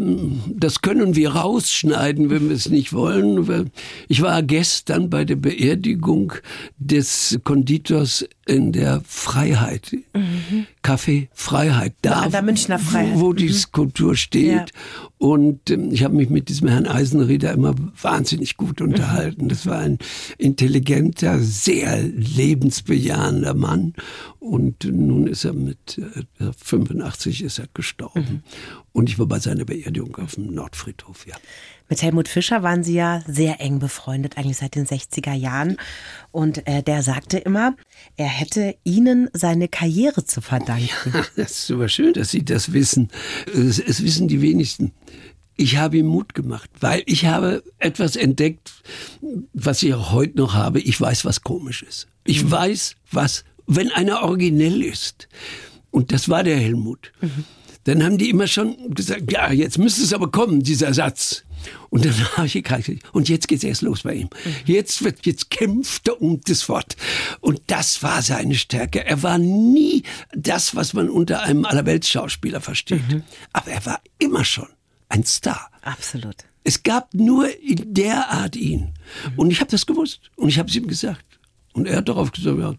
das 0.53 0.81
können 0.81 1.15
wir 1.15 1.31
rausschneiden, 1.31 2.29
wenn 2.29 2.47
wir 2.47 2.55
es 2.55 2.69
nicht 2.69 2.93
wollen. 2.93 3.71
Ich 4.07 4.21
war 4.21 4.43
gestern 4.43 5.09
bei 5.09 5.25
der 5.25 5.35
Beerdigung 5.35 6.33
des 6.77 7.39
Konditors 7.43 8.23
in 8.45 8.71
der 8.71 9.01
Freiheit. 9.03 9.93
Mhm. 10.13 10.67
Café 10.83 11.29
Freiheit. 11.33 11.95
Da, 12.03 12.21
An 12.21 12.31
der 12.31 12.43
Münchner 12.43 12.77
Freiheit. 12.77 13.15
Wo, 13.15 13.21
wo 13.21 13.33
die 13.33 13.47
mhm. 13.47 13.53
Skulptur 13.53 14.15
steht. 14.15 14.51
Ja. 14.53 14.65
Und 15.17 15.71
ähm, 15.71 15.91
ich 15.91 16.03
habe 16.03 16.15
mich 16.15 16.29
mit 16.29 16.49
diesem 16.49 16.67
Herrn 16.67 16.85
Eisenrieder 16.85 17.51
immer 17.51 17.73
wahnsinnig 17.99 18.57
gut 18.57 18.81
unterhalten. 18.81 19.49
Das 19.49 19.65
war 19.65 19.79
ein 19.79 19.97
intelligenter, 20.37 21.39
sehr 21.39 22.03
lebensbejahender 22.03 23.55
Mann. 23.55 23.93
Und 24.39 24.83
nun 24.83 25.27
ist 25.27 25.43
er 25.43 25.53
mit 25.53 25.99
äh, 26.39 26.51
85 26.55 27.43
ist 27.43 27.57
er 27.57 27.67
gestorben. 27.73 28.19
Mhm. 28.19 28.43
Und 28.93 29.09
ich 29.09 29.17
war 29.17 29.25
bei 29.25 29.39
seiner 29.39 29.65
Beerdigung 29.65 30.15
auf 30.17 30.35
dem 30.35 30.53
Nordfriedhof, 30.53 31.25
ja. 31.25 31.35
Mit 31.89 32.01
Helmut 32.01 32.27
Fischer 32.27 32.63
waren 32.63 32.83
Sie 32.83 32.95
ja 32.95 33.23
sehr 33.27 33.61
eng 33.61 33.79
befreundet, 33.79 34.37
eigentlich 34.37 34.57
seit 34.57 34.75
den 34.75 34.85
60er 34.85 35.33
Jahren. 35.33 35.77
Und 36.31 36.67
äh, 36.67 36.83
der 36.83 37.01
sagte 37.01 37.37
immer, 37.37 37.75
er 38.17 38.27
hätte 38.27 38.75
Ihnen 38.83 39.29
seine 39.33 39.67
Karriere 39.67 40.25
zu 40.25 40.41
verdanken. 40.41 41.13
das 41.35 41.51
ist 41.51 41.67
super 41.67 41.87
schön, 41.87 42.13
dass 42.13 42.31
Sie 42.31 42.43
das 42.43 42.73
wissen. 42.73 43.09
Es, 43.53 43.79
es 43.79 44.03
wissen 44.03 44.27
die 44.27 44.41
wenigsten. 44.41 44.91
Ich 45.55 45.77
habe 45.77 45.97
ihm 45.97 46.05
Mut 46.05 46.35
gemacht, 46.35 46.69
weil 46.81 47.01
ich 47.07 47.25
habe 47.25 47.63
etwas 47.79 48.15
entdeckt, 48.15 48.73
was 49.53 49.81
ich 49.81 49.93
auch 49.93 50.11
heute 50.11 50.37
noch 50.37 50.53
habe. 50.53 50.79
Ich 50.79 51.01
weiß, 51.01 51.25
was 51.25 51.41
komisch 51.41 51.81
ist. 51.81 52.07
Ich 52.25 52.43
mhm. 52.43 52.51
weiß, 52.51 52.95
was, 53.11 53.43
wenn 53.65 53.91
einer 53.91 54.21
originell 54.21 54.83
ist. 54.83 55.27
Und 55.89 56.11
das 56.11 56.29
war 56.29 56.43
der 56.43 56.57
Helmut. 56.57 57.11
Mhm. 57.21 57.45
Dann 57.85 58.03
haben 58.03 58.17
die 58.19 58.29
immer 58.29 58.47
schon 58.47 58.93
gesagt, 58.93 59.31
ja, 59.31 59.51
jetzt 59.51 59.79
müsste 59.79 60.03
es 60.03 60.13
aber 60.13 60.29
kommen, 60.29 60.61
dieser 60.61 60.93
Satz. 60.93 61.43
Und 61.89 62.05
dann 62.05 62.13
habe 62.37 62.47
ich 62.47 62.53
gesagt, 62.53 62.89
und 63.13 63.29
jetzt 63.29 63.47
geht's 63.47 63.63
erst 63.63 63.81
los 63.81 64.03
bei 64.03 64.13
ihm. 64.13 64.29
Mhm. 64.43 64.55
Jetzt 64.65 65.03
wird, 65.03 65.25
jetzt 65.25 65.49
kämpft 65.49 66.07
er 66.07 66.21
um 66.21 66.41
das 66.41 66.67
Wort. 66.69 66.95
Und 67.39 67.61
das 67.67 68.03
war 68.03 68.21
seine 68.21 68.55
Stärke. 68.55 69.05
Er 69.05 69.23
war 69.23 69.37
nie 69.37 70.03
das, 70.33 70.75
was 70.75 70.93
man 70.93 71.09
unter 71.09 71.41
einem 71.43 71.65
Allerweltsschauspieler 71.65 72.61
versteht. 72.61 73.07
Mhm. 73.09 73.23
Aber 73.53 73.71
er 73.71 73.85
war 73.85 74.01
immer 74.19 74.45
schon 74.45 74.67
ein 75.09 75.23
Star. 75.23 75.69
Absolut. 75.81 76.35
Es 76.63 76.83
gab 76.83 77.13
nur 77.13 77.47
in 77.61 77.93
der 77.93 78.29
Art 78.29 78.55
ihn. 78.55 78.81
Mhm. 78.81 79.33
Und 79.37 79.51
ich 79.51 79.59
habe 79.61 79.71
das 79.71 79.85
gewusst. 79.85 80.19
Und 80.35 80.49
ich 80.49 80.59
habe 80.59 80.69
es 80.69 80.75
ihm 80.75 80.87
gesagt. 80.87 81.23
Und 81.77 81.87
er 81.87 81.97
hat 81.97 82.09
darauf 82.09 82.31
gesagt, 82.31 82.57
ja, 82.59 82.73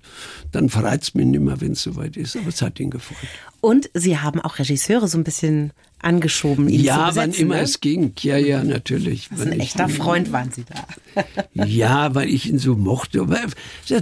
dann 0.50 0.68
verreizt 0.68 1.14
mich 1.14 1.24
nicht 1.24 1.40
mehr, 1.40 1.60
wenn 1.60 1.72
es 1.72 1.84
soweit 1.84 2.16
ist. 2.16 2.36
Aber 2.36 2.48
es 2.48 2.60
hat 2.60 2.80
ihn 2.80 2.90
gefreut. 2.90 3.28
Und 3.60 3.88
Sie 3.94 4.18
haben 4.18 4.40
auch 4.40 4.58
Regisseure 4.58 5.06
so 5.06 5.16
ein 5.16 5.24
bisschen 5.24 5.72
angeschoben, 6.00 6.68
ihn 6.68 6.82
ja, 6.82 6.94
zu 6.94 7.06
besetzen, 7.06 7.32
wann 7.32 7.40
immer 7.40 7.54
ne? 7.56 7.62
es 7.62 7.80
ging. 7.80 8.12
Ja, 8.20 8.36
ja, 8.36 8.62
natürlich. 8.62 9.28
ein 9.30 9.52
echter 9.52 9.88
Freund 9.88 10.32
waren 10.32 10.50
Sie 10.52 10.64
da. 10.64 11.24
ja, 11.64 12.14
weil 12.14 12.28
ich 12.28 12.48
ihn 12.48 12.58
so 12.58 12.76
mochte. 12.76 13.26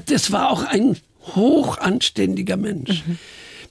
Das 0.07 0.33
war 0.33 0.51
auch 0.51 0.63
ein 0.63 0.97
hochanständiger 1.35 2.57
Mensch. 2.57 3.05
Mhm. 3.07 3.19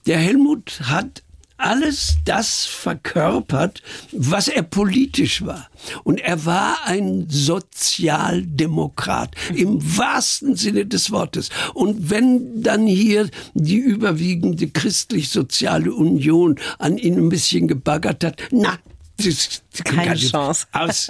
Der 0.07 0.17
Helmut 0.17 0.81
hat 0.83 1.23
alles 1.57 2.17
das 2.25 2.65
verkörpert, 2.65 3.81
was 4.11 4.47
er 4.47 4.63
politisch 4.63 5.45
war. 5.45 5.69
Und 6.03 6.19
er 6.19 6.45
war 6.45 6.77
ein 6.85 7.27
Sozialdemokrat 7.29 9.35
im 9.53 9.97
wahrsten 9.97 10.55
Sinne 10.55 10.85
des 10.85 11.11
Wortes. 11.11 11.49
Und 11.73 12.09
wenn 12.09 12.61
dann 12.61 12.87
hier 12.87 13.29
die 13.53 13.77
überwiegende 13.77 14.69
christlich-soziale 14.69 15.93
Union 15.93 16.59
an 16.79 16.97
ihn 16.97 17.17
ein 17.17 17.29
bisschen 17.29 17.67
gebaggert 17.67 18.23
hat, 18.23 18.41
na, 18.51 18.77
das, 19.17 19.61
keine 19.83 20.15
Chance. 20.15 20.67
Aus. 20.73 21.07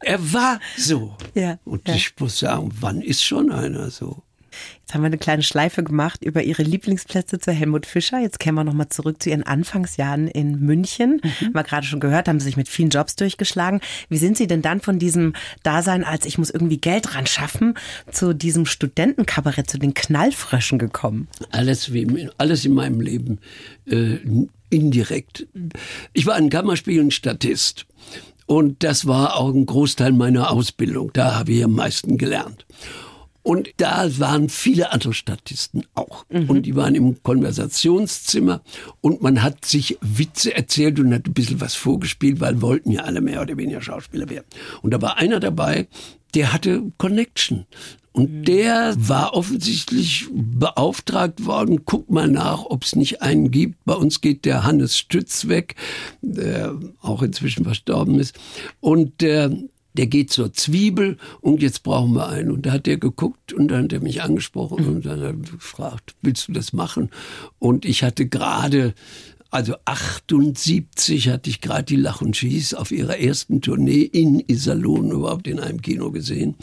Er 0.00 0.32
war 0.32 0.60
so. 0.76 1.16
Ja, 1.34 1.58
Und 1.64 1.88
ja. 1.88 1.94
ich 1.94 2.12
muss 2.18 2.38
sagen, 2.38 2.70
wann 2.80 3.00
ist 3.00 3.24
schon 3.24 3.50
einer 3.50 3.90
so? 3.90 4.22
Jetzt 4.80 4.94
haben 4.94 5.02
wir 5.02 5.06
eine 5.06 5.18
kleine 5.18 5.42
Schleife 5.42 5.82
gemacht 5.82 6.24
über 6.24 6.42
Ihre 6.42 6.62
Lieblingsplätze 6.62 7.38
zu 7.38 7.52
Helmut 7.52 7.86
Fischer. 7.86 8.18
Jetzt 8.18 8.38
kehren 8.38 8.54
wir 8.54 8.64
nochmal 8.64 8.88
zurück 8.88 9.22
zu 9.22 9.30
Ihren 9.30 9.42
Anfangsjahren 9.42 10.28
in 10.28 10.60
München. 10.60 11.20
Mhm. 11.22 11.46
Haben 11.46 11.54
wir 11.54 11.62
gerade 11.64 11.86
schon 11.86 12.00
gehört, 12.00 12.28
haben 12.28 12.40
Sie 12.40 12.44
sich 12.44 12.56
mit 12.56 12.68
vielen 12.68 12.90
Jobs 12.90 13.16
durchgeschlagen. 13.16 13.80
Wie 14.08 14.18
sind 14.18 14.36
Sie 14.36 14.46
denn 14.46 14.62
dann 14.62 14.80
von 14.80 14.98
diesem 14.98 15.34
Dasein, 15.62 16.04
als 16.04 16.26
ich 16.26 16.38
muss 16.38 16.50
irgendwie 16.50 16.78
Geld 16.78 17.14
ran 17.14 17.26
schaffen, 17.26 17.74
zu 18.10 18.34
diesem 18.34 18.66
Studentenkabarett, 18.66 19.68
zu 19.68 19.78
den 19.78 19.94
Knallfröschen 19.94 20.78
gekommen? 20.78 21.28
Alles, 21.50 21.92
wie, 21.92 22.28
alles 22.38 22.64
in 22.64 22.74
meinem 22.74 23.00
Leben 23.00 23.38
äh, 23.86 24.18
indirekt. 24.70 25.46
Ich 26.12 26.26
war 26.26 26.34
ein 26.34 26.50
Kammerspielenstatist. 26.50 27.86
Und 28.46 28.82
das 28.82 29.06
war 29.06 29.36
auch 29.36 29.54
ein 29.54 29.66
Großteil 29.66 30.12
meiner 30.12 30.50
Ausbildung. 30.50 31.10
Da 31.12 31.36
habe 31.36 31.52
ich 31.52 31.64
am 31.64 31.72
meisten 31.72 32.18
gelernt. 32.18 32.66
Und 33.42 33.70
da 33.78 34.08
waren 34.18 34.48
viele 34.48 34.92
andere 34.92 35.14
Statisten 35.14 35.84
auch. 35.94 36.24
Mhm. 36.30 36.48
Und 36.48 36.62
die 36.62 36.76
waren 36.76 36.94
im 36.94 37.22
Konversationszimmer 37.22 38.62
und 39.00 39.22
man 39.22 39.42
hat 39.42 39.64
sich 39.64 39.98
Witze 40.00 40.54
erzählt 40.54 41.00
und 41.00 41.12
hat 41.12 41.26
ein 41.26 41.34
bisschen 41.34 41.60
was 41.60 41.74
vorgespielt, 41.74 42.40
weil 42.40 42.62
wollten 42.62 42.92
ja 42.92 43.02
alle 43.02 43.20
mehr 43.20 43.42
oder 43.42 43.56
weniger 43.56 43.80
Schauspieler 43.80 44.30
werden. 44.30 44.46
Und 44.82 44.92
da 44.92 45.02
war 45.02 45.18
einer 45.18 45.40
dabei, 45.40 45.88
der 46.34 46.52
hatte 46.52 46.92
Connection. 46.98 47.66
Und 48.12 48.30
mhm. 48.30 48.44
der 48.44 48.94
war 48.96 49.34
offensichtlich 49.34 50.26
beauftragt 50.30 51.46
worden, 51.46 51.84
guck 51.86 52.10
mal 52.10 52.28
nach, 52.28 52.64
ob 52.66 52.84
es 52.84 52.94
nicht 52.94 53.22
einen 53.22 53.50
gibt. 53.50 53.82
Bei 53.84 53.94
uns 53.94 54.20
geht 54.20 54.44
der 54.44 54.64
Hannes 54.64 54.98
Stütz 54.98 55.48
weg, 55.48 55.76
der 56.20 56.78
auch 57.00 57.22
inzwischen 57.22 57.64
verstorben 57.64 58.20
ist. 58.20 58.38
Und 58.80 59.22
der 59.22 59.50
der 59.94 60.06
geht 60.06 60.30
zur 60.30 60.52
Zwiebel 60.52 61.18
und 61.40 61.62
jetzt 61.62 61.82
brauchen 61.82 62.14
wir 62.14 62.28
einen. 62.28 62.50
Und 62.50 62.66
da 62.66 62.72
hat 62.72 62.86
der 62.86 62.96
geguckt 62.96 63.52
und 63.52 63.68
dann 63.68 63.84
hat 63.84 63.92
er 63.92 64.00
mich 64.00 64.22
angesprochen 64.22 64.86
und 64.86 65.06
dann 65.06 65.20
hat 65.20 65.26
er 65.26 65.32
gefragt, 65.34 66.14
willst 66.22 66.48
du 66.48 66.52
das 66.52 66.72
machen? 66.72 67.10
Und 67.58 67.84
ich 67.84 68.02
hatte 68.02 68.26
gerade 68.26 68.94
also 69.52 69.74
78 69.84 71.28
hatte 71.28 71.50
ich 71.50 71.60
gerade 71.60 71.84
die 71.84 71.96
Lach 71.96 72.22
und 72.22 72.34
Schieß 72.34 72.72
auf 72.72 72.90
ihrer 72.90 73.18
ersten 73.18 73.60
Tournee 73.60 74.00
in 74.00 74.40
Iserlohn 74.40 75.10
überhaupt 75.10 75.46
in 75.46 75.60
einem 75.60 75.82
Kino 75.82 76.10
gesehen 76.10 76.54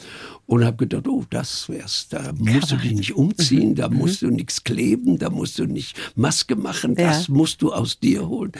und 0.47 0.65
habe 0.65 0.77
gedacht, 0.77 1.07
oh, 1.07 1.23
das 1.29 1.69
wär's. 1.69 2.07
Da 2.09 2.33
musst 2.35 2.71
du 2.71 2.77
dich 2.77 2.93
nicht 2.93 3.13
umziehen, 3.15 3.75
da 3.75 3.89
musst 3.89 4.23
du 4.23 4.31
nichts 4.31 4.63
kleben, 4.63 5.19
da 5.19 5.29
musst 5.29 5.59
du 5.59 5.65
nicht 5.65 5.95
Maske 6.15 6.55
machen, 6.55 6.95
das 6.95 7.27
ja. 7.27 7.33
musst 7.35 7.61
du 7.61 7.71
aus 7.71 7.99
dir 7.99 8.27
holen. 8.27 8.53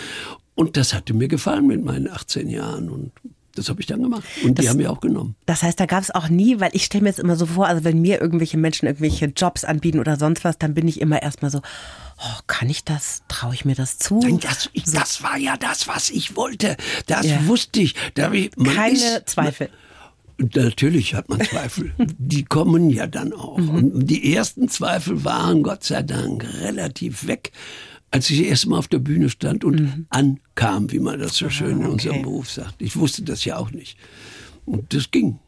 Und 0.54 0.78
das 0.78 0.94
hatte 0.94 1.16
mir 1.16 1.28
gefallen 1.28 1.66
mit 1.66 1.84
meinen 1.84 2.08
18 2.08 2.50
Jahren 2.50 2.90
und 2.90 3.12
das 3.56 3.70
habe 3.70 3.82
ich 3.82 3.88
dann 3.88 4.02
gemacht. 4.02 4.24
Und 4.44 4.58
das, 4.58 4.64
die 4.64 4.70
haben 4.70 4.78
mir 4.78 4.92
auch 4.92 5.02
genommen. 5.02 5.36
Das 5.46 5.64
heißt, 5.64 5.80
da 5.80 5.86
gab 5.86 6.04
es 6.04 6.12
auch 6.12 6.30
nie, 6.30 6.60
weil 6.60 6.70
ich 6.74 6.86
stelle 6.86 7.04
mir 7.04 7.10
jetzt 7.10 7.20
immer 7.20 7.36
so 7.36 7.46
vor, 7.46 7.68
also 7.68 7.84
wenn 7.84 8.02
mir 8.02 8.22
irgendwelche 8.22 8.58
Menschen 8.58 8.86
irgendwelche 8.86 9.26
Jobs 9.28 9.64
anbieten 9.64 10.00
oder 10.00 10.18
sonst 10.18 10.44
was, 10.44 10.58
dann 10.58 10.74
bin 10.74 10.88
ich 10.88 11.02
immer 11.02 11.22
erstmal 11.22 11.52
so, 11.52 11.60
oh, 12.18 12.40
kann 12.48 12.70
ich 12.70 12.84
das? 12.84 13.24
Traue 13.28 13.54
ich 13.54 13.66
mir 13.66 13.76
das 13.76 13.98
zu? 13.98 14.20
Nein, 14.20 14.40
das, 14.40 14.70
so. 14.74 14.94
das 14.94 15.24
war 15.24 15.38
ja 15.38 15.58
das, 15.58 15.88
was 15.88 16.10
ich 16.10 16.36
wollte. 16.36 16.78
Das 17.08 17.26
ja. 17.26 17.46
wusste 17.48 17.82
ich. 17.82 17.96
Da 18.14 18.32
ich 18.32 18.52
Keine 18.52 18.94
ist, 18.94 19.30
Zweifel. 19.30 19.70
Natürlich 20.38 21.16
hat 21.16 21.28
man 21.28 21.42
Zweifel. 21.42 21.94
die 22.18 22.46
kommen 22.46 22.90
ja 22.90 23.08
dann 23.08 23.34
auch. 23.34 23.58
Mhm. 23.58 23.70
Und 23.70 24.08
die 24.08 24.34
ersten 24.34 24.70
Zweifel 24.70 25.26
waren 25.26 25.64
Gott 25.64 25.84
sei 25.84 26.02
Dank 26.02 26.46
relativ 26.62 27.28
weg 27.28 27.52
als 28.12 28.30
ich 28.30 28.44
erst 28.46 28.68
mal 28.68 28.78
auf 28.78 28.88
der 28.88 29.00
Bühne 29.00 29.30
stand 29.30 29.64
und 29.64 29.80
mhm. 29.80 30.06
ankam, 30.10 30.92
wie 30.92 31.00
man 31.00 31.20
das 31.20 31.36
so 31.36 31.50
schön 31.50 31.82
in 31.82 31.86
unserem 31.86 32.22
Beruf 32.24 32.50
sagt. 32.50 32.82
Ich 32.82 32.96
wusste 32.96 33.24
das 33.24 33.46
ja 33.46 33.58
auch 33.58 33.72
nicht. 33.72 33.98
Und 34.66 34.94
das 34.94 35.12
ging. 35.12 35.40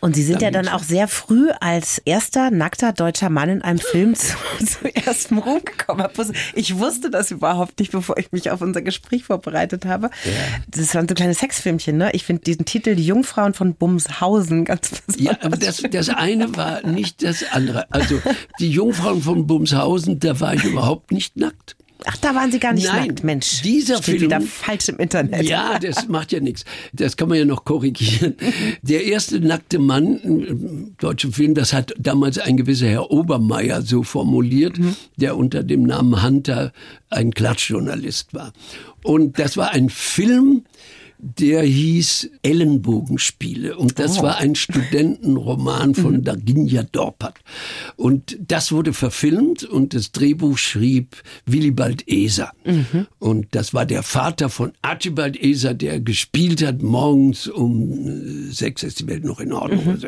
Und, 0.00 0.14
Sie 0.14 0.22
sind 0.22 0.42
ja 0.42 0.52
dann 0.52 0.68
auch 0.68 0.82
sehr 0.82 1.08
früh 1.08 1.50
als 1.60 1.98
erster 2.04 2.52
nackter 2.52 2.92
deutscher 2.92 3.30
Mann 3.30 3.48
in 3.48 3.62
einem 3.62 3.80
Film 3.80 4.14
zu, 4.16 4.36
zu 4.64 4.88
erstem 4.94 5.38
Ruhm 5.38 5.60
gekommen. 5.64 6.06
Ich 6.54 6.78
wusste 6.78 7.10
das 7.10 7.32
überhaupt 7.32 7.80
nicht, 7.80 7.90
bevor 7.90 8.16
ich 8.16 8.30
mich 8.30 8.50
auf 8.50 8.60
unser 8.60 8.80
Gespräch 8.80 9.24
vorbereitet 9.24 9.86
habe. 9.86 10.10
Ja. 10.24 10.60
Das 10.68 10.94
waren 10.94 11.08
so 11.08 11.14
kleine 11.14 11.34
Sexfilmchen, 11.34 11.96
ne? 11.96 12.10
Ich 12.12 12.24
finde 12.24 12.42
diesen 12.42 12.64
Titel 12.64 12.94
Die 12.94 13.06
Jungfrauen 13.06 13.54
von 13.54 13.74
Bumshausen 13.74 14.64
ganz 14.64 14.88
besonders. 14.88 15.40
Ja, 15.40 15.44
aber 15.44 15.56
das, 15.56 15.82
das 15.90 16.08
eine 16.10 16.56
war 16.56 16.86
nicht 16.86 17.24
das 17.24 17.44
andere. 17.50 17.90
Also 17.92 18.20
die 18.60 18.70
Jungfrauen 18.70 19.22
von 19.22 19.46
Bumshausen, 19.48 20.20
da 20.20 20.38
war 20.38 20.54
ich 20.54 20.62
überhaupt 20.64 21.10
nicht 21.10 21.36
nackt. 21.36 21.77
Ach, 22.04 22.16
da 22.18 22.34
waren 22.34 22.52
Sie 22.52 22.60
gar 22.60 22.72
nicht 22.72 22.86
Nein, 22.86 23.08
nackt, 23.08 23.24
Mensch. 23.24 23.62
Dieser 23.62 23.96
Steht 23.96 24.04
Film 24.04 24.20
wieder 24.22 24.40
falsch 24.40 24.88
im 24.88 24.98
Internet. 24.98 25.42
Ja, 25.42 25.78
das 25.78 26.06
macht 26.06 26.30
ja 26.30 26.38
nichts. 26.38 26.64
Das 26.92 27.16
kann 27.16 27.28
man 27.28 27.38
ja 27.38 27.44
noch 27.44 27.64
korrigieren. 27.64 28.36
Der 28.82 29.04
erste 29.04 29.40
nackte 29.40 29.78
Mann 29.78 30.16
im 30.18 30.96
deutschen 30.98 31.32
Film, 31.32 31.54
das 31.54 31.72
hat 31.72 31.92
damals 31.98 32.38
ein 32.38 32.56
gewisser 32.56 32.86
Herr 32.86 33.10
Obermeier 33.10 33.82
so 33.82 34.04
formuliert, 34.04 34.78
mhm. 34.78 34.94
der 35.16 35.36
unter 35.36 35.64
dem 35.64 35.82
Namen 35.82 36.22
Hunter 36.22 36.72
ein 37.10 37.32
Klatschjournalist 37.32 38.32
war. 38.32 38.52
Und 39.02 39.38
das 39.38 39.56
war 39.56 39.72
ein 39.72 39.88
Film, 39.90 40.64
der 41.18 41.62
hieß 41.62 42.30
Ellenbogenspiele. 42.42 43.76
Und 43.76 43.98
das 43.98 44.18
oh. 44.18 44.22
war 44.22 44.38
ein 44.38 44.54
Studentenroman 44.54 45.94
von 45.94 46.14
mhm. 46.14 46.24
Daginja 46.24 46.84
Dorpat. 46.84 47.34
Und 47.96 48.38
das 48.40 48.72
wurde 48.72 48.92
verfilmt 48.92 49.64
und 49.64 49.94
das 49.94 50.12
Drehbuch 50.12 50.58
schrieb 50.58 51.22
Willibald 51.44 52.08
Eser. 52.08 52.52
Mhm. 52.64 53.06
Und 53.18 53.48
das 53.52 53.74
war 53.74 53.84
der 53.84 54.02
Vater 54.02 54.48
von 54.48 54.72
Archibald 54.82 55.36
Eser, 55.42 55.74
der 55.74 56.00
gespielt 56.00 56.64
hat 56.64 56.82
morgens 56.82 57.48
um 57.48 58.50
sechs 58.50 58.82
ist 58.82 59.00
die 59.00 59.06
Welt 59.08 59.24
noch 59.24 59.40
in 59.40 59.52
Ordnung. 59.52 59.84
Mhm. 59.84 60.00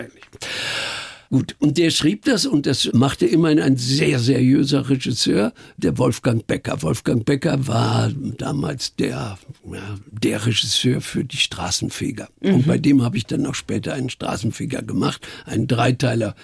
Gut, 1.32 1.54
und 1.60 1.78
der 1.78 1.90
schrieb 1.90 2.24
das 2.24 2.44
und 2.44 2.66
das 2.66 2.90
machte 2.92 3.24
immerhin 3.24 3.60
ein 3.60 3.76
sehr 3.76 4.18
seriöser 4.18 4.90
Regisseur, 4.90 5.52
der 5.76 5.96
Wolfgang 5.96 6.44
Becker. 6.44 6.82
Wolfgang 6.82 7.24
Becker 7.24 7.68
war 7.68 8.10
damals 8.36 8.96
der, 8.96 9.38
ja, 9.72 9.98
der 10.10 10.44
Regisseur 10.44 11.00
für 11.00 11.24
die 11.24 11.36
Straßenfeger. 11.36 12.28
Mhm. 12.40 12.54
Und 12.54 12.66
bei 12.66 12.78
dem 12.78 13.02
habe 13.02 13.16
ich 13.16 13.26
dann 13.26 13.42
noch 13.42 13.54
später 13.54 13.94
einen 13.94 14.10
Straßenfeger 14.10 14.82
gemacht, 14.82 15.24
einen 15.44 15.68
Dreiteiler, 15.68 16.34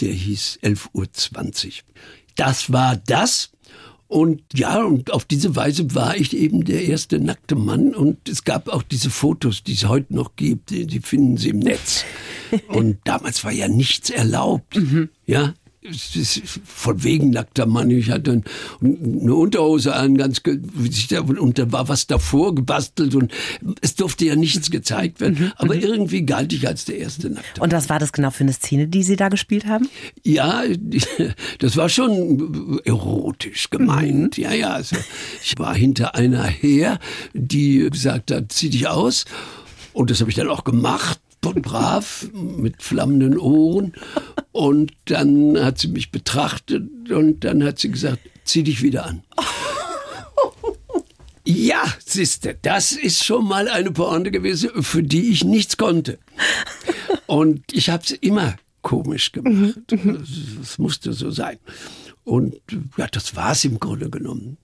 der 0.00 0.12
hieß 0.12 0.58
11.20 0.64 1.66
Uhr. 1.66 1.72
Das 2.34 2.72
war 2.72 2.96
das. 2.96 3.52
Und 4.08 4.42
ja, 4.52 4.82
und 4.82 5.12
auf 5.12 5.24
diese 5.24 5.54
Weise 5.54 5.94
war 5.94 6.16
ich 6.16 6.36
eben 6.36 6.64
der 6.64 6.84
erste 6.84 7.20
nackte 7.20 7.54
Mann. 7.54 7.94
Und 7.94 8.28
es 8.28 8.42
gab 8.42 8.68
auch 8.68 8.82
diese 8.82 9.10
Fotos, 9.10 9.62
die 9.62 9.74
es 9.74 9.86
heute 9.86 10.12
noch 10.12 10.34
gibt, 10.34 10.70
die, 10.70 10.88
die 10.88 11.00
finden 11.00 11.36
Sie 11.36 11.50
im 11.50 11.60
Netz. 11.60 12.04
Und 12.68 12.98
damals 13.04 13.44
war 13.44 13.52
ja 13.52 13.68
nichts 13.68 14.10
erlaubt. 14.10 14.76
Mhm. 14.76 15.08
Ja, 15.26 15.54
von 16.64 17.04
wegen 17.04 17.30
nackter 17.30 17.66
Mann. 17.66 17.90
Ich 17.90 18.10
hatte 18.10 18.42
eine 18.80 19.34
Unterhose 19.34 19.94
an, 19.94 20.16
ganz 20.16 20.40
und 20.40 21.58
da 21.58 21.72
war 21.72 21.88
was 21.88 22.06
davor 22.06 22.54
gebastelt 22.54 23.14
und 23.14 23.30
es 23.82 23.94
durfte 23.94 24.24
ja 24.24 24.34
nichts 24.34 24.70
gezeigt 24.70 25.20
werden. 25.20 25.38
Mhm. 25.38 25.52
Aber 25.56 25.74
mhm. 25.74 25.82
irgendwie 25.82 26.22
galt 26.22 26.54
ich 26.54 26.66
als 26.66 26.86
der 26.86 26.98
erste 26.98 27.28
nackte. 27.28 27.60
Und 27.60 27.72
was 27.72 27.90
war 27.90 27.98
das 27.98 28.12
genau 28.12 28.30
für 28.30 28.44
eine 28.44 28.54
Szene, 28.54 28.88
die 28.88 29.02
Sie 29.02 29.16
da 29.16 29.28
gespielt 29.28 29.66
haben? 29.66 29.88
Ja, 30.22 30.62
das 31.58 31.76
war 31.76 31.90
schon 31.90 32.80
erotisch 32.84 33.68
gemeint. 33.68 34.38
Mhm. 34.38 34.42
Ja, 34.42 34.52
ja. 34.54 34.70
Also 34.70 34.96
ich 35.42 35.54
war 35.58 35.74
hinter 35.74 36.14
einer 36.14 36.44
her, 36.44 36.98
die 37.34 37.90
gesagt 37.90 38.30
hat, 38.30 38.52
zieh 38.52 38.70
dich 38.70 38.88
aus. 38.88 39.26
Und 39.92 40.10
das 40.10 40.20
habe 40.20 40.30
ich 40.30 40.36
dann 40.36 40.48
auch 40.48 40.64
gemacht 40.64 41.20
brav 41.52 42.28
mit 42.32 42.82
flammenden 42.82 43.38
Ohren. 43.38 43.92
Und 44.52 44.92
dann 45.06 45.62
hat 45.62 45.78
sie 45.78 45.88
mich 45.88 46.10
betrachtet 46.10 47.10
und 47.10 47.44
dann 47.44 47.62
hat 47.64 47.78
sie 47.78 47.90
gesagt, 47.90 48.20
zieh 48.44 48.62
dich 48.62 48.82
wieder 48.82 49.06
an. 49.06 49.22
Ja, 51.46 51.82
siehste, 52.04 52.56
das 52.62 52.92
ist 52.92 53.22
schon 53.22 53.46
mal 53.46 53.68
eine 53.68 53.90
Pointe 53.90 54.30
gewesen, 54.30 54.82
für 54.82 55.02
die 55.02 55.30
ich 55.30 55.44
nichts 55.44 55.76
konnte. 55.76 56.18
Und 57.26 57.64
ich 57.72 57.90
habe 57.90 58.02
es 58.02 58.12
immer 58.12 58.56
komisch 58.80 59.32
gemacht. 59.32 59.78
Es 59.92 60.04
mhm, 60.04 60.12
mhm. 60.12 60.64
musste 60.78 61.12
so 61.12 61.30
sein. 61.30 61.58
Und 62.24 62.56
ja, 62.96 63.06
das 63.06 63.36
war 63.36 63.52
es 63.52 63.64
im 63.66 63.78
Grunde 63.78 64.08
genommen. 64.08 64.56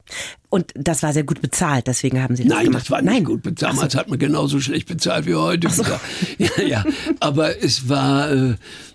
Und 0.49 0.73
das 0.75 1.03
war 1.03 1.13
sehr 1.13 1.25
gut 1.25 1.43
bezahlt, 1.43 1.87
deswegen 1.87 2.23
haben 2.23 2.35
Sie 2.35 2.45
das 2.45 2.55
Nein, 2.55 2.67
gemacht? 2.67 2.73
Nein, 2.73 2.83
das 2.83 2.91
war 2.91 3.03
nicht 3.03 3.13
Nein. 3.13 3.25
gut 3.25 3.43
bezahlt. 3.43 3.75
Damals 3.75 3.93
so. 3.93 3.99
hat 3.99 4.09
man 4.09 4.19
genauso 4.19 4.61
schlecht 4.61 4.89
bezahlt 4.89 5.27
wie 5.27 5.35
heute. 5.35 5.69
So. 5.69 5.85
Ja, 6.39 6.63
ja, 6.63 6.85
aber 7.21 7.63
es 7.63 7.89
war, 7.89 8.33
äh, 8.33 8.55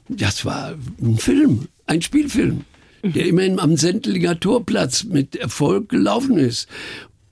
das 0.10 0.46
war 0.46 0.74
ein 1.00 1.18
Film, 1.18 1.68
ein 1.86 2.02
Spielfilm, 2.02 2.66
der 3.04 3.28
immerhin 3.28 3.60
am 3.60 3.78
Sendlinger 3.78 4.40
Torplatz 4.40 5.04
mit 5.04 5.36
Erfolg 5.36 5.90
gelaufen 5.90 6.38
ist. 6.38 6.68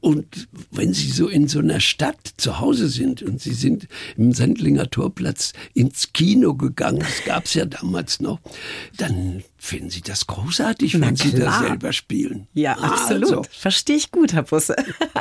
Und 0.04 0.50
wenn 0.70 0.94
Sie 0.94 1.10
so 1.10 1.30
in 1.30 1.48
so 1.48 1.60
einer 1.60 1.80
Stadt 1.80 2.34
zu 2.38 2.60
Hause 2.60 2.90
sind 2.90 3.24
und 3.24 3.42
Sie 3.42 3.54
sind 3.54 3.88
im 4.18 4.34
Sendlinger 4.34 4.90
Torplatz 4.90 5.54
ins 5.74 6.12
Kino 6.12 6.56
gegangen, 6.56 7.00
das 7.00 7.24
gab 7.26 7.46
es 7.46 7.54
ja 7.54 7.66
damals 7.66 8.20
noch, 8.20 8.40
dann 8.98 9.44
finden 9.64 9.90
Sie 9.90 10.02
das 10.02 10.28
großartig, 10.28 11.00
wenn 11.00 11.16
Sie 11.16 11.32
da 11.32 11.62
selber 11.62 11.94
spielen. 11.94 12.48
Ja, 12.54 12.76
ah, 12.78 12.90
absolut. 12.90 13.30
Also. 13.30 13.46
Verstehe 13.50 13.96
ich 13.96 14.12
gut, 14.12 14.34
Herr 14.34 14.44
Busse. 14.44 14.76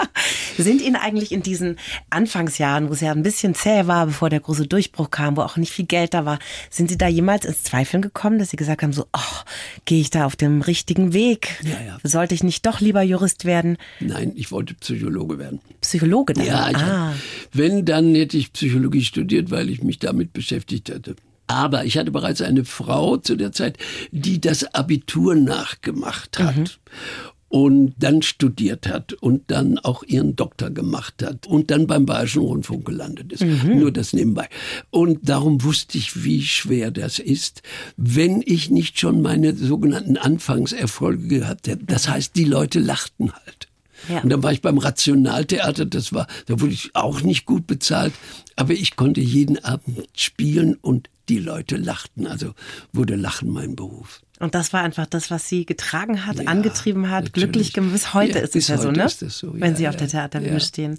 sind 0.59 0.83
Ihnen 0.83 0.97
eigentlich 0.97 1.31
in 1.31 1.45
diesen 1.45 1.79
Anfangsjahren, 2.11 2.89
wo 2.89 2.93
es 2.93 3.01
ja 3.01 3.13
ein 3.13 3.23
bisschen 3.23 3.55
zäh 3.55 3.87
war, 3.87 4.07
bevor 4.07 4.31
der 4.31 4.41
große 4.41 4.67
Durchbruch 4.67 5.11
kam, 5.11 5.37
wo 5.37 5.43
auch 5.43 5.57
nicht 5.57 5.73
viel 5.73 5.87
Geld 5.87 6.13
da 6.13 6.25
war, 6.25 6.41
sind 6.71 6.91
Sie 6.91 6.99
da 6.99 7.07
jemals 7.07 7.45
ins 7.45 7.63
Zweifeln 7.63 8.03
gekommen, 8.03 8.41
dass 8.41 8.51
Sie 8.51 8.57
gesagt 8.57 8.83
haben, 8.83 8.93
so, 8.93 9.07
oh, 9.13 9.41
gehe 9.85 10.01
ich 10.01 10.11
da 10.11 10.27
auf 10.27 10.35
dem 10.35 10.61
richtigen 10.61 11.13
Weg? 11.13 11.61
Ja, 11.63 11.81
ja. 11.87 11.99
Sollte 12.03 12.35
ich 12.35 12.43
nicht 12.43 12.67
doch 12.67 12.81
lieber 12.81 13.03
Jurist 13.03 13.45
werden? 13.45 13.79
Nein, 14.01 14.33
ich 14.35 14.51
wollte 14.51 14.75
Psychologe 14.75 15.39
werden. 15.39 15.61
Psychologe 15.83 16.33
dann? 16.33 16.47
Ja, 16.47 16.71
ah. 16.75 17.15
wenn, 17.53 17.85
dann 17.85 18.13
hätte 18.17 18.37
ich 18.37 18.53
Psychologie 18.53 19.05
studiert, 19.05 19.53
weil 19.53 19.71
ich 19.71 19.85
mich 19.85 20.01
damit 20.01 20.33
beschäftigt 20.33 20.89
hätte. 20.89 21.15
Aber 21.53 21.85
ich 21.85 21.99
hatte 21.99 22.11
bereits 22.11 22.41
eine 22.41 22.65
Frau 22.65 23.19
zu 23.19 23.37
der 23.37 23.53
Zeit, 23.53 23.79
die 24.11 24.41
das 24.41 24.75
Abitur 24.75 25.35
nachgemacht 25.35 26.39
hat. 26.39 26.57
Mhm 26.57 26.67
und 27.53 27.93
dann 27.99 28.23
studiert 28.23 28.89
hat 28.89 29.13
und 29.13 29.51
dann 29.51 29.79
auch 29.79 30.03
ihren 30.05 30.37
Doktor 30.37 30.71
gemacht 30.71 31.23
hat 31.23 31.47
und 31.47 31.71
dann 31.71 31.87
beim 31.87 32.07
Bayerischen 32.07 32.41
Rundfunk 32.41 32.87
gelandet 32.87 33.31
ist. 33.31 33.43
Mhm. 33.43 33.79
Nur 33.79 33.93
das 33.93 34.15
nebenbei. 34.15 34.49
Und 34.89 35.29
darum 35.29 35.63
wusste 35.63 35.99
ich, 35.99 36.25
wie 36.25 36.41
schwer 36.41 36.91
das 36.91 37.19
ist, 37.19 37.61
wenn 37.99 38.43
ich 38.43 38.71
nicht 38.71 38.99
schon 38.99 39.21
meine 39.21 39.55
sogenannten 39.55 40.17
Anfangserfolge 40.17 41.29
gehabt 41.41 41.69
hätte. 41.69 41.85
Das 41.85 42.09
heißt, 42.09 42.35
die 42.37 42.45
Leute 42.45 42.81
lachten 42.81 43.33
halt. 43.33 43.69
Ja. 44.09 44.21
Und 44.21 44.31
dann 44.31 44.43
war 44.43 44.53
ich 44.53 44.63
beim 44.63 44.79
Rationaltheater, 44.79 45.85
das 45.85 46.15
war, 46.15 46.29
da 46.47 46.59
wurde 46.59 46.73
ich 46.73 46.93
auch 46.95 47.21
nicht 47.21 47.45
gut 47.45 47.67
bezahlt, 47.67 48.15
Aber 48.57 48.73
ich 48.73 48.97
konnte 48.97 49.21
jeden 49.21 49.63
Abend 49.63 50.09
spielen 50.15 50.79
und 50.81 51.11
die 51.29 51.39
Leute 51.39 51.77
lachten. 51.77 52.27
Also 52.27 52.55
wurde 52.93 53.17
Lachen 53.17 53.51
mein 53.51 53.77
Beruf. 53.77 54.21
Und 54.43 54.57
das 54.57 54.73
war 54.73 54.83
einfach 54.83 55.07
das, 55.07 55.31
was 55.31 55.49
sie 55.49 55.65
getragen 55.65 56.27
hat, 56.27 56.39
ja, 56.39 56.47
angetrieben 56.47 57.11
hat, 57.11 57.25
natürlich. 57.27 57.33
glücklich 57.33 57.73
gemacht. 57.73 57.93
Bis 57.93 58.13
heute 58.13 58.39
ja, 58.39 58.45
ist 58.45 58.57
es 58.57 58.67
ja 58.67 58.77
so, 58.77 58.91
ne? 58.91 59.09
So, 59.09 59.55
Wenn 59.55 59.77
sie 59.77 59.87
auf 59.87 59.95
der 59.95 60.09
Theaterbühne 60.09 60.59
stehen. 60.59 60.99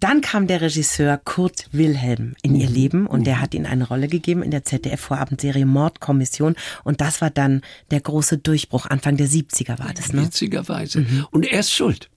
Dann 0.00 0.22
kam 0.22 0.46
der 0.46 0.62
Regisseur 0.62 1.20
Kurt 1.22 1.68
Wilhelm 1.72 2.34
in 2.42 2.54
ihr 2.54 2.70
mhm. 2.70 2.74
Leben 2.74 3.06
und 3.06 3.26
der 3.26 3.36
mhm. 3.36 3.40
hat 3.42 3.54
ihnen 3.54 3.66
eine 3.66 3.86
Rolle 3.86 4.08
gegeben 4.08 4.42
in 4.42 4.50
der 4.50 4.64
ZDF-Vorabendserie 4.64 5.66
Mordkommission. 5.66 6.56
Und 6.82 7.02
das 7.02 7.20
war 7.20 7.28
dann 7.28 7.60
der 7.90 8.00
große 8.00 8.38
Durchbruch. 8.38 8.86
Anfang 8.86 9.18
der 9.18 9.28
70er 9.28 9.78
war 9.78 9.92
das, 9.92 10.14
ne? 10.14 10.22
Witzigerweise. 10.22 11.00
Mhm. 11.00 11.26
Und 11.30 11.44
er 11.44 11.60
ist 11.60 11.72
schuld. 11.72 12.08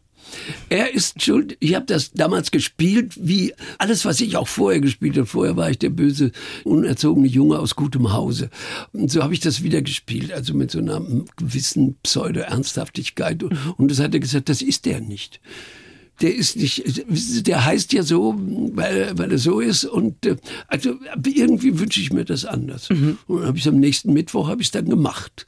Er 0.69 0.93
ist 0.93 1.21
schuld. 1.21 1.57
Ich 1.59 1.75
habe 1.75 1.85
das 1.85 2.11
damals 2.11 2.51
gespielt, 2.51 3.13
wie 3.19 3.53
alles, 3.77 4.05
was 4.05 4.21
ich 4.21 4.37
auch 4.37 4.47
vorher 4.47 4.81
gespielt 4.81 5.15
habe. 5.17 5.25
Vorher 5.25 5.57
war 5.57 5.69
ich 5.69 5.79
der 5.79 5.89
böse, 5.89 6.31
unerzogene 6.63 7.27
Junge 7.27 7.59
aus 7.59 7.75
gutem 7.75 8.13
Hause. 8.13 8.49
Und 8.93 9.11
so 9.11 9.23
habe 9.23 9.33
ich 9.33 9.39
das 9.39 9.63
wieder 9.63 9.81
gespielt, 9.81 10.31
also 10.31 10.53
mit 10.53 10.71
so 10.71 10.79
einer 10.79 11.01
gewissen 11.37 11.95
Pseudo-Ernsthaftigkeit. 12.03 13.41
Mhm. 13.41 13.57
Und 13.77 13.91
das 13.91 13.99
hat 13.99 14.13
er 14.13 14.19
gesagt, 14.19 14.49
das 14.49 14.61
ist 14.61 14.85
der 14.85 15.01
nicht 15.01 15.39
der 16.21 16.33
ist 16.33 16.55
nicht, 16.55 17.47
der 17.47 17.65
heißt 17.65 17.91
ja 17.91 18.03
so, 18.03 18.35
weil, 18.37 19.17
weil 19.17 19.31
er 19.31 19.37
so 19.37 19.59
ist 19.59 19.83
und 19.83 20.25
äh, 20.25 20.37
also 20.67 20.95
irgendwie 21.25 21.77
wünsche 21.77 21.99
ich 21.99 22.13
mir 22.13 22.23
das 22.23 22.45
anders. 22.45 22.89
Mhm. 22.89 23.17
Und 23.27 23.39
dann 23.39 23.47
habe 23.47 23.57
ich 23.57 23.67
am 23.67 23.79
nächsten 23.79 24.13
Mittwoch 24.13 24.47
habe 24.47 24.61
ich 24.61 24.69
es 24.69 24.71
dann 24.71 24.87
gemacht 24.87 25.45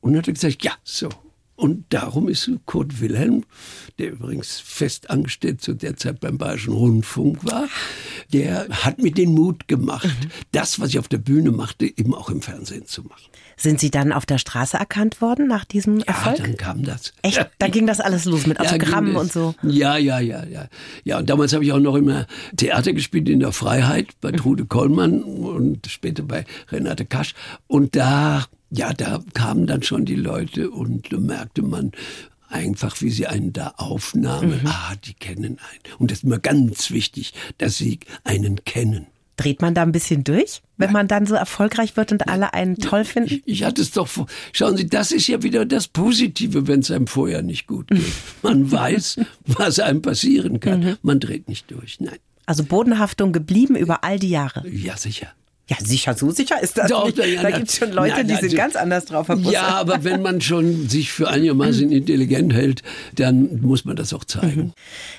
und 0.00 0.12
dann 0.12 0.18
hat 0.18 0.28
er 0.28 0.34
gesagt, 0.34 0.64
ja, 0.64 0.72
so 0.82 1.08
und 1.56 1.84
darum 1.90 2.28
ist 2.28 2.50
Kurt 2.66 3.00
Wilhelm, 3.00 3.44
der 3.98 4.12
übrigens 4.12 4.60
fest 4.60 5.10
angestellt 5.10 5.60
zu 5.60 5.74
der 5.74 5.96
Zeit 5.96 6.20
beim 6.20 6.38
Bayerischen 6.38 6.74
Rundfunk 6.74 7.44
war, 7.44 7.68
der 8.32 8.68
hat 8.68 8.98
mir 9.00 9.12
den 9.12 9.32
Mut 9.32 9.68
gemacht, 9.68 10.06
mhm. 10.06 10.30
das, 10.52 10.80
was 10.80 10.90
ich 10.90 10.98
auf 10.98 11.08
der 11.08 11.18
Bühne 11.18 11.52
machte, 11.52 11.86
eben 11.86 12.14
auch 12.14 12.30
im 12.30 12.42
Fernsehen 12.42 12.86
zu 12.86 13.02
machen. 13.02 13.30
Sind 13.56 13.78
Sie 13.78 13.90
dann 13.90 14.12
auf 14.12 14.26
der 14.26 14.38
Straße 14.38 14.76
erkannt 14.76 15.20
worden 15.20 15.46
nach 15.46 15.64
diesem 15.64 16.00
Erfolg? 16.00 16.38
Ja, 16.38 16.44
dann 16.44 16.56
kam 16.56 16.82
das. 16.82 17.12
Echt? 17.22 17.48
Da 17.58 17.68
ging 17.68 17.86
das 17.86 18.00
alles 18.00 18.24
los 18.24 18.46
mit 18.46 18.58
Autogrammen 18.58 19.14
ja, 19.14 19.20
und 19.20 19.32
so. 19.32 19.54
Ja, 19.62 19.96
ja, 19.96 20.18
ja, 20.18 20.44
ja. 20.44 20.68
Ja, 21.04 21.18
und 21.18 21.30
damals 21.30 21.52
habe 21.52 21.64
ich 21.64 21.72
auch 21.72 21.78
noch 21.78 21.94
immer 21.94 22.26
Theater 22.56 22.92
gespielt 22.92 23.28
in 23.28 23.40
der 23.40 23.52
Freiheit 23.52 24.08
bei. 24.20 24.32
Trude 24.32 24.66
Kollmann 24.66 25.22
und 25.22 25.86
später 25.86 26.22
bei 26.22 26.44
Renate 26.70 27.04
Kasch. 27.04 27.34
Und 27.66 27.96
da 27.96 28.44
ja, 28.74 28.92
da 28.92 29.22
kamen 29.34 29.66
dann 29.66 29.82
schon 29.82 30.04
die 30.04 30.16
Leute 30.16 30.70
und 30.70 31.12
da 31.12 31.18
merkte 31.18 31.62
man 31.62 31.92
einfach, 32.48 33.00
wie 33.00 33.10
sie 33.10 33.26
einen 33.26 33.52
da 33.52 33.74
aufnahmen. 33.76 34.60
Mhm. 34.62 34.66
Ah, 34.66 34.94
die 35.04 35.14
kennen 35.14 35.58
einen. 35.58 35.98
Und 35.98 36.10
das 36.10 36.18
ist 36.18 36.24
immer 36.24 36.38
ganz 36.38 36.90
wichtig, 36.90 37.34
dass 37.58 37.78
sie 37.78 38.00
einen 38.24 38.64
kennen. 38.64 39.06
Dreht 39.36 39.62
man 39.62 39.74
da 39.74 39.82
ein 39.82 39.90
bisschen 39.90 40.22
durch, 40.22 40.62
wenn 40.76 40.92
man 40.92 41.08
dann 41.08 41.26
so 41.26 41.34
erfolgreich 41.34 41.96
wird 41.96 42.12
und 42.12 42.28
alle 42.28 42.54
einen 42.54 42.76
toll 42.76 43.04
finden? 43.04 43.34
Ich, 43.34 43.42
ich 43.46 43.64
hatte 43.64 43.82
es 43.82 43.90
doch 43.90 44.06
vor. 44.06 44.26
Schauen 44.52 44.76
Sie, 44.76 44.86
das 44.86 45.10
ist 45.10 45.26
ja 45.26 45.42
wieder 45.42 45.64
das 45.64 45.88
Positive, 45.88 46.68
wenn 46.68 46.80
es 46.80 46.90
einem 46.92 47.08
vorher 47.08 47.42
nicht 47.42 47.66
gut 47.66 47.88
geht. 47.88 48.00
Man 48.42 48.70
weiß, 48.70 49.18
was 49.46 49.80
einem 49.80 50.02
passieren 50.02 50.60
kann. 50.60 50.80
Mhm. 50.80 50.96
Man 51.02 51.18
dreht 51.18 51.48
nicht 51.48 51.68
durch. 51.72 51.98
Nein. 51.98 52.18
Also 52.46 52.62
Bodenhaftung 52.62 53.32
geblieben 53.32 53.74
über 53.74 54.04
all 54.04 54.20
die 54.20 54.28
Jahre. 54.28 54.68
Ja, 54.68 54.96
sicher. 54.96 55.32
Ja, 55.68 55.76
sicher, 55.82 56.14
so 56.14 56.30
sicher 56.30 56.62
ist 56.62 56.76
das 56.76 56.90
Doch, 56.90 57.06
nicht. 57.06 57.16
Ja, 57.16 57.42
da 57.42 57.50
gibt 57.50 57.70
es 57.70 57.76
schon 57.78 57.90
Leute, 57.90 58.16
nein, 58.16 58.28
die 58.28 58.36
sind 58.36 58.54
ganz 58.54 58.76
anders 58.76 59.06
drauf. 59.06 59.28
Ja, 59.44 59.68
aber 59.68 60.04
wenn 60.04 60.20
man 60.20 60.42
schon 60.42 60.90
sich 60.90 61.10
für 61.10 61.28
einigermaßen 61.28 61.90
intelligent 61.90 62.52
hält, 62.52 62.82
dann 63.14 63.62
muss 63.62 63.86
man 63.86 63.96
das 63.96 64.12
auch 64.12 64.24
zeigen. 64.24 64.60
Mhm. 64.60 64.72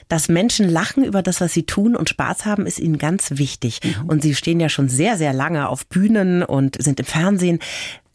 Dass 0.07 0.27
Menschen 0.29 0.69
lachen 0.69 1.03
über 1.03 1.23
das, 1.23 1.41
was 1.41 1.51
sie 1.53 1.63
tun 1.63 1.95
und 1.95 2.09
Spaß 2.09 2.45
haben, 2.45 2.67
ist 2.67 2.79
ihnen 2.79 2.99
ganz 2.99 3.31
wichtig. 3.31 3.79
Mhm. 3.83 4.09
Und 4.09 4.21
sie 4.21 4.35
stehen 4.35 4.59
ja 4.59 4.69
schon 4.69 4.87
sehr, 4.87 5.17
sehr 5.17 5.33
lange 5.33 5.67
auf 5.67 5.87
Bühnen 5.87 6.43
und 6.43 6.81
sind 6.81 6.99
im 6.99 7.05
Fernsehen. 7.07 7.59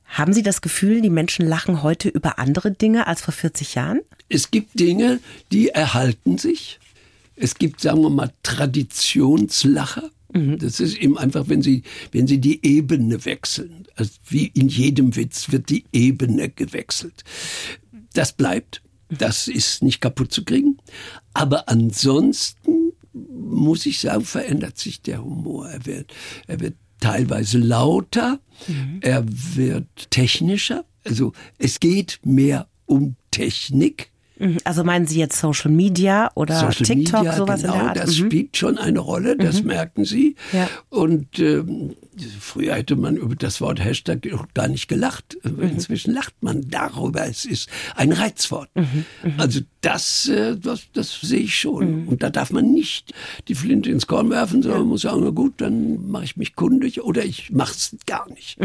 Haben 0.04 0.32
Sie 0.32 0.42
das 0.42 0.60
Gefühl, 0.60 1.00
die 1.00 1.10
Menschen 1.10 1.46
lachen 1.46 1.82
heute 1.82 2.08
über 2.08 2.38
andere 2.38 2.70
Dinge 2.70 3.06
als 3.06 3.22
vor 3.22 3.32
40 3.32 3.74
Jahren? 3.74 4.00
Es 4.28 4.50
gibt 4.52 4.78
Dinge, 4.78 5.18
die 5.50 5.70
erhalten 5.70 6.38
sich. 6.38 6.78
Es 7.34 7.56
gibt, 7.56 7.80
sagen 7.80 8.02
wir 8.02 8.10
mal, 8.10 8.30
Traditionslacher. 8.42 10.10
Mhm. 10.32 10.58
Das 10.58 10.80
ist 10.80 10.96
eben 10.96 11.18
einfach, 11.18 11.48
wenn 11.48 11.62
Sie, 11.62 11.82
wenn 12.12 12.26
Sie 12.26 12.38
die 12.38 12.64
Ebene 12.64 13.24
wechseln. 13.24 13.86
Also 13.96 14.12
wie 14.28 14.46
in 14.46 14.68
jedem 14.68 15.16
Witz 15.16 15.50
wird 15.50 15.70
die 15.70 15.84
Ebene 15.92 16.48
gewechselt. 16.48 17.24
Das 18.14 18.32
bleibt. 18.32 18.82
Das 19.08 19.48
ist 19.48 19.82
nicht 19.82 20.00
kaputt 20.00 20.32
zu 20.32 20.44
kriegen. 20.44 20.78
Aber 21.34 21.68
ansonsten 21.68 22.92
muss 23.12 23.86
ich 23.86 23.98
sagen, 24.00 24.24
verändert 24.24 24.78
sich 24.78 25.02
der 25.02 25.24
Humor. 25.24 25.68
Er 25.68 25.86
wird, 25.86 26.12
er 26.46 26.60
wird 26.60 26.74
teilweise 27.00 27.58
lauter. 27.58 28.40
Mhm. 28.68 28.98
Er 29.00 29.24
wird 29.26 30.10
technischer. 30.10 30.84
Also 31.04 31.32
es 31.58 31.80
geht 31.80 32.20
mehr 32.24 32.68
um 32.86 33.16
Technik. 33.30 34.10
Also 34.64 34.84
meinen 34.84 35.06
Sie 35.06 35.18
jetzt 35.18 35.38
Social 35.38 35.70
Media 35.70 36.30
oder 36.34 36.58
Social 36.58 36.86
TikTok, 36.86 37.20
Media, 37.20 37.36
sowas 37.36 37.62
genau, 37.62 37.74
in 37.74 37.78
der 37.78 37.88
Art? 37.88 37.96
Das 37.98 38.18
mhm. 38.18 38.26
spielt 38.26 38.56
schon 38.56 38.78
eine 38.78 38.98
Rolle, 38.98 39.36
das 39.36 39.60
mhm. 39.60 39.68
merken 39.68 40.04
Sie. 40.04 40.36
Ja. 40.52 40.68
Und 40.88 41.38
ähm, 41.38 41.94
früher 42.40 42.74
hätte 42.74 42.96
man 42.96 43.16
über 43.16 43.34
das 43.34 43.60
Wort 43.60 43.82
Hashtag 43.82 44.26
gar 44.54 44.68
nicht 44.68 44.88
gelacht. 44.88 45.36
Mhm. 45.42 45.62
Inzwischen 45.62 46.14
lacht 46.14 46.34
man 46.40 46.68
darüber. 46.70 47.26
Es 47.26 47.44
ist 47.44 47.68
ein 47.96 48.12
Reizwort. 48.12 48.70
Mhm. 48.74 49.04
Mhm. 49.22 49.34
Also 49.36 49.60
das, 49.82 50.28
äh, 50.28 50.56
das, 50.56 50.88
das 50.92 51.20
sehe 51.20 51.40
ich 51.40 51.56
schon. 51.56 52.06
Und 52.06 52.22
da 52.22 52.30
darf 52.30 52.50
man 52.50 52.72
nicht 52.72 53.12
die 53.48 53.54
Flinte 53.54 53.90
ins 53.90 54.06
Korn 54.06 54.30
werfen, 54.30 54.62
sondern 54.62 54.80
ja. 54.80 54.84
man 54.84 54.88
muss 54.88 55.02
sagen, 55.02 55.20
na 55.22 55.30
gut, 55.30 55.54
dann 55.58 56.10
mache 56.10 56.24
ich 56.24 56.36
mich 56.36 56.54
kundig 56.54 57.02
oder 57.02 57.24
ich 57.24 57.50
mache 57.50 57.72
es 57.72 57.94
gar 58.06 58.28
nicht. 58.30 58.58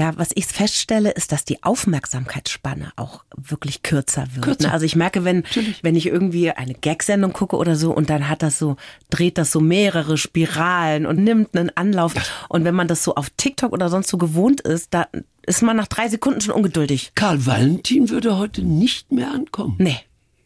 Ja, 0.00 0.16
was 0.16 0.30
ich 0.34 0.46
feststelle, 0.46 1.10
ist, 1.10 1.30
dass 1.30 1.44
die 1.44 1.62
Aufmerksamkeitsspanne 1.62 2.90
auch 2.96 3.22
wirklich 3.36 3.82
kürzer 3.82 4.24
wird. 4.32 4.46
Kürzer. 4.46 4.68
Ne? 4.68 4.72
Also 4.72 4.86
ich 4.86 4.96
merke, 4.96 5.26
wenn, 5.26 5.44
wenn 5.82 5.94
ich 5.94 6.06
irgendwie 6.06 6.50
eine 6.50 6.72
Gag-Sendung 6.72 7.34
gucke 7.34 7.56
oder 7.58 7.76
so 7.76 7.92
und 7.92 8.08
dann 8.08 8.26
hat 8.26 8.42
das 8.42 8.58
so, 8.58 8.76
dreht 9.10 9.36
das 9.36 9.52
so 9.52 9.60
mehrere 9.60 10.16
Spiralen 10.16 11.04
und 11.04 11.18
nimmt 11.22 11.54
einen 11.54 11.68
Anlauf. 11.76 12.14
Und 12.48 12.64
wenn 12.64 12.74
man 12.74 12.88
das 12.88 13.04
so 13.04 13.14
auf 13.14 13.28
TikTok 13.36 13.74
oder 13.74 13.90
sonst 13.90 14.08
so 14.08 14.16
gewohnt 14.16 14.62
ist, 14.62 14.94
da 14.94 15.06
ist 15.44 15.60
man 15.60 15.76
nach 15.76 15.86
drei 15.86 16.08
Sekunden 16.08 16.40
schon 16.40 16.54
ungeduldig. 16.54 17.12
Karl 17.14 17.44
Valentin 17.44 18.08
würde 18.08 18.38
heute 18.38 18.62
nicht 18.62 19.12
mehr 19.12 19.30
ankommen. 19.30 19.74
Nee. 19.76 19.98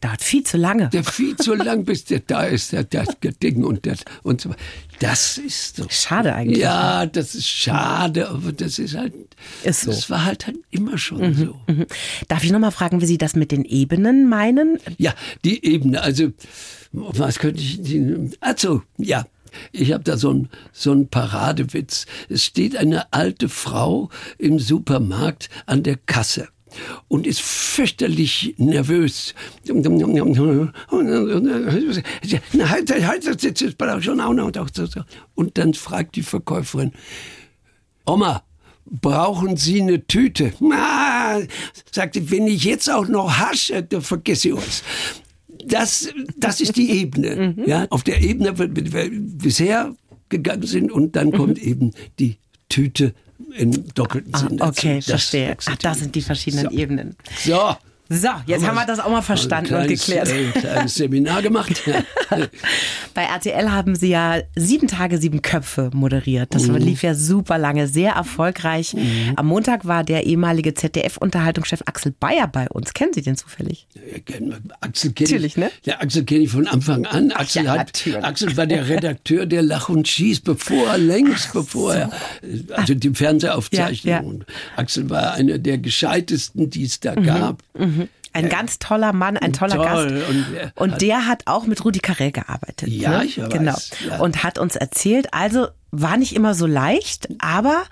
Dauert 0.05 0.23
viel 0.23 0.43
zu 0.43 0.57
lange. 0.57 0.89
Der 0.89 1.03
viel 1.03 1.35
zu 1.35 1.55
lang, 1.55 1.83
bis 1.83 2.05
der 2.05 2.19
da 2.19 2.43
ist, 2.43 2.71
der, 2.73 2.83
der 2.83 3.05
Ding 3.41 3.63
und 3.63 3.85
der 3.85 3.95
und 4.23 4.39
so. 4.39 4.53
Das 4.99 5.37
ist 5.37 5.77
so. 5.77 5.85
Schade 5.89 6.33
eigentlich. 6.35 6.59
Ja, 6.59 7.05
das 7.05 7.33
ist 7.33 7.47
schade, 7.47 8.29
aber 8.29 8.51
das 8.51 8.77
ist 8.79 8.95
halt. 8.95 9.13
Ist 9.63 9.81
so. 9.81 9.91
Das 9.91 10.09
war 10.09 10.25
halt, 10.25 10.45
halt 10.47 10.57
immer 10.69 10.97
schon 10.97 11.21
mhm, 11.21 11.33
so. 11.33 11.59
Mhm. 11.67 11.85
Darf 12.27 12.43
ich 12.43 12.51
nochmal 12.51 12.71
fragen, 12.71 13.01
wie 13.01 13.05
Sie 13.05 13.17
das 13.17 13.35
mit 13.35 13.51
den 13.51 13.65
Ebenen 13.65 14.29
meinen? 14.29 14.77
Ja, 14.97 15.13
die 15.43 15.65
Ebene. 15.65 16.01
Also, 16.01 16.31
was 16.91 17.39
könnte 17.39 17.61
ich. 17.61 17.79
Also, 18.39 18.83
ja, 18.97 19.25
ich 19.71 19.91
habe 19.91 20.03
da 20.03 20.17
so 20.17 20.29
einen 20.29 20.49
so 20.71 20.91
einen 20.91 21.07
Paradewitz. 21.09 22.05
Es 22.29 22.43
steht 22.43 22.77
eine 22.77 23.11
alte 23.11 23.49
Frau 23.49 24.09
im 24.37 24.59
Supermarkt 24.59 25.49
an 25.65 25.83
der 25.83 25.97
Kasse 25.97 26.47
und 27.07 27.27
ist 27.27 27.41
fürchterlich 27.41 28.55
nervös. 28.57 29.33
Und 35.35 35.57
dann 35.57 35.73
fragt 35.73 36.15
die 36.15 36.23
Verkäuferin, 36.23 36.91
Oma, 38.05 38.43
brauchen 38.85 39.57
Sie 39.57 39.81
eine 39.81 40.05
Tüte? 40.05 40.53
Na, 40.59 41.39
sagte, 41.91 42.29
wenn 42.31 42.47
ich 42.47 42.63
jetzt 42.63 42.89
auch 42.89 43.07
noch 43.07 43.37
hasche, 43.37 43.83
dann 43.83 44.01
vergesse 44.01 44.49
ich 44.49 44.55
was. 44.55 44.83
Das, 45.65 46.09
das 46.37 46.61
ist 46.61 46.75
die 46.75 46.91
Ebene. 46.91 47.55
Mhm. 47.57 47.63
Ja, 47.65 47.87
auf 47.89 48.03
der 48.03 48.21
Ebene, 48.21 48.57
wo 48.57 48.63
wir 48.63 49.09
bisher 49.11 49.95
gegangen 50.29 50.63
sind 50.63 50.91
und 50.91 51.15
dann 51.15 51.31
kommt 51.31 51.59
eben 51.59 51.91
die 52.19 52.37
Tüte 52.69 53.13
im 53.55 53.93
doppelten 53.93 54.33
ah, 54.33 54.39
Sinn. 54.39 54.61
Okay, 54.61 54.95
das 54.95 55.05
verstehe. 55.05 55.57
Ach, 55.65 55.75
da 55.77 55.93
sind 55.93 56.15
die 56.15 56.21
verschiedenen 56.21 56.69
so. 56.69 56.77
Ebenen. 56.77 57.15
So. 57.43 57.75
So, 58.07 58.27
jetzt 58.45 58.61
haben, 58.61 58.67
haben 58.67 58.75
wir 58.75 58.85
das 58.85 58.99
auch 58.99 59.09
mal 59.09 59.21
verstanden 59.21 59.69
kleines, 59.69 60.07
und 60.07 60.07
geklärt. 60.07 60.31
Ein 60.31 60.61
kleines 60.61 60.95
Seminar 60.95 61.41
gemacht. 61.41 61.81
Bei 63.13 63.23
RTL 63.23 63.71
haben 63.71 63.95
Sie 63.95 64.09
ja 64.09 64.41
sieben 64.55 64.87
Tage, 64.87 65.17
sieben 65.17 65.41
Köpfe 65.41 65.89
moderiert. 65.93 66.53
Das 66.53 66.67
mhm. 66.67 66.75
lief 66.75 67.03
ja 67.03 67.15
super 67.15 67.57
lange, 67.57 67.87
sehr 67.87 68.11
erfolgreich. 68.13 68.93
Mhm. 68.93 69.33
Am 69.35 69.47
Montag 69.47 69.85
war 69.85 70.03
der 70.03 70.25
ehemalige 70.25 70.73
ZDF-Unterhaltungschef 70.73 71.81
Axel 71.85 72.13
Bayer 72.19 72.47
bei 72.47 72.67
uns. 72.69 72.93
Kennen 72.93 73.13
Sie 73.13 73.21
den 73.21 73.37
zufällig? 73.37 73.87
Ja, 73.95 74.75
Axel 74.81 75.13
kenne 75.13 75.45
ich. 75.45 75.57
Ne? 75.57 75.71
Ja, 75.83 75.99
Axel 75.99 76.25
kenne 76.25 76.41
ich 76.41 76.49
von 76.49 76.67
Anfang 76.67 77.05
an. 77.05 77.31
Axel, 77.31 77.65
ja, 77.65 77.77
hat, 77.77 78.03
Axel 78.21 78.55
war 78.57 78.67
der 78.67 78.87
Redakteur 78.87 79.45
der 79.45 79.61
Lach 79.61 79.89
und 79.89 80.07
Schieß, 80.07 80.41
bevor 80.41 80.87
er 80.89 80.97
längst, 80.97 81.53
bevor 81.53 81.93
so. 81.93 81.99
er, 81.99 82.11
also 82.73 82.93
die 82.93 83.09
Fernsehaufzeichnungen. 83.09 84.45
Ja, 84.47 84.55
Axel 84.75 85.09
war 85.09 85.33
einer 85.33 85.57
der 85.57 85.77
gescheitesten, 85.77 86.69
die 86.69 86.83
es 86.83 86.99
da 86.99 87.15
mhm. 87.15 87.23
gab. 87.23 87.63
Mhm. 87.77 88.04
Ein 88.35 88.49
ganz 88.49 88.79
toller 88.79 89.13
Mann, 89.13 89.37
ein 89.37 89.53
toller 89.53 89.75
Toll. 89.75 90.11
Gast. 90.19 90.29
Und 90.29 90.45
Und, 90.75 90.89
er 90.89 90.91
hat- 90.95 91.01
der 91.01 91.27
hat 91.27 91.43
auch 91.45 91.65
mit 91.65 91.83
Rudi 91.85 91.99
Carell 91.99 92.31
gearbeitet. 92.31 92.89
Ja, 92.89 93.19
ne? 93.19 93.25
ich 93.25 93.37
weiß, 93.39 93.49
Genau. 93.49 93.77
ja. 94.07 94.19
Und 94.19 94.43
hat 94.43 94.57
uns 94.59 94.75
erzählt, 94.75 95.33
also 95.33 95.67
war 95.91 96.17
nicht 96.17 96.35
immer 96.35 96.53
so 96.53 96.65
leicht, 96.67 97.27
aber 97.39 97.83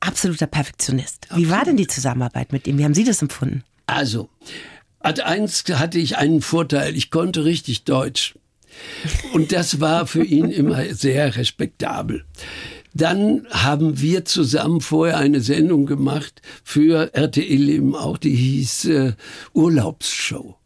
absoluter 0.00 0.46
Perfektionist. 0.46 1.28
Wie 1.34 1.50
war 1.50 1.64
denn 1.64 1.76
die 1.76 1.86
Zusammenarbeit 1.86 2.52
mit 2.52 2.66
ihm? 2.66 2.78
Wie 2.78 2.84
haben 2.84 2.94
Sie 2.94 3.04
das 3.04 3.20
empfunden? 3.22 3.62
Also, 3.86 4.30
als 4.98 5.20
eins 5.20 5.64
hatte 5.74 5.98
ich 5.98 6.16
einen 6.16 6.40
Vorteil, 6.42 6.96
ich 6.96 7.10
konnte 7.10 7.44
richtig 7.44 7.84
Deutsch. 7.84 8.34
Und 9.32 9.52
das 9.52 9.80
war 9.80 10.06
für 10.06 10.24
ihn 10.24 10.50
immer 10.50 10.94
sehr 10.94 11.36
respektabel. 11.36 12.24
Dann 12.94 13.46
haben 13.50 14.00
wir 14.00 14.24
zusammen 14.24 14.80
vorher 14.80 15.18
eine 15.18 15.40
Sendung 15.40 15.86
gemacht 15.86 16.42
für 16.64 17.14
RTL 17.14 17.68
eben 17.68 17.94
auch, 17.94 18.18
die 18.18 18.34
hieß 18.34 18.84
äh, 18.86 19.12
Urlaubsshow. 19.52 20.56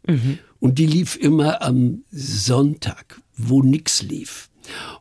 Und 0.59 0.79
die 0.79 0.87
lief 0.87 1.15
immer 1.15 1.61
am 1.61 2.03
Sonntag, 2.11 3.21
wo 3.37 3.61
nix 3.61 4.01
lief. 4.01 4.49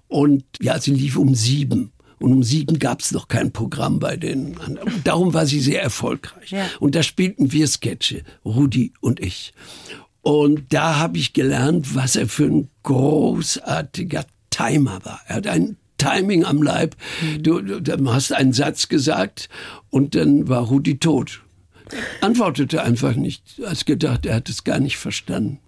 Und 0.08 0.44
ja, 0.60 0.78
sie 0.80 0.92
lief 0.92 1.16
um 1.16 1.34
sieben. 1.34 1.92
Und 2.20 2.32
um 2.32 2.42
sieben 2.42 2.78
gab 2.78 3.00
es 3.00 3.12
noch 3.12 3.28
kein 3.28 3.52
Programm 3.52 3.98
bei 3.98 4.16
den 4.16 4.58
anderen. 4.58 4.94
Und 4.94 5.06
darum 5.06 5.34
war 5.34 5.46
sie 5.46 5.60
sehr 5.60 5.82
erfolgreich. 5.82 6.50
Ja. 6.50 6.66
Und 6.80 6.94
da 6.94 7.02
spielten 7.02 7.52
wir 7.52 7.66
Sketche, 7.66 8.22
Rudi 8.44 8.92
und 9.00 9.20
ich. 9.20 9.52
Und 10.22 10.72
da 10.72 10.98
habe 10.98 11.18
ich 11.18 11.32
gelernt, 11.32 11.94
was 11.94 12.16
er 12.16 12.28
für 12.28 12.46
ein 12.46 12.70
großartiger 12.82 14.24
Timer 14.48 15.00
war. 15.04 15.20
Er 15.26 15.36
hat 15.36 15.46
ein 15.46 15.76
Timing 15.98 16.44
am 16.44 16.62
Leib. 16.62 16.96
Du, 17.40 17.60
du, 17.60 17.80
du 17.80 18.12
hast 18.12 18.32
einen 18.32 18.52
Satz 18.52 18.88
gesagt 18.88 19.48
und 19.90 20.14
dann 20.14 20.48
war 20.48 20.62
Rudi 20.62 20.98
tot. 20.98 21.40
Antwortete 22.20 22.82
einfach 22.82 23.14
nicht. 23.14 23.60
Als 23.64 23.84
gedacht, 23.84 24.26
er 24.26 24.36
hat 24.36 24.48
es 24.48 24.64
gar 24.64 24.80
nicht 24.80 24.96
verstanden. 24.96 25.58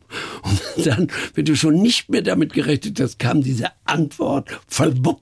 Und 0.43 0.87
dann, 0.87 1.09
wenn 1.35 1.45
du 1.45 1.57
schon 1.57 1.83
nicht 1.83 2.09
mehr 2.09 2.23
damit 2.23 2.53
gerechnet 2.53 3.01
hast, 3.01 3.19
kam 3.19 3.43
diese 3.43 3.69
Antwort 3.85 4.49
vollbupp. 4.69 5.21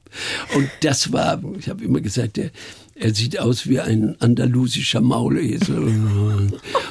Und 0.54 0.68
das 0.82 1.12
war, 1.12 1.42
ich 1.58 1.68
habe 1.68 1.82
immer 1.84 2.00
gesagt, 2.00 2.38
er, 2.38 2.50
er 2.94 3.14
sieht 3.14 3.38
aus 3.40 3.66
wie 3.68 3.80
ein 3.80 4.20
andalusischer 4.20 5.00
Maulesel. 5.00 5.78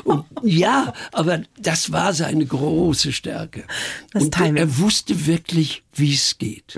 Und 0.03 0.25
ja, 0.43 0.93
aber 1.11 1.43
das 1.59 1.91
war 1.91 2.13
seine 2.13 2.45
große 2.45 3.13
Stärke. 3.13 3.63
Das 4.11 4.23
Und 4.23 4.33
Timing. 4.33 4.57
er 4.57 4.77
wusste 4.79 5.25
wirklich, 5.27 5.83
wie 5.93 6.13
es 6.13 6.37
geht. 6.37 6.75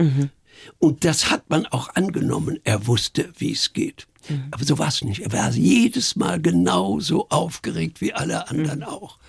Und 0.80 1.06
das 1.06 1.30
hat 1.30 1.50
man 1.50 1.66
auch 1.66 1.90
angenommen. 1.96 2.60
Er 2.64 2.88
wusste, 2.88 3.32
wie 3.38 3.52
es 3.52 3.74
geht. 3.74 4.08
Aber 4.52 4.64
so 4.64 4.80
war 4.80 4.88
es 4.88 5.04
nicht. 5.04 5.22
Er 5.22 5.32
war 5.34 5.52
jedes 5.52 6.16
Mal 6.16 6.42
genauso 6.42 7.30
aufgeregt 7.30 8.02
wie 8.02 8.14
alle 8.14 8.50
anderen 8.50 8.84
auch. 8.84 9.20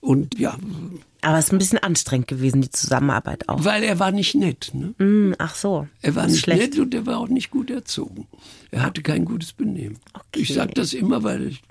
Und 0.00 0.38
ja, 0.38 0.56
Aber 1.28 1.38
es 1.38 1.46
ist 1.46 1.52
ein 1.52 1.58
bisschen 1.58 1.78
anstrengend 1.78 2.26
gewesen, 2.28 2.62
die 2.62 2.70
Zusammenarbeit 2.70 3.48
auch. 3.48 3.64
weil 3.64 3.82
er 3.82 3.98
war 3.98 4.10
nicht 4.12 4.34
nett. 4.34 4.70
Ne? 4.72 4.94
Hm, 4.98 5.34
ach 5.38 5.54
so. 5.54 5.86
Er 6.00 6.14
war 6.14 6.26
nicht 6.26 6.40
schlecht. 6.40 6.60
nett 6.74 6.78
und 6.78 6.94
er 6.94 7.04
war 7.06 7.18
auch 7.18 7.28
nicht 7.28 7.50
gut 7.50 7.70
erzogen. 7.70 8.26
Er 8.70 8.82
hatte 8.82 9.00
kein 9.02 9.24
gutes 9.24 9.52
Benehmen. 9.54 9.98
Ich 10.36 10.52
sage 10.52 10.72
das 10.74 10.92
immer, 10.92 11.22
weil, 11.22 11.48
ich, 11.48 11.62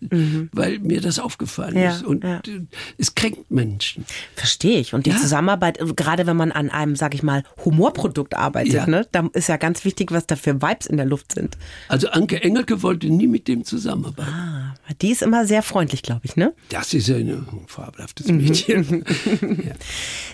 weil 0.51 0.79
mir 0.79 0.99
das 1.01 1.19
aufgefallen 1.19 1.73
Mhm. 1.75 1.79
Ja, 1.81 1.91
ist. 1.91 2.03
Und 2.03 2.23
ja. 2.23 2.37
äh, 2.37 2.61
es 2.97 3.13
kränkt 3.13 3.51
Menschen. 3.51 4.05
Verstehe 4.35 4.79
ich. 4.79 4.93
Und 4.93 5.05
die 5.05 5.11
Ja. 5.11 5.17
Zusammenarbeit, 5.17 5.79
äh, 5.79 5.85
gerade 5.95 6.25
wenn 6.27 6.37
man 6.37 6.51
an 6.51 6.69
einem, 6.71 6.95
sag 6.95 7.13
ich 7.13 7.21
mal, 7.23 7.43
Humorprodukt 7.65 8.35
arbeitet, 8.35 8.87
ne, 8.87 9.07
da 9.11 9.27
ist 9.33 9.47
ja 9.49 9.57
ganz 9.57 9.85
wichtig, 9.85 10.11
was 10.11 10.25
da 10.27 10.35
für 10.35 10.61
Vibes 10.61 10.87
in 10.87 10.97
der 10.97 11.05
Luft 11.05 11.33
sind. 11.33 11.57
Also 11.87 12.09
Anke 12.09 12.41
Engelke 12.43 12.81
wollte 12.83 13.07
nie 13.07 13.27
mit 13.27 13.47
dem 13.47 13.63
zusammenarbeiten. 13.63 14.31
Ah, 14.31 14.75
die 15.01 15.11
ist 15.11 15.21
immer 15.21 15.45
sehr 15.45 15.61
freundlich, 15.63 16.01
glaube 16.01 16.21
ich, 16.23 16.35
ne? 16.35 16.53
Das 16.69 16.93
ist 16.95 17.07
ja 17.07 17.15
ein 17.17 17.45
fabelhaftes 17.67 18.27
Mhm. 18.27 18.47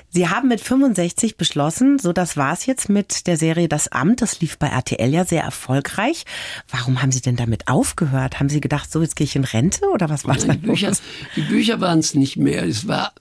Sie 0.10 0.28
haben 0.30 0.48
mit 0.48 0.62
65 0.62 1.38
beschlossen, 1.38 1.98
so 1.98 2.14
das 2.14 2.38
war's 2.38 2.68
jetzt 2.68 2.88
mit 2.88 3.26
der 3.26 3.36
Serie 3.38 3.68
Das 3.68 3.88
Amt. 3.88 4.22
Das 4.22 4.40
lief 4.42 4.58
bei 4.60 4.68
RTL 4.68 5.10
ja 5.12 5.26
sehr 5.26 5.42
erfolgreich. 5.44 6.26
Warum 6.70 7.02
haben 7.02 7.12
Sie 7.12 7.22
denn 7.22 7.36
damit 7.36 7.68
aufgehört? 7.68 8.40
Haben 8.40 8.50
Sie 8.50 8.62
gedacht, 8.62 8.92
so 8.92 9.02
jetzt 9.02 9.16
gehe 9.16 9.26
ich 9.26 9.36
in 9.36 9.44
Rente 9.44 9.86
oder 9.92 10.10
was 10.10 10.26
war 10.26 10.36
da 10.36 10.54
Die 10.54 10.58
Bücher, 10.58 10.90
los? 10.90 11.02
die 11.36 11.42
Bücher 11.42 11.82
waren 11.82 11.98
es 12.00 12.14
nicht 12.14 12.38
mehr. 12.38 12.64
Es 12.64 12.88
war, 12.88 13.14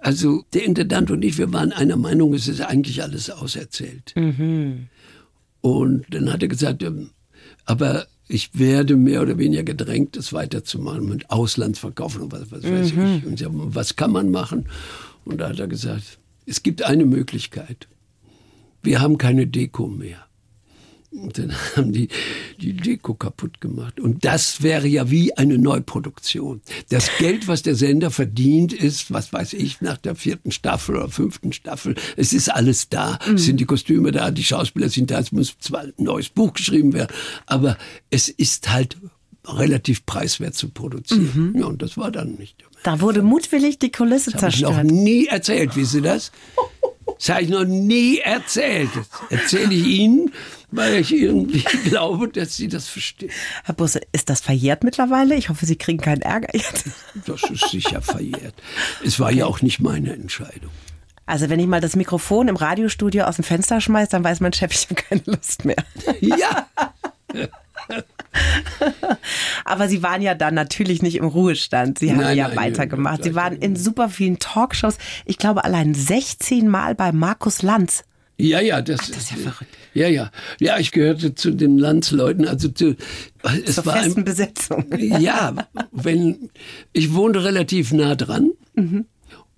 also 0.00 0.44
der 0.52 0.64
Intendant 0.64 1.10
und 1.12 1.22
ich, 1.24 1.38
wir 1.38 1.52
waren 1.52 1.72
einer 1.72 1.96
Meinung, 1.96 2.34
es 2.34 2.48
ist 2.48 2.60
eigentlich 2.60 3.02
alles 3.02 3.30
auserzählt. 3.30 4.12
Und 5.60 6.04
dann 6.10 6.32
hat 6.32 6.42
er 6.42 6.48
gesagt, 6.48 6.82
ähm, 6.82 7.10
aber 7.64 8.06
ich 8.28 8.58
werde 8.58 8.96
mehr 8.96 9.22
oder 9.22 9.38
weniger 9.38 9.62
gedrängt, 9.62 10.16
das 10.16 10.32
weiterzumachen 10.32 11.08
mit 11.08 11.30
Auslandsverkaufen 11.30 12.22
und 12.22 12.32
was, 12.32 12.50
was 12.50 12.62
weiß 12.64 12.86
ich. 12.88 13.26
Und 13.26 13.34
ich 13.40 13.44
hab, 13.44 13.52
was 13.54 13.94
kann 13.96 14.10
man 14.10 14.30
machen? 14.30 14.66
Und 15.24 15.38
da 15.38 15.48
hat 15.48 15.60
er 15.60 15.68
gesagt, 15.68 16.18
es 16.46 16.62
gibt 16.62 16.82
eine 16.82 17.04
Möglichkeit. 17.04 17.88
Wir 18.82 19.00
haben 19.00 19.18
keine 19.18 19.46
Deko 19.46 19.86
mehr. 19.86 20.26
Und 21.12 21.36
dann 21.36 21.52
haben 21.76 21.92
die 21.92 22.08
die 22.60 22.72
Deko 22.72 23.14
kaputt 23.14 23.60
gemacht. 23.60 24.00
Und 24.00 24.24
das 24.24 24.62
wäre 24.62 24.86
ja 24.86 25.10
wie 25.10 25.36
eine 25.36 25.58
Neuproduktion. 25.58 26.62
Das 26.88 27.10
Geld, 27.18 27.48
was 27.48 27.62
der 27.62 27.74
Sender 27.74 28.10
verdient, 28.10 28.72
ist, 28.72 29.12
was 29.12 29.32
weiß 29.32 29.52
ich, 29.54 29.80
nach 29.80 29.98
der 29.98 30.14
vierten 30.14 30.52
Staffel 30.52 30.96
oder 30.96 31.08
fünften 31.08 31.52
Staffel. 31.52 31.94
Es 32.16 32.32
ist 32.32 32.48
alles 32.48 32.88
da. 32.88 33.18
Es 33.34 33.44
sind 33.44 33.60
die 33.60 33.66
Kostüme 33.66 34.10
da, 34.10 34.30
die 34.30 34.44
Schauspieler 34.44 34.88
sind 34.88 35.10
da. 35.10 35.18
Es 35.18 35.32
muss 35.32 35.56
zwar 35.58 35.82
ein 35.82 35.92
neues 35.98 36.30
Buch 36.30 36.54
geschrieben 36.54 36.92
werden, 36.92 37.14
aber 37.46 37.76
es 38.10 38.28
ist 38.28 38.72
halt 38.72 38.96
relativ 39.44 40.06
preiswert 40.06 40.54
zu 40.54 40.68
produzieren. 40.70 41.54
Ja, 41.58 41.66
und 41.66 41.82
das 41.82 41.96
war 41.96 42.10
dann 42.10 42.34
nicht. 42.36 42.64
Da 42.82 43.00
wurde 43.00 43.22
mutwillig 43.22 43.78
die 43.78 43.92
Kulisse 43.92 44.32
Das 44.32 44.42
habe 44.42 44.52
ich 44.54 44.62
noch 44.62 44.70
zerstört. 44.70 44.90
nie 44.92 45.26
erzählt, 45.26 45.76
wissen 45.76 45.90
Sie 45.90 46.02
das? 46.02 46.32
Das 47.18 47.28
habe 47.28 47.42
ich 47.42 47.48
noch 47.50 47.64
nie 47.64 48.18
erzählt. 48.18 48.90
Das 48.96 49.06
erzähle 49.40 49.72
ich 49.74 49.86
Ihnen, 49.86 50.32
weil 50.72 50.96
ich 50.96 51.14
irgendwie 51.14 51.60
glaube, 51.88 52.26
dass 52.28 52.56
Sie 52.56 52.66
das 52.66 52.88
verstehen. 52.88 53.30
Herr 53.64 53.74
Busse, 53.74 54.00
ist 54.10 54.28
das 54.28 54.40
verjährt 54.40 54.82
mittlerweile? 54.82 55.36
Ich 55.36 55.48
hoffe, 55.48 55.64
Sie 55.66 55.76
kriegen 55.76 56.00
keinen 56.00 56.22
Ärger 56.22 56.48
jetzt. 56.52 56.86
Das 57.26 57.42
ist 57.44 57.68
sicher 57.70 58.02
verjährt. 58.02 58.54
Es 59.04 59.20
war 59.20 59.30
ja 59.30 59.46
auch 59.46 59.62
nicht 59.62 59.78
meine 59.78 60.12
Entscheidung. 60.12 60.70
Also 61.24 61.48
wenn 61.48 61.60
ich 61.60 61.68
mal 61.68 61.80
das 61.80 61.94
Mikrofon 61.94 62.48
im 62.48 62.56
Radiostudio 62.56 63.24
aus 63.24 63.36
dem 63.36 63.44
Fenster 63.44 63.80
schmeiß, 63.80 64.08
dann 64.08 64.24
weiß 64.24 64.40
mein 64.40 64.52
Chef, 64.52 64.72
ich 64.74 64.84
habe 64.90 64.96
keine 64.96 65.22
Lust 65.26 65.64
mehr. 65.64 65.76
Ja, 66.20 66.66
Aber 69.64 69.88
Sie 69.88 70.02
waren 70.02 70.22
ja 70.22 70.34
dann 70.34 70.54
natürlich 70.54 71.02
nicht 71.02 71.16
im 71.16 71.24
Ruhestand. 71.24 71.98
Sie 71.98 72.10
haben 72.10 72.20
Nein, 72.20 72.36
ja 72.36 72.48
nein, 72.48 72.56
weitergemacht. 72.56 73.20
nein, 73.20 73.22
Sie 73.24 73.34
waren 73.34 73.56
in 73.56 73.76
super 73.76 74.08
vielen 74.08 74.38
Talkshows. 74.38 74.96
Ich 75.24 75.38
glaube 75.38 75.64
allein 75.64 75.94
16 75.94 76.68
Mal 76.68 76.94
bei 76.94 77.12
Markus 77.12 77.62
Lanz. 77.62 78.04
ja, 78.38 78.60
ja, 78.60 78.80
das, 78.82 79.08
das 79.10 79.16
ist 79.18 79.30
ja 79.30 79.36
verrückt. 79.36 79.70
Ja, 79.94 80.08
ja. 80.08 80.30
Ja, 80.58 80.78
ich 80.78 80.90
gehörte 80.90 81.34
zu 81.34 81.50
den 81.52 81.76
Landsleuten, 81.78 82.48
also 82.48 82.68
zu, 82.68 82.96
es 83.64 83.74
Zur 83.76 83.86
war 83.86 83.94
ein, 83.94 84.04
festen 84.04 84.24
Besetzung. 84.24 84.86
Ja, 84.98 85.54
wenn 85.92 86.48
ich 86.92 87.12
wohnte 87.14 87.44
relativ 87.44 87.92
nah 87.92 88.14
dran. 88.14 88.50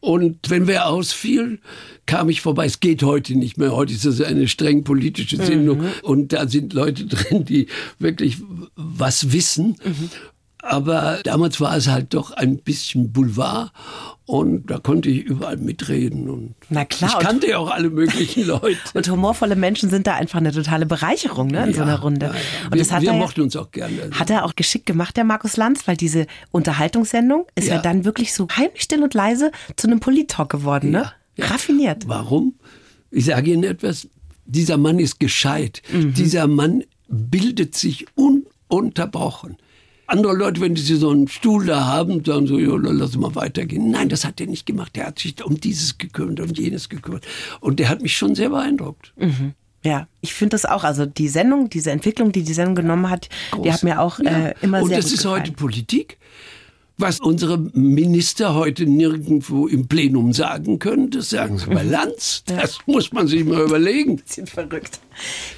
Und 0.05 0.51
wenn 0.51 0.67
wer 0.67 0.89
ausfiel, 0.89 1.61
kam 2.05 2.29
ich 2.29 2.43
vorbei. 2.43 2.67
Es 2.67 2.81
geht 2.81 3.03
heute 3.03 3.39
nicht 3.39 3.57
mehr. 3.57 3.75
Heute 3.75 3.95
ist 3.95 4.05
es 4.05 4.21
eine 4.21 4.49
streng 4.49 4.85
politische 4.85 5.39
Sendung. 5.39 5.83
Und 6.03 6.35
da 6.35 6.47
sind 6.47 6.75
Leute 6.75 7.07
drin, 7.07 7.47
die 7.47 7.69
wirklich 7.99 8.37
was 8.77 9.33
wissen. 9.33 9.77
Aber 10.67 11.21
damals 11.25 11.61
war 11.61 11.77
es 11.77 11.89
halt 11.89 12.15
doch 12.15 12.31
ein 12.33 12.57
bisschen 12.59 13.13
Boulevard. 13.13 13.71
Und 14.27 14.71
da 14.71 14.79
konnte 14.79 15.11
ich 15.11 15.23
überall 15.25 15.59
mitreden. 15.59 16.31
Und 16.31 16.55
Na 16.71 16.87
klar, 16.87 17.11
Ich 17.13 17.19
kannte 17.27 17.49
ja 17.51 17.59
auch 17.59 17.71
alle 17.71 17.91
möglichen 17.91 18.47
Leute. 18.47 18.79
Und 18.95 19.09
humorvolle 19.11 19.55
Menschen 19.57 19.91
sind 19.91 20.07
da 20.07 20.15
einfach 20.15 20.39
eine 20.39 20.51
totale 20.53 20.87
Bereicherung 20.87 21.49
ne, 21.49 21.67
in 21.67 21.75
so 21.75 21.83
einer 21.83 22.01
Runde. 22.01 22.27
Ja, 22.27 22.33
ja. 22.33 22.39
Und 22.65 22.73
wir 22.73 22.79
das 22.79 22.91
hat 22.91 23.03
wir 23.03 23.11
er, 23.11 23.15
ja- 23.17 23.21
mochten 23.21 23.43
uns 23.43 23.55
auch 23.57 23.71
gerne. 23.71 24.01
Also 24.05 24.19
hat 24.19 24.31
er 24.31 24.47
auch 24.47 24.55
geschickt 24.57 24.87
gemacht, 24.87 25.17
der 25.19 25.25
Markus 25.25 25.59
Lanz, 25.59 25.87
weil 25.87 25.99
diese 25.99 26.27
Unterhaltungssendung 26.53 27.47
ist 27.55 27.69
ja, 27.69 27.75
Ja. 27.77 27.83
dann 27.83 28.07
wirklich 28.07 28.33
so 28.33 28.49
heimlich 28.57 28.83
still 28.83 29.03
und 29.03 29.13
leise 29.13 29.53
zu 29.77 29.87
einem 29.87 30.01
Polit-Talk 30.01 30.49
geworden. 30.49 30.91
Ne? 30.91 30.99
Ja, 31.37 31.45
ja. 31.45 31.47
Raffiniert. 31.51 32.09
Warum? 32.09 32.55
Ich 33.11 33.27
sage 33.27 33.53
Ihnen 33.53 33.65
etwas. 33.65 34.09
Dieser 34.47 34.79
Mann 34.79 34.99
ist 34.99 35.21
gescheit. 35.21 35.83
Mhm. 35.93 36.15
Dieser 36.15 36.47
Mann 36.47 36.85
bildet 37.09 37.75
sich 37.75 38.07
ununterbrochen. 38.15 39.57
Andere 40.07 40.35
Leute, 40.35 40.61
wenn 40.61 40.77
sie 40.77 40.97
so 40.97 41.11
einen 41.11 41.29
Stuhl 41.29 41.65
da 41.67 41.85
haben, 41.87 42.25
sagen 42.25 42.47
so, 42.47 42.59
ja, 42.59 42.75
lass 42.77 43.17
mal 43.17 43.35
weitergehen. 43.35 43.91
Nein, 43.91 44.09
das 44.09 44.25
hat 44.25 44.41
er 44.41 44.47
nicht 44.47 44.67
gemacht. 44.67 44.97
Er 44.97 45.07
hat 45.07 45.19
sich 45.19 45.43
um 45.45 45.59
dieses 45.59 45.97
gekümmert, 45.99 46.41
um 46.41 46.49
jenes 46.53 46.89
gekümmert. 46.89 47.25
Und 47.61 47.79
der 47.79 47.89
hat 47.89 48.03
mich 48.03 48.17
schon 48.17 48.35
sehr 48.35 48.51
beeindruckt. 48.51 49.13
Ja, 49.83 50.07
ich 50.21 50.33
finde 50.35 50.55
das 50.55 50.65
auch. 50.67 50.85
Also 50.85 51.07
die 51.07 51.29
Sendung, 51.29 51.69
diese 51.71 51.91
Entwicklung, 51.91 52.33
die 52.33 52.43
die 52.43 52.55
Sendung 52.55 52.75
genommen 52.75 53.09
hat, 53.11 53.29
die 53.63 53.73
hat 53.73 53.83
mir 53.83 54.01
auch 54.01 54.19
Ja. 54.19 54.49
äh, 54.49 54.55
immer 54.63 54.83
Und 54.83 54.89
sehr 54.89 54.99
das 54.99 55.07
gut 55.07 55.15
ist 55.15 55.23
gefallen. 55.23 55.43
heute 55.43 55.53
Politik. 55.53 56.19
Was 56.97 57.19
unsere 57.19 57.59
Minister 57.59 58.55
heute 58.55 58.87
nirgendwo 58.87 59.67
im 59.67 59.89
Plenum 59.89 60.33
sagen 60.33 60.79
können, 60.79 61.11
das 61.11 61.31
sagen 61.31 61.59
sie 61.59 61.67
bei 61.67 61.83
Lanz. 61.85 62.45
Das 62.47 62.79
muss 62.87 63.13
man 63.13 63.27
sich 63.27 63.45
mal 63.45 63.63
überlegen. 63.63 64.17
bisschen 64.25 64.47
verrückt. 64.47 65.01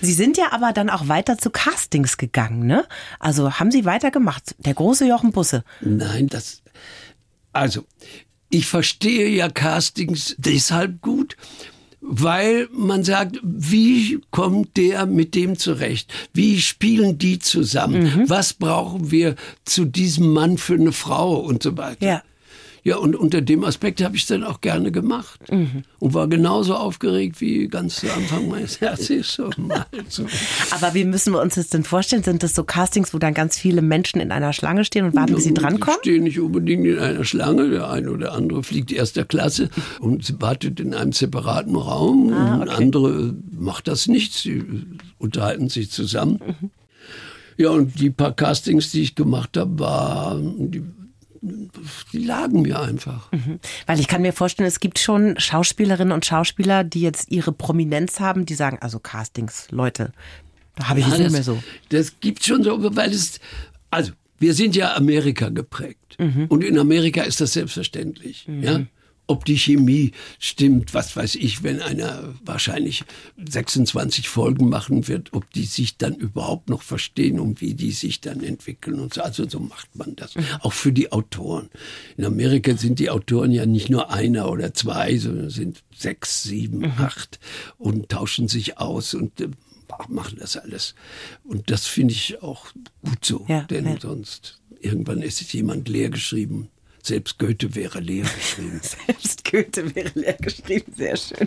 Sie 0.00 0.14
sind 0.14 0.38
ja 0.38 0.52
aber 0.52 0.72
dann 0.72 0.88
auch 0.88 1.08
weiter 1.08 1.36
zu 1.36 1.50
Castings 1.50 2.16
gegangen, 2.16 2.66
ne? 2.66 2.86
Also 3.18 3.52
haben 3.52 3.70
Sie 3.70 3.84
weitergemacht. 3.84 4.54
Der 4.58 4.74
große 4.74 5.06
Jochen 5.06 5.32
Busse. 5.32 5.62
Nein, 5.82 6.28
das. 6.28 6.62
Also, 7.52 7.84
ich 8.48 8.66
verstehe 8.66 9.28
ja 9.28 9.50
Castings 9.50 10.34
deshalb 10.38 11.02
gut, 11.02 11.36
weil 12.08 12.68
man 12.72 13.02
sagt, 13.04 13.40
wie 13.42 14.20
kommt 14.30 14.76
der 14.76 15.06
mit 15.06 15.34
dem 15.34 15.58
zurecht? 15.58 16.12
Wie 16.32 16.60
spielen 16.60 17.18
die 17.18 17.40
zusammen? 17.40 18.04
Mhm. 18.04 18.30
Was 18.30 18.54
brauchen 18.54 19.10
wir 19.10 19.34
zu 19.64 19.84
diesem 19.84 20.32
Mann 20.32 20.56
für 20.56 20.74
eine 20.74 20.92
Frau 20.92 21.36
und 21.36 21.62
so 21.62 21.76
weiter? 21.76 22.06
Ja. 22.06 22.22
Ja, 22.86 22.98
und 22.98 23.16
unter 23.16 23.40
dem 23.40 23.64
Aspekt 23.64 24.00
habe 24.00 24.14
ich 24.14 24.22
es 24.22 24.28
dann 24.28 24.44
auch 24.44 24.60
gerne 24.60 24.92
gemacht. 24.92 25.40
Mhm. 25.50 25.82
Und 25.98 26.14
war 26.14 26.28
genauso 26.28 26.76
aufgeregt 26.76 27.40
wie 27.40 27.66
ganz 27.66 27.96
zu 27.96 28.06
Anfang 28.14 28.46
meines 28.46 28.80
Herzens. 28.80 29.32
So 29.32 29.50
so. 30.08 30.26
Aber 30.70 30.94
wie 30.94 31.04
müssen 31.04 31.32
wir 31.32 31.42
uns 31.42 31.56
das 31.56 31.68
denn 31.68 31.82
vorstellen? 31.82 32.22
Sind 32.22 32.44
das 32.44 32.54
so 32.54 32.62
Castings, 32.62 33.12
wo 33.12 33.18
dann 33.18 33.34
ganz 33.34 33.58
viele 33.58 33.82
Menschen 33.82 34.20
in 34.20 34.30
einer 34.30 34.52
Schlange 34.52 34.84
stehen 34.84 35.04
und 35.04 35.16
warten, 35.16 35.34
bis 35.34 35.42
sie 35.42 35.52
drankommen? 35.52 35.98
Die 36.04 36.10
stehen 36.10 36.22
nicht 36.22 36.38
unbedingt 36.38 36.86
in 36.86 37.00
einer 37.00 37.24
Schlange. 37.24 37.70
Der 37.70 37.90
eine 37.90 38.08
oder 38.08 38.34
andere 38.34 38.62
fliegt 38.62 38.92
erster 38.92 39.24
Klasse 39.24 39.68
und 39.98 40.40
wartet 40.40 40.78
in 40.78 40.94
einem 40.94 41.10
separaten 41.10 41.74
Raum. 41.74 42.32
Ah, 42.32 42.54
okay. 42.54 42.62
Und 42.62 42.68
andere 42.68 43.34
macht 43.50 43.88
das 43.88 44.06
nicht. 44.06 44.32
Sie 44.32 44.62
unterhalten 45.18 45.68
sich 45.68 45.90
zusammen. 45.90 46.38
Mhm. 46.46 46.70
Ja, 47.56 47.70
und 47.70 47.98
die 47.98 48.10
paar 48.10 48.32
Castings, 48.32 48.92
die 48.92 49.02
ich 49.02 49.16
gemacht 49.16 49.56
habe, 49.56 49.76
waren, 49.80 50.94
die 52.12 52.24
lagen 52.24 52.62
mir 52.62 52.80
einfach. 52.80 53.30
Mhm. 53.32 53.60
Weil 53.86 54.00
ich 54.00 54.08
kann 54.08 54.22
mir 54.22 54.32
vorstellen, 54.32 54.68
es 54.68 54.80
gibt 54.80 54.98
schon 54.98 55.38
Schauspielerinnen 55.38 56.12
und 56.12 56.26
Schauspieler, 56.26 56.84
die 56.84 57.00
jetzt 57.00 57.30
ihre 57.30 57.52
Prominenz 57.52 58.20
haben, 58.20 58.46
die 58.46 58.54
sagen, 58.54 58.78
also 58.80 58.98
Castings, 58.98 59.68
Leute, 59.70 60.12
da 60.76 60.88
habe 60.88 61.00
ich 61.00 61.06
ja, 61.06 61.12
es 61.14 61.18
nicht 61.18 61.32
mehr 61.32 61.42
so. 61.42 61.62
Das 61.88 62.20
gibt 62.20 62.44
schon 62.44 62.62
so, 62.62 62.96
weil 62.96 63.12
es, 63.12 63.40
also 63.90 64.12
wir 64.38 64.54
sind 64.54 64.76
ja 64.76 64.94
Amerika 64.94 65.48
geprägt. 65.48 66.16
Mhm. 66.18 66.46
Und 66.48 66.62
in 66.62 66.78
Amerika 66.78 67.22
ist 67.22 67.40
das 67.40 67.54
selbstverständlich. 67.54 68.46
Mhm. 68.46 68.62
Ja? 68.62 68.80
Ob 69.26 69.44
die 69.44 69.58
Chemie 69.58 70.12
stimmt, 70.38 70.94
was 70.94 71.16
weiß 71.16 71.34
ich, 71.36 71.62
wenn 71.62 71.80
einer 71.80 72.34
wahrscheinlich 72.44 73.04
26 73.44 74.28
Folgen 74.28 74.68
machen 74.68 75.08
wird, 75.08 75.32
ob 75.32 75.50
die 75.52 75.64
sich 75.64 75.96
dann 75.96 76.14
überhaupt 76.14 76.68
noch 76.70 76.82
verstehen 76.82 77.40
und 77.40 77.60
wie 77.60 77.74
die 77.74 77.90
sich 77.90 78.20
dann 78.20 78.42
entwickeln 78.42 79.00
und 79.00 79.14
so. 79.14 79.22
Also 79.22 79.48
so 79.48 79.58
macht 79.58 79.94
man 79.96 80.14
das. 80.16 80.36
Mhm. 80.36 80.44
Auch 80.60 80.72
für 80.72 80.92
die 80.92 81.12
Autoren. 81.12 81.68
In 82.16 82.24
Amerika 82.24 82.76
sind 82.76 82.98
die 82.98 83.10
Autoren 83.10 83.50
ja 83.50 83.66
nicht 83.66 83.90
nur 83.90 84.10
einer 84.10 84.50
oder 84.50 84.74
zwei, 84.74 85.16
sondern 85.18 85.50
sind 85.50 85.82
sechs, 85.94 86.44
sieben, 86.44 86.78
mhm. 86.78 86.92
acht 86.98 87.40
und 87.78 88.08
tauschen 88.08 88.48
sich 88.48 88.78
aus 88.78 89.14
und 89.14 89.40
äh, 89.40 89.48
machen 90.08 90.38
das 90.38 90.56
alles. 90.56 90.94
Und 91.44 91.70
das 91.70 91.86
finde 91.86 92.12
ich 92.12 92.42
auch 92.42 92.66
gut 93.02 93.24
so, 93.24 93.44
ja, 93.48 93.62
denn 93.62 93.86
ja. 93.86 94.00
sonst 94.00 94.60
irgendwann 94.80 95.22
ist 95.22 95.52
jemand 95.52 95.88
leer 95.88 96.10
geschrieben. 96.10 96.68
Selbst 97.06 97.38
Goethe 97.38 97.72
wäre 97.76 98.00
leer 98.00 98.24
geschrieben. 98.24 98.80
Selbst 99.06 99.44
Goethe 99.44 99.94
wäre 99.94 100.10
leer 100.16 100.36
geschrieben, 100.40 100.92
sehr 100.96 101.16
schön. 101.16 101.46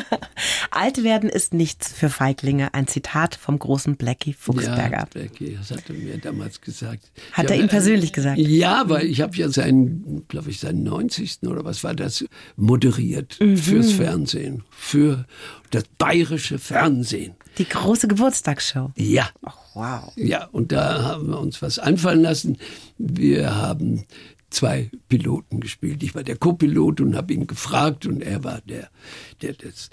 Alt 0.70 1.04
werden 1.04 1.28
ist 1.28 1.52
nichts 1.52 1.92
für 1.92 2.08
Feiglinge. 2.08 2.72
Ein 2.72 2.86
Zitat 2.86 3.34
vom 3.34 3.58
großen 3.58 3.96
Blackie 3.96 4.32
Fuchsberger. 4.32 5.00
Ja, 5.00 5.04
Blackie, 5.04 5.58
das 5.58 5.70
hat 5.70 5.82
er 5.90 5.96
mir 5.96 6.16
damals 6.16 6.62
gesagt. 6.62 7.10
Hat 7.32 7.50
ja, 7.50 7.56
er 7.56 7.60
ihm 7.60 7.68
persönlich 7.68 8.14
gesagt? 8.14 8.38
Ja, 8.38 8.84
weil 8.86 9.04
ich 9.04 9.20
habe 9.20 9.36
ja 9.36 9.50
seinen, 9.50 10.26
glaube 10.28 10.48
ich, 10.48 10.60
seinen 10.60 10.82
90. 10.82 11.40
oder 11.42 11.62
was 11.62 11.84
war 11.84 11.94
das, 11.94 12.24
moderiert 12.56 13.36
mhm. 13.38 13.58
fürs 13.58 13.92
Fernsehen, 13.92 14.64
für 14.70 15.26
das 15.72 15.84
bayerische 15.98 16.58
Fernsehen. 16.58 17.34
Die 17.58 17.68
große 17.68 18.08
Geburtstagsshow. 18.08 18.92
Ja. 18.96 19.28
Oh, 19.42 19.50
wow. 19.74 20.12
Ja, 20.16 20.46
und 20.52 20.72
da 20.72 21.02
haben 21.02 21.28
wir 21.28 21.38
uns 21.38 21.60
was 21.60 21.78
einfallen 21.78 22.22
lassen. 22.22 22.56
Wir 22.96 23.56
haben 23.56 24.06
zwei 24.50 24.90
Piloten 25.08 25.60
gespielt. 25.60 26.02
Ich 26.02 26.14
war 26.14 26.22
der 26.22 26.36
Co-Pilot 26.36 27.00
und 27.00 27.16
habe 27.16 27.32
ihn 27.32 27.46
gefragt 27.46 28.06
und 28.06 28.22
er 28.22 28.44
war 28.44 28.60
der, 28.66 28.90
der 29.42 29.54
das 29.54 29.90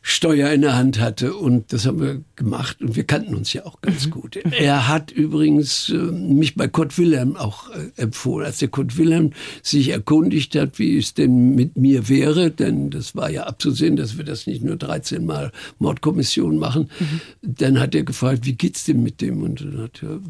Steuer 0.00 0.50
in 0.52 0.62
der 0.62 0.74
Hand 0.74 0.98
hatte 1.00 1.34
und 1.34 1.72
das 1.72 1.84
haben 1.84 2.00
wir 2.00 2.22
gemacht 2.34 2.80
und 2.80 2.96
wir 2.96 3.04
kannten 3.04 3.34
uns 3.34 3.52
ja 3.52 3.66
auch 3.66 3.82
ganz 3.82 4.06
mhm. 4.06 4.10
gut. 4.10 4.36
Er 4.36 4.88
hat 4.88 5.10
übrigens 5.10 5.90
äh, 5.90 5.96
mich 5.96 6.54
bei 6.54 6.66
Kurt 6.66 6.96
Wilhelm 6.96 7.36
auch 7.36 7.68
äh, 7.70 7.90
empfohlen, 7.96 8.46
als 8.46 8.58
der 8.58 8.68
Kurt 8.68 8.96
Wilhelm 8.96 9.32
sich 9.62 9.90
erkundigt 9.90 10.54
hat, 10.54 10.78
wie 10.78 10.96
es 10.96 11.12
denn 11.12 11.54
mit 11.54 11.76
mir 11.76 12.08
wäre, 12.08 12.50
denn 12.50 12.88
das 12.88 13.16
war 13.16 13.28
ja 13.28 13.44
abzusehen, 13.44 13.96
dass 13.96 14.16
wir 14.16 14.24
das 14.24 14.46
nicht 14.46 14.62
nur 14.62 14.76
13 14.76 15.26
Mal 15.26 15.52
Mordkommission 15.78 16.58
machen. 16.58 16.90
Mhm. 16.98 17.20
Dann 17.42 17.78
hat 17.78 17.94
er 17.94 18.04
gefragt, 18.04 18.46
wie 18.46 18.54
geht's 18.54 18.84
denn 18.84 19.02
mit 19.02 19.20
dem 19.20 19.42
und 19.42 19.60
dann 19.60 19.82
hat 19.82 20.02
er 20.02 20.20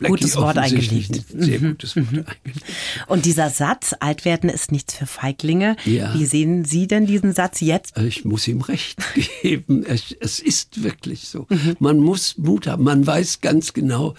Blackie 0.00 0.12
gutes 0.12 0.36
Wort 0.36 0.56
eingelegt. 0.56 1.22
Sehr 1.28 1.60
mhm. 1.60 1.68
gutes 1.68 1.94
Wort 1.94 2.10
mhm. 2.10 2.24
eingelegt. 2.26 2.64
Und 3.06 3.26
dieser 3.26 3.50
Satz, 3.50 3.94
alt 4.00 4.24
werden 4.24 4.48
ist 4.48 4.72
nichts 4.72 4.94
für 4.94 5.06
Feiglinge. 5.06 5.76
Ja. 5.84 6.14
Wie 6.14 6.24
sehen 6.24 6.64
Sie 6.64 6.86
denn 6.86 7.06
diesen 7.06 7.34
Satz 7.34 7.60
jetzt? 7.60 7.96
Ich 7.98 8.24
muss 8.24 8.48
ihm 8.48 8.62
recht 8.62 8.98
geben. 9.42 9.84
Es, 9.84 10.16
es 10.18 10.40
ist 10.40 10.82
wirklich 10.82 11.28
so. 11.28 11.46
Mhm. 11.50 11.76
Man 11.78 11.98
muss 11.98 12.38
Mut 12.38 12.66
haben. 12.66 12.82
Man 12.82 13.06
weiß 13.06 13.42
ganz 13.42 13.74
genau, 13.74 14.14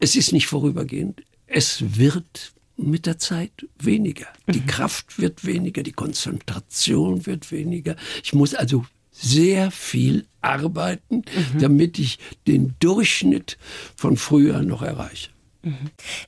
es 0.00 0.16
ist 0.16 0.32
nicht 0.32 0.48
vorübergehend. 0.48 1.22
Es 1.46 1.96
wird 1.96 2.52
mit 2.76 3.06
der 3.06 3.18
Zeit 3.18 3.52
weniger. 3.78 4.26
Die 4.48 4.60
mhm. 4.60 4.66
Kraft 4.66 5.20
wird 5.20 5.44
weniger, 5.44 5.84
die 5.84 5.92
Konzentration 5.92 7.26
wird 7.26 7.52
weniger. 7.52 7.94
Ich 8.24 8.32
muss 8.32 8.54
also 8.54 8.84
sehr 9.20 9.70
viel 9.70 10.26
arbeiten, 10.40 11.16
mhm. 11.16 11.58
damit 11.60 11.98
ich 11.98 12.18
den 12.46 12.74
Durchschnitt 12.80 13.58
von 13.96 14.16
früher 14.16 14.62
noch 14.62 14.82
erreiche. 14.82 15.30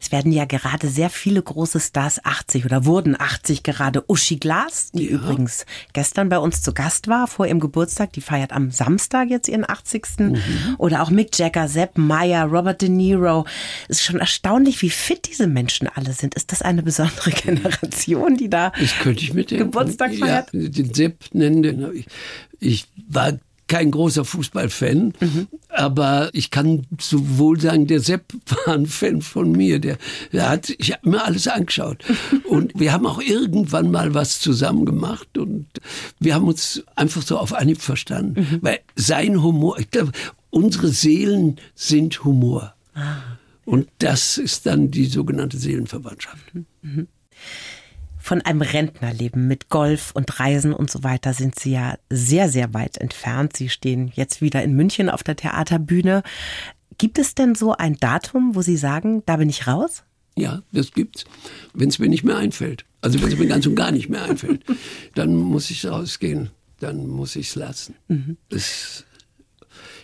Es 0.01 0.13
werden 0.13 0.31
ja 0.31 0.45
gerade 0.45 0.89
sehr 0.89 1.09
viele 1.09 1.43
große 1.43 1.81
Stars 1.81 2.25
80 2.25 2.67
oder 2.67 2.85
wurden 2.85 3.19
80 3.19 3.63
gerade. 3.63 4.05
Uschi 4.09 4.37
Glas, 4.37 4.91
die 4.93 5.07
ja. 5.07 5.13
übrigens 5.13 5.65
gestern 5.93 6.29
bei 6.29 6.39
uns 6.39 6.61
zu 6.61 6.75
Gast 6.75 7.09
war, 7.09 7.27
vor 7.27 7.47
ihrem 7.47 7.61
Geburtstag, 7.61 8.13
die 8.13 8.21
feiert 8.21 8.53
am 8.53 8.71
Samstag 8.71 9.31
jetzt 9.31 9.49
ihren 9.49 9.69
80. 9.69 10.03
Mhm. 10.19 10.43
Oder 10.79 11.03
auch 11.03 11.11
Mick 11.11 11.39
Jagger, 11.39 11.69
Sepp 11.69 11.97
Meyer, 11.97 12.45
Robert 12.45 12.83
De 12.83 12.89
Niro. 12.89 13.47
Es 13.89 13.99
ist 13.99 14.05
schon 14.05 14.21
erstaunlich, 14.21 14.83
wie 14.83 14.91
fit 14.91 15.29
diese 15.31 15.47
Menschen 15.47 15.89
alle 15.89 16.13
sind. 16.13 16.35
Ist 16.35 16.53
das 16.53 16.63
eine 16.63 16.83
besondere 16.83 17.31
Generation, 17.43 18.37
die 18.37 18.51
da 18.51 18.73
das 18.79 18.99
könnte 18.99 19.23
ich 19.23 19.33
mit 19.33 19.49
Geburtstag 19.49 20.15
feiert? 20.15 20.53
Ja, 20.53 20.69
den 20.69 20.93
Sepp 20.93 21.25
nennen, 21.33 21.63
den 21.63 21.95
ich, 21.95 22.07
ich 22.61 22.89
war 23.09 23.33
kein 23.73 23.91
großer 23.91 24.27
Fußballfan, 24.27 25.15
mhm. 25.19 25.49
aber 25.71 26.29
ich 26.35 26.51
kann 26.51 26.87
sowohl 27.01 27.59
sagen, 27.59 27.87
der 27.87 28.01
Sepp 28.01 28.35
war 28.67 28.75
ein 28.75 28.85
Fan 28.85 29.23
von 29.23 29.51
mir. 29.51 29.79
Der, 29.79 29.97
der 30.31 30.51
hat, 30.51 30.69
ich 30.77 30.93
habe 30.93 31.09
mir 31.09 31.25
alles 31.25 31.49
angeschaut. 31.49 32.05
und 32.45 32.79
wir 32.79 32.93
haben 32.93 33.07
auch 33.07 33.19
irgendwann 33.19 33.91
mal 33.91 34.13
was 34.13 34.41
zusammen 34.41 34.85
gemacht 34.85 35.39
und 35.39 35.69
wir 36.21 36.35
haben 36.35 36.49
uns 36.49 36.85
einfach 36.97 37.23
so 37.23 37.39
auf 37.39 37.55
Anhieb 37.55 37.81
verstanden. 37.81 38.41
Mhm. 38.41 38.59
Weil 38.61 38.81
sein 38.95 39.43
Humor, 39.43 39.79
ich 39.79 39.91
glaube, 39.91 40.13
unsere 40.51 40.89
Seelen 40.89 41.57
sind 41.75 42.25
Humor. 42.25 42.75
Ah. 42.93 43.23
Und 43.65 43.89
das 44.01 44.37
ist 44.37 44.67
dann 44.67 44.91
die 44.91 45.07
sogenannte 45.07 45.57
Seelenverwandtschaft. 45.57 46.55
Mhm. 46.83 47.09
Von 48.23 48.41
einem 48.41 48.63
Rentnerleben 48.63 49.49
mit 49.49 49.69
Golf 49.69 50.13
und 50.15 50.39
Reisen 50.39 50.73
und 50.73 50.93
so 50.93 51.03
weiter 51.03 51.35
sind 51.35 51.59
Sie 51.59 51.73
ja 51.73 51.99
sehr, 52.09 52.49
sehr 52.49 52.73
weit 52.73 52.97
entfernt. 52.99 53.57
Sie 53.57 53.69
stehen 53.69 54.13
jetzt 54.15 54.41
wieder 54.41 54.63
in 54.63 54.75
München 54.75 55.11
auf 55.11 55.25
der 55.25 55.35
Theaterbühne. 55.35 56.23
Gibt 56.99 57.19
es 57.19 57.35
denn 57.35 57.57
so 57.57 57.73
ein 57.73 57.97
Datum, 57.97 58.55
wo 58.55 58.63
Sie 58.63 58.77
sagen, 58.77 59.25
da 59.27 59.39
bin 59.39 59.49
ich 59.49 59.67
raus? 59.67 60.05
Ja, 60.37 60.63
das 60.71 60.93
gibt's. 60.93 61.25
Wenn 61.75 61.89
es 61.89 61.99
mir 61.99 62.09
nicht 62.09 62.23
mehr 62.23 62.37
einfällt. 62.37 62.85
Also 63.01 63.21
wenn 63.21 63.29
es 63.29 63.37
mir 63.37 63.49
ganz 63.49 63.67
und 63.67 63.75
gar 63.75 63.91
nicht 63.91 64.09
mehr 64.09 64.23
einfällt, 64.23 64.63
dann 65.17 65.35
muss 65.35 65.69
ich 65.71 65.85
rausgehen. 65.85 66.51
Dann 66.79 67.09
muss 67.09 67.35
ich 67.35 67.49
es 67.49 67.55
lassen. 67.57 67.97
Mhm. 68.07 68.37
Das, 68.51 69.05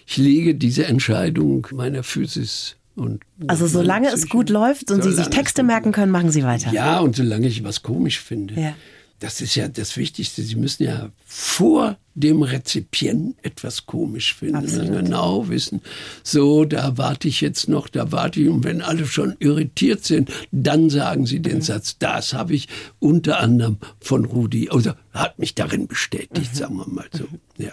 ich 0.07 0.17
lege 0.17 0.57
diese 0.57 0.87
Entscheidung 0.87 1.69
meiner 1.71 2.03
Physis 2.03 2.75
und 2.99 3.23
also 3.47 3.67
solange 3.67 4.09
es 4.09 4.29
gut 4.29 4.51
läuft 4.51 4.91
und 4.91 5.03
Sie 5.03 5.13
sich 5.13 5.29
Texte 5.29 5.63
merken 5.63 5.93
können, 5.93 6.13
machen 6.13 6.31
Sie 6.31 6.43
weiter. 6.43 6.73
Ja, 6.73 6.99
und 7.01 7.17
solange 7.17 7.47
ich 7.47 7.65
was 7.65 7.83
komisch 7.83 8.21
finde. 8.21 8.61
Ja. 8.61 8.75
Das 9.21 9.41
ist 9.41 9.57
ja 9.57 9.67
das 9.67 9.97
Wichtigste. 9.97 10.43
Sie 10.43 10.55
müssen 10.55 10.85
ja 10.85 11.11
vor 11.27 11.99
dem 12.15 12.43
Rezipienten 12.43 13.35
etwas 13.43 13.87
komisch 13.87 14.35
finden. 14.35 14.57
Absolut. 14.57 15.05
Genau 15.05 15.49
wissen, 15.49 15.83
so, 16.23 16.65
da 16.65 16.97
warte 16.99 17.27
ich 17.27 17.41
jetzt 17.41 17.69
noch, 17.69 17.89
da 17.89 18.13
warte 18.13 18.41
ich. 18.41 18.49
Und 18.49 18.65
wenn 18.65 18.81
alle 18.81 19.07
schon 19.07 19.37
irritiert 19.41 20.05
sind, 20.05 20.31
dann 20.53 20.89
sagen 20.89 21.27
sie 21.27 21.41
den 21.41 21.57
mhm. 21.57 21.63
Satz, 21.63 21.97
das 21.99 22.33
habe 22.33 22.55
ich 22.55 22.69
unter 23.01 23.41
anderem 23.41 23.79
von 24.01 24.25
Rudi, 24.25 24.69
also 24.71 24.93
hat 25.13 25.39
mich 25.39 25.55
darin 25.55 25.89
bestätigt, 25.89 26.53
mhm. 26.53 26.57
sagen 26.57 26.77
wir 26.77 26.89
mal 26.89 27.07
so. 27.13 27.27
Ja. 27.57 27.73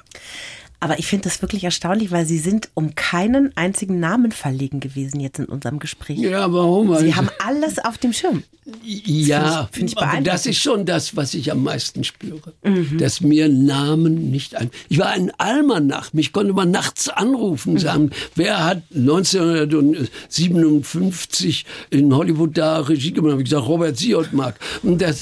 Aber 0.79 0.99
ich 0.99 1.07
finde 1.07 1.23
das 1.23 1.41
wirklich 1.41 1.63
erstaunlich, 1.63 2.11
weil 2.11 2.25
Sie 2.25 2.37
sind 2.37 2.69
um 2.73 2.95
keinen 2.95 3.55
einzigen 3.55 3.99
Namen 3.99 4.31
verlegen 4.31 4.79
gewesen 4.79 5.19
jetzt 5.19 5.39
in 5.39 5.45
unserem 5.45 5.79
Gespräch. 5.79 6.19
Ja, 6.19 6.51
warum? 6.51 6.95
Sie 6.97 7.15
haben 7.15 7.29
alles 7.45 7.79
auf 7.79 7.97
dem 7.97 8.13
Schirm. 8.13 8.43
Ja, 8.83 9.69
find 9.71 9.91
ich 9.91 9.97
aber 9.97 10.07
beeindruckend. 10.07 10.27
das 10.27 10.47
ist 10.47 10.59
schon 10.59 10.85
das, 10.85 11.15
was 11.15 11.35
ich 11.35 11.51
am 11.51 11.63
meisten 11.63 12.03
spüre. 12.03 12.53
Dass 12.97 13.21
mir 13.21 13.47
Namen 13.47 14.31
nicht 14.31 14.55
ein. 14.55 14.71
Ich 14.89 14.97
war 14.97 15.09
ein 15.09 15.31
Almanach, 15.37 16.13
mich 16.13 16.33
konnte 16.33 16.53
man 16.53 16.71
nachts 16.71 17.07
anrufen, 17.09 17.77
sagen, 17.77 18.09
wer 18.33 18.65
hat 18.65 18.81
1957 18.95 21.65
in 21.91 22.15
Hollywood 22.15 22.57
da 22.57 22.79
Regie 22.79 23.13
gemacht? 23.13 23.35
Ich 23.37 23.43
gesagt, 23.45 23.67
Robert 23.67 23.97
Siodmark. 23.97 24.59
Und 24.81 24.99
das, 24.99 25.21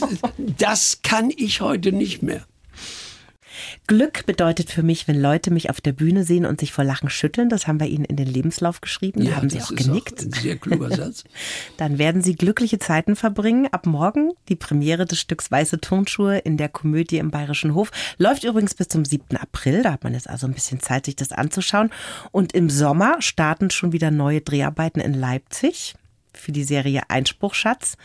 das 0.58 1.00
kann 1.04 1.30
ich 1.36 1.60
heute 1.60 1.92
nicht 1.92 2.24
mehr. 2.24 2.46
Glück 3.86 4.26
bedeutet 4.26 4.70
für 4.70 4.82
mich, 4.82 5.08
wenn 5.10 5.20
Leute 5.22 5.52
mich 5.52 5.70
auf 5.70 5.82
der 5.82 5.92
Bühne 5.92 6.24
sehen 6.24 6.46
und 6.46 6.62
sich 6.62 6.72
vor 6.72 6.86
Lachen 6.86 7.10
schütteln. 7.10 7.50
Das 7.50 7.68
haben 7.68 7.82
wir 7.82 7.88
Ihnen 7.88 8.06
in 8.06 8.16
den 8.16 8.28
Lebenslauf 8.28 8.80
geschrieben. 8.80 9.26
Da 9.26 9.36
haben 9.36 9.50
Sie 9.50 9.58
das 9.58 9.68
auch 9.68 9.72
ist 9.72 9.86
genickt. 9.86 10.22
ein 10.22 10.32
sehr 10.32 10.56
kluger 10.56 10.96
Satz. 10.96 11.26
Dann 11.78 11.98
werden 11.98 12.22
Sie 12.22 12.36
glückliche 12.36 12.80
Zeiten 12.80 13.18
verbringen. 13.18 13.68
Ab 13.72 13.86
morgen 13.86 14.32
die 14.48 14.56
Premiere 14.56 15.06
des 15.06 15.20
Stücks 15.20 15.52
Weiße 15.52 15.82
Turnschuhe 15.82 16.38
in 16.38 16.56
der 16.56 16.70
Komödie 16.70 17.18
im 17.18 17.30
Bayerischen 17.30 17.74
Hof. 17.74 17.92
Läuft 18.18 18.46
übrigens 18.46 18.74
bis 18.74 18.88
zum 18.88 19.04
7. 19.04 19.36
April. 19.36 19.84
Da 19.84 19.92
hat 19.92 20.06
man 20.06 20.14
jetzt 20.14 20.30
also 20.30 20.48
ein 20.48 20.54
bisschen 20.54 20.80
Zeit, 20.80 21.06
sich 21.06 21.18
das 21.18 21.34
anzuschauen. 21.34 21.90
Und 22.32 22.54
im 22.54 22.70
Sommer 22.70 23.22
starten 23.22 23.70
schon 23.70 23.92
wieder 23.92 24.12
neue 24.12 24.40
Dreharbeiten 24.40 25.02
in 25.02 25.14
Leipzig 25.14 25.96
für 26.34 26.54
die 26.54 26.64
Serie 26.64 27.02
Einspruchschatz. 27.10 27.98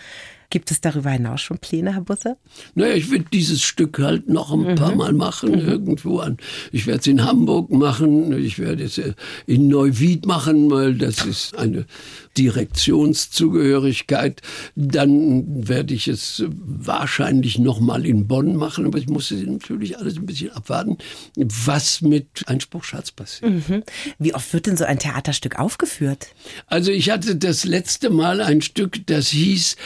Gibt 0.50 0.70
es 0.70 0.80
darüber 0.80 1.10
hinaus 1.10 1.42
schon 1.42 1.58
Pläne, 1.58 1.92
Herr 1.92 2.00
Busse? 2.00 2.38
Naja, 2.74 2.94
ich 2.94 3.10
will 3.10 3.22
dieses 3.30 3.62
Stück 3.62 3.98
halt 3.98 4.28
noch 4.28 4.50
ein 4.50 4.76
paar 4.76 4.94
Mal 4.94 5.12
machen, 5.12 5.52
irgendwo 5.52 6.20
an. 6.20 6.38
Ich 6.72 6.86
werde 6.86 7.00
es 7.00 7.06
in 7.06 7.22
Hamburg 7.22 7.70
machen, 7.70 8.32
ich 8.32 8.58
werde 8.58 8.84
es 8.84 8.96
äh, 8.96 9.12
in 9.46 9.68
Neuwied 9.68 10.24
machen, 10.24 10.70
weil 10.70 10.94
das 10.94 11.26
ist 11.26 11.58
eine 11.58 11.84
Direktionszugehörigkeit. 12.38 14.40
Dann 14.74 15.68
werde 15.68 15.92
ich 15.92 16.08
es 16.08 16.44
wahrscheinlich 16.48 17.58
noch 17.58 17.80
mal 17.80 18.06
in 18.06 18.26
Bonn 18.26 18.56
machen, 18.56 18.86
aber 18.86 18.96
ich 18.96 19.08
muss 19.08 19.30
natürlich 19.30 19.98
alles 19.98 20.16
ein 20.16 20.24
bisschen 20.24 20.52
abwarten, 20.52 20.96
was 21.36 22.00
mit 22.00 22.44
Einspruchschatz 22.46 23.12
passiert. 23.12 23.68
Mhm. 23.68 23.82
Wie 24.18 24.34
oft 24.34 24.50
wird 24.54 24.66
denn 24.66 24.78
so 24.78 24.84
ein 24.84 24.98
Theaterstück 24.98 25.58
aufgeführt? 25.58 26.28
Also 26.68 26.90
ich 26.90 27.10
hatte 27.10 27.36
das 27.36 27.64
letzte 27.64 28.08
Mal 28.08 28.40
ein 28.40 28.62
Stück, 28.62 29.06
das 29.06 29.28
hieß 29.28 29.76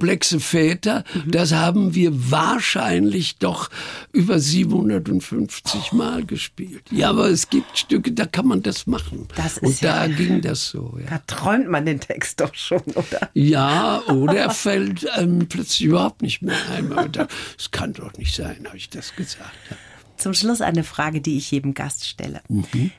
Komplexe 0.00 0.40
Väter. 0.40 1.04
Das 1.26 1.52
haben 1.52 1.94
wir 1.94 2.30
wahrscheinlich 2.30 3.36
doch 3.36 3.68
über 4.12 4.38
750 4.38 5.92
Mal 5.92 6.24
gespielt. 6.24 6.84
Ja, 6.90 7.10
aber 7.10 7.28
es 7.28 7.50
gibt 7.50 7.76
Stücke, 7.76 8.12
da 8.12 8.24
kann 8.24 8.46
man 8.46 8.62
das 8.62 8.86
machen. 8.86 9.28
Das 9.36 9.58
ist 9.58 9.62
Und 9.62 9.82
da 9.84 10.06
ja- 10.06 10.12
ging 10.14 10.40
das 10.40 10.68
so. 10.70 10.98
Ja. 10.98 11.10
Da 11.10 11.18
träumt 11.26 11.68
man 11.68 11.84
den 11.84 12.00
Text 12.00 12.40
doch 12.40 12.54
schon, 12.54 12.80
oder? 12.94 13.28
Ja, 13.34 14.00
oder 14.08 14.36
er 14.36 14.50
fällt 14.54 15.08
einem 15.10 15.46
plötzlich 15.48 15.82
überhaupt 15.82 16.22
nicht 16.22 16.40
mehr 16.40 16.56
ein. 16.74 16.90
Aber 16.92 17.08
da, 17.08 17.28
das 17.56 17.70
kann 17.70 17.92
doch 17.92 18.14
nicht 18.14 18.34
sein, 18.34 18.64
habe 18.66 18.78
ich 18.78 18.88
das 18.88 19.14
gesagt. 19.14 19.50
Ja. 19.68 19.76
Zum 20.16 20.32
Schluss 20.34 20.62
eine 20.62 20.84
Frage, 20.84 21.20
die 21.20 21.36
ich 21.36 21.50
jedem 21.50 21.74
Gast 21.74 22.06
stelle. 22.06 22.40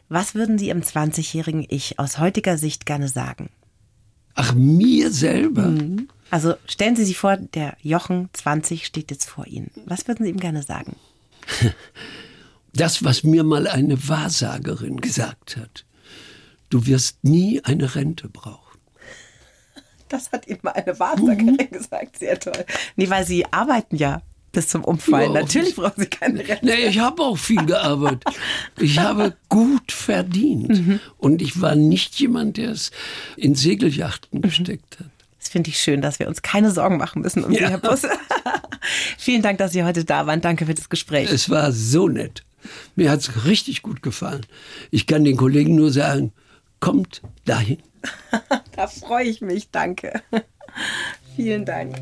Was 0.10 0.36
würden 0.36 0.58
Sie 0.60 0.70
im 0.70 0.82
20-jährigen 0.82 1.66
Ich 1.70 1.98
aus 2.00 2.20
heutiger 2.20 2.58
Sicht 2.60 2.86
gerne 2.86 3.08
sagen? 3.08 3.50
Ach, 4.34 4.54
mir 4.56 5.12
selber? 5.12 5.74
Also 6.32 6.56
stellen 6.66 6.96
Sie 6.96 7.04
sich 7.04 7.18
vor, 7.18 7.36
der 7.38 7.76
Jochen 7.82 8.30
20 8.34 8.86
steht 8.86 9.12
jetzt 9.12 9.30
vor 9.30 9.46
Ihnen. 9.46 9.70
Was 9.86 10.08
würden 10.08 10.26
Sie 10.26 10.32
ihm 10.32 10.40
gerne 10.40 10.64
sagen? 10.64 10.96
Das, 12.74 13.04
was 13.04 13.26
mir 13.26 13.44
mal 13.44 13.68
eine 13.68 14.08
Wahrsagerin 14.08 15.02
gesagt 15.02 15.58
hat. 15.58 15.84
Du 16.70 16.86
wirst 16.86 17.22
nie 17.22 17.62
eine 17.66 17.96
Rente 17.96 18.30
brauchen. 18.30 18.80
Das 20.08 20.32
hat 20.32 20.48
ihm 20.48 20.60
mal 20.62 20.72
eine 20.72 20.98
Wahrsagerin 20.98 21.58
gesagt. 21.70 22.20
Sehr 22.20 22.40
toll. 22.40 22.66
Nee, 22.96 23.10
weil 23.10 23.26
Sie 23.26 23.46
arbeiten 23.52 23.98
ja 23.98 24.22
bis 24.54 24.70
zum 24.70 24.86
Umfallen. 24.86 25.34
Ja, 25.34 25.42
Natürlich 25.42 25.76
brauchen 25.76 26.00
Sie 26.02 26.08
keine 26.08 26.40
Rente. 26.40 26.66
Nee, 26.66 26.88
ich 26.88 27.00
habe 27.00 27.22
auch 27.24 27.38
viel 27.38 27.66
gearbeitet. 27.66 28.24
Ich 28.80 29.00
habe 29.00 29.36
gut 29.50 29.92
verdient. 29.92 31.02
Und 31.18 31.42
ich 31.42 31.60
war 31.60 31.76
nicht 31.76 32.18
jemand, 32.22 32.56
der 32.56 32.72
es 32.72 32.92
in 33.36 33.56
Segeljachten 33.56 34.42
gesteckt 34.42 34.98
hat. 35.00 35.11
Finde 35.52 35.70
ich 35.70 35.80
schön, 35.82 36.02
dass 36.02 36.18
wir 36.18 36.30
uns 36.30 36.42
keine 36.42 36.72
Sorgen 36.72 36.96
machen 36.96 37.22
müssen 37.22 37.44
um 37.44 37.52
Sie, 37.54 37.60
Ja. 37.60 37.68
Herr 37.68 37.78
Busse. 37.78 38.10
Vielen 39.18 39.42
Dank, 39.42 39.58
dass 39.58 39.74
Sie 39.74 39.84
heute 39.84 40.06
da 40.06 40.26
waren. 40.26 40.40
Danke 40.40 40.66
für 40.66 40.74
das 40.74 40.88
Gespräch. 40.88 41.30
Es 41.30 41.50
war 41.50 41.74
so 41.74 42.08
nett. 42.08 42.46
Mir 42.96 43.12
hat 43.12 43.20
es 43.20 43.44
richtig 43.46 43.82
gut 43.82 44.02
gefallen. 44.02 44.46
Ich 44.92 45.08
kann 45.08 45.26
den 45.26 45.36
Kollegen 45.36 45.76
nur 45.76 45.92
sagen, 45.92 46.32
kommt 46.80 47.22
dahin. 47.44 47.80
Da 48.78 48.88
freue 48.88 49.26
ich 49.26 49.42
mich. 49.42 49.70
Danke. 49.72 50.22
Vielen 51.36 51.66
Dank. 51.66 51.98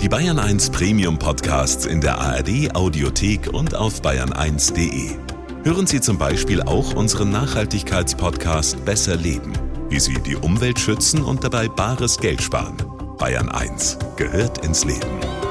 Die 0.00 0.08
Bayern 0.08 0.38
1 0.38 0.70
Premium 0.70 1.18
Podcasts 1.18 1.84
in 1.84 2.00
der 2.00 2.18
ARD 2.18 2.74
Audiothek 2.76 3.52
und 3.52 3.74
auf 3.74 4.00
bayern1.de. 4.02 5.16
Hören 5.64 5.86
Sie 5.88 6.00
zum 6.00 6.16
Beispiel 6.16 6.62
auch 6.62 6.94
unseren 6.94 7.30
Nachhaltigkeitspodcast 7.30 8.84
Besser 8.84 9.16
Leben, 9.16 9.52
wie 9.88 10.00
Sie 10.00 10.14
die 10.14 10.36
Umwelt 10.36 10.78
schützen 10.78 11.22
und 11.22 11.44
dabei 11.44 11.68
bares 11.68 12.18
Geld 12.18 12.42
sparen. 12.42 12.76
Bayern 13.18 13.48
1 13.48 13.98
gehört 14.16 14.64
ins 14.64 14.84
Leben. 14.84 15.47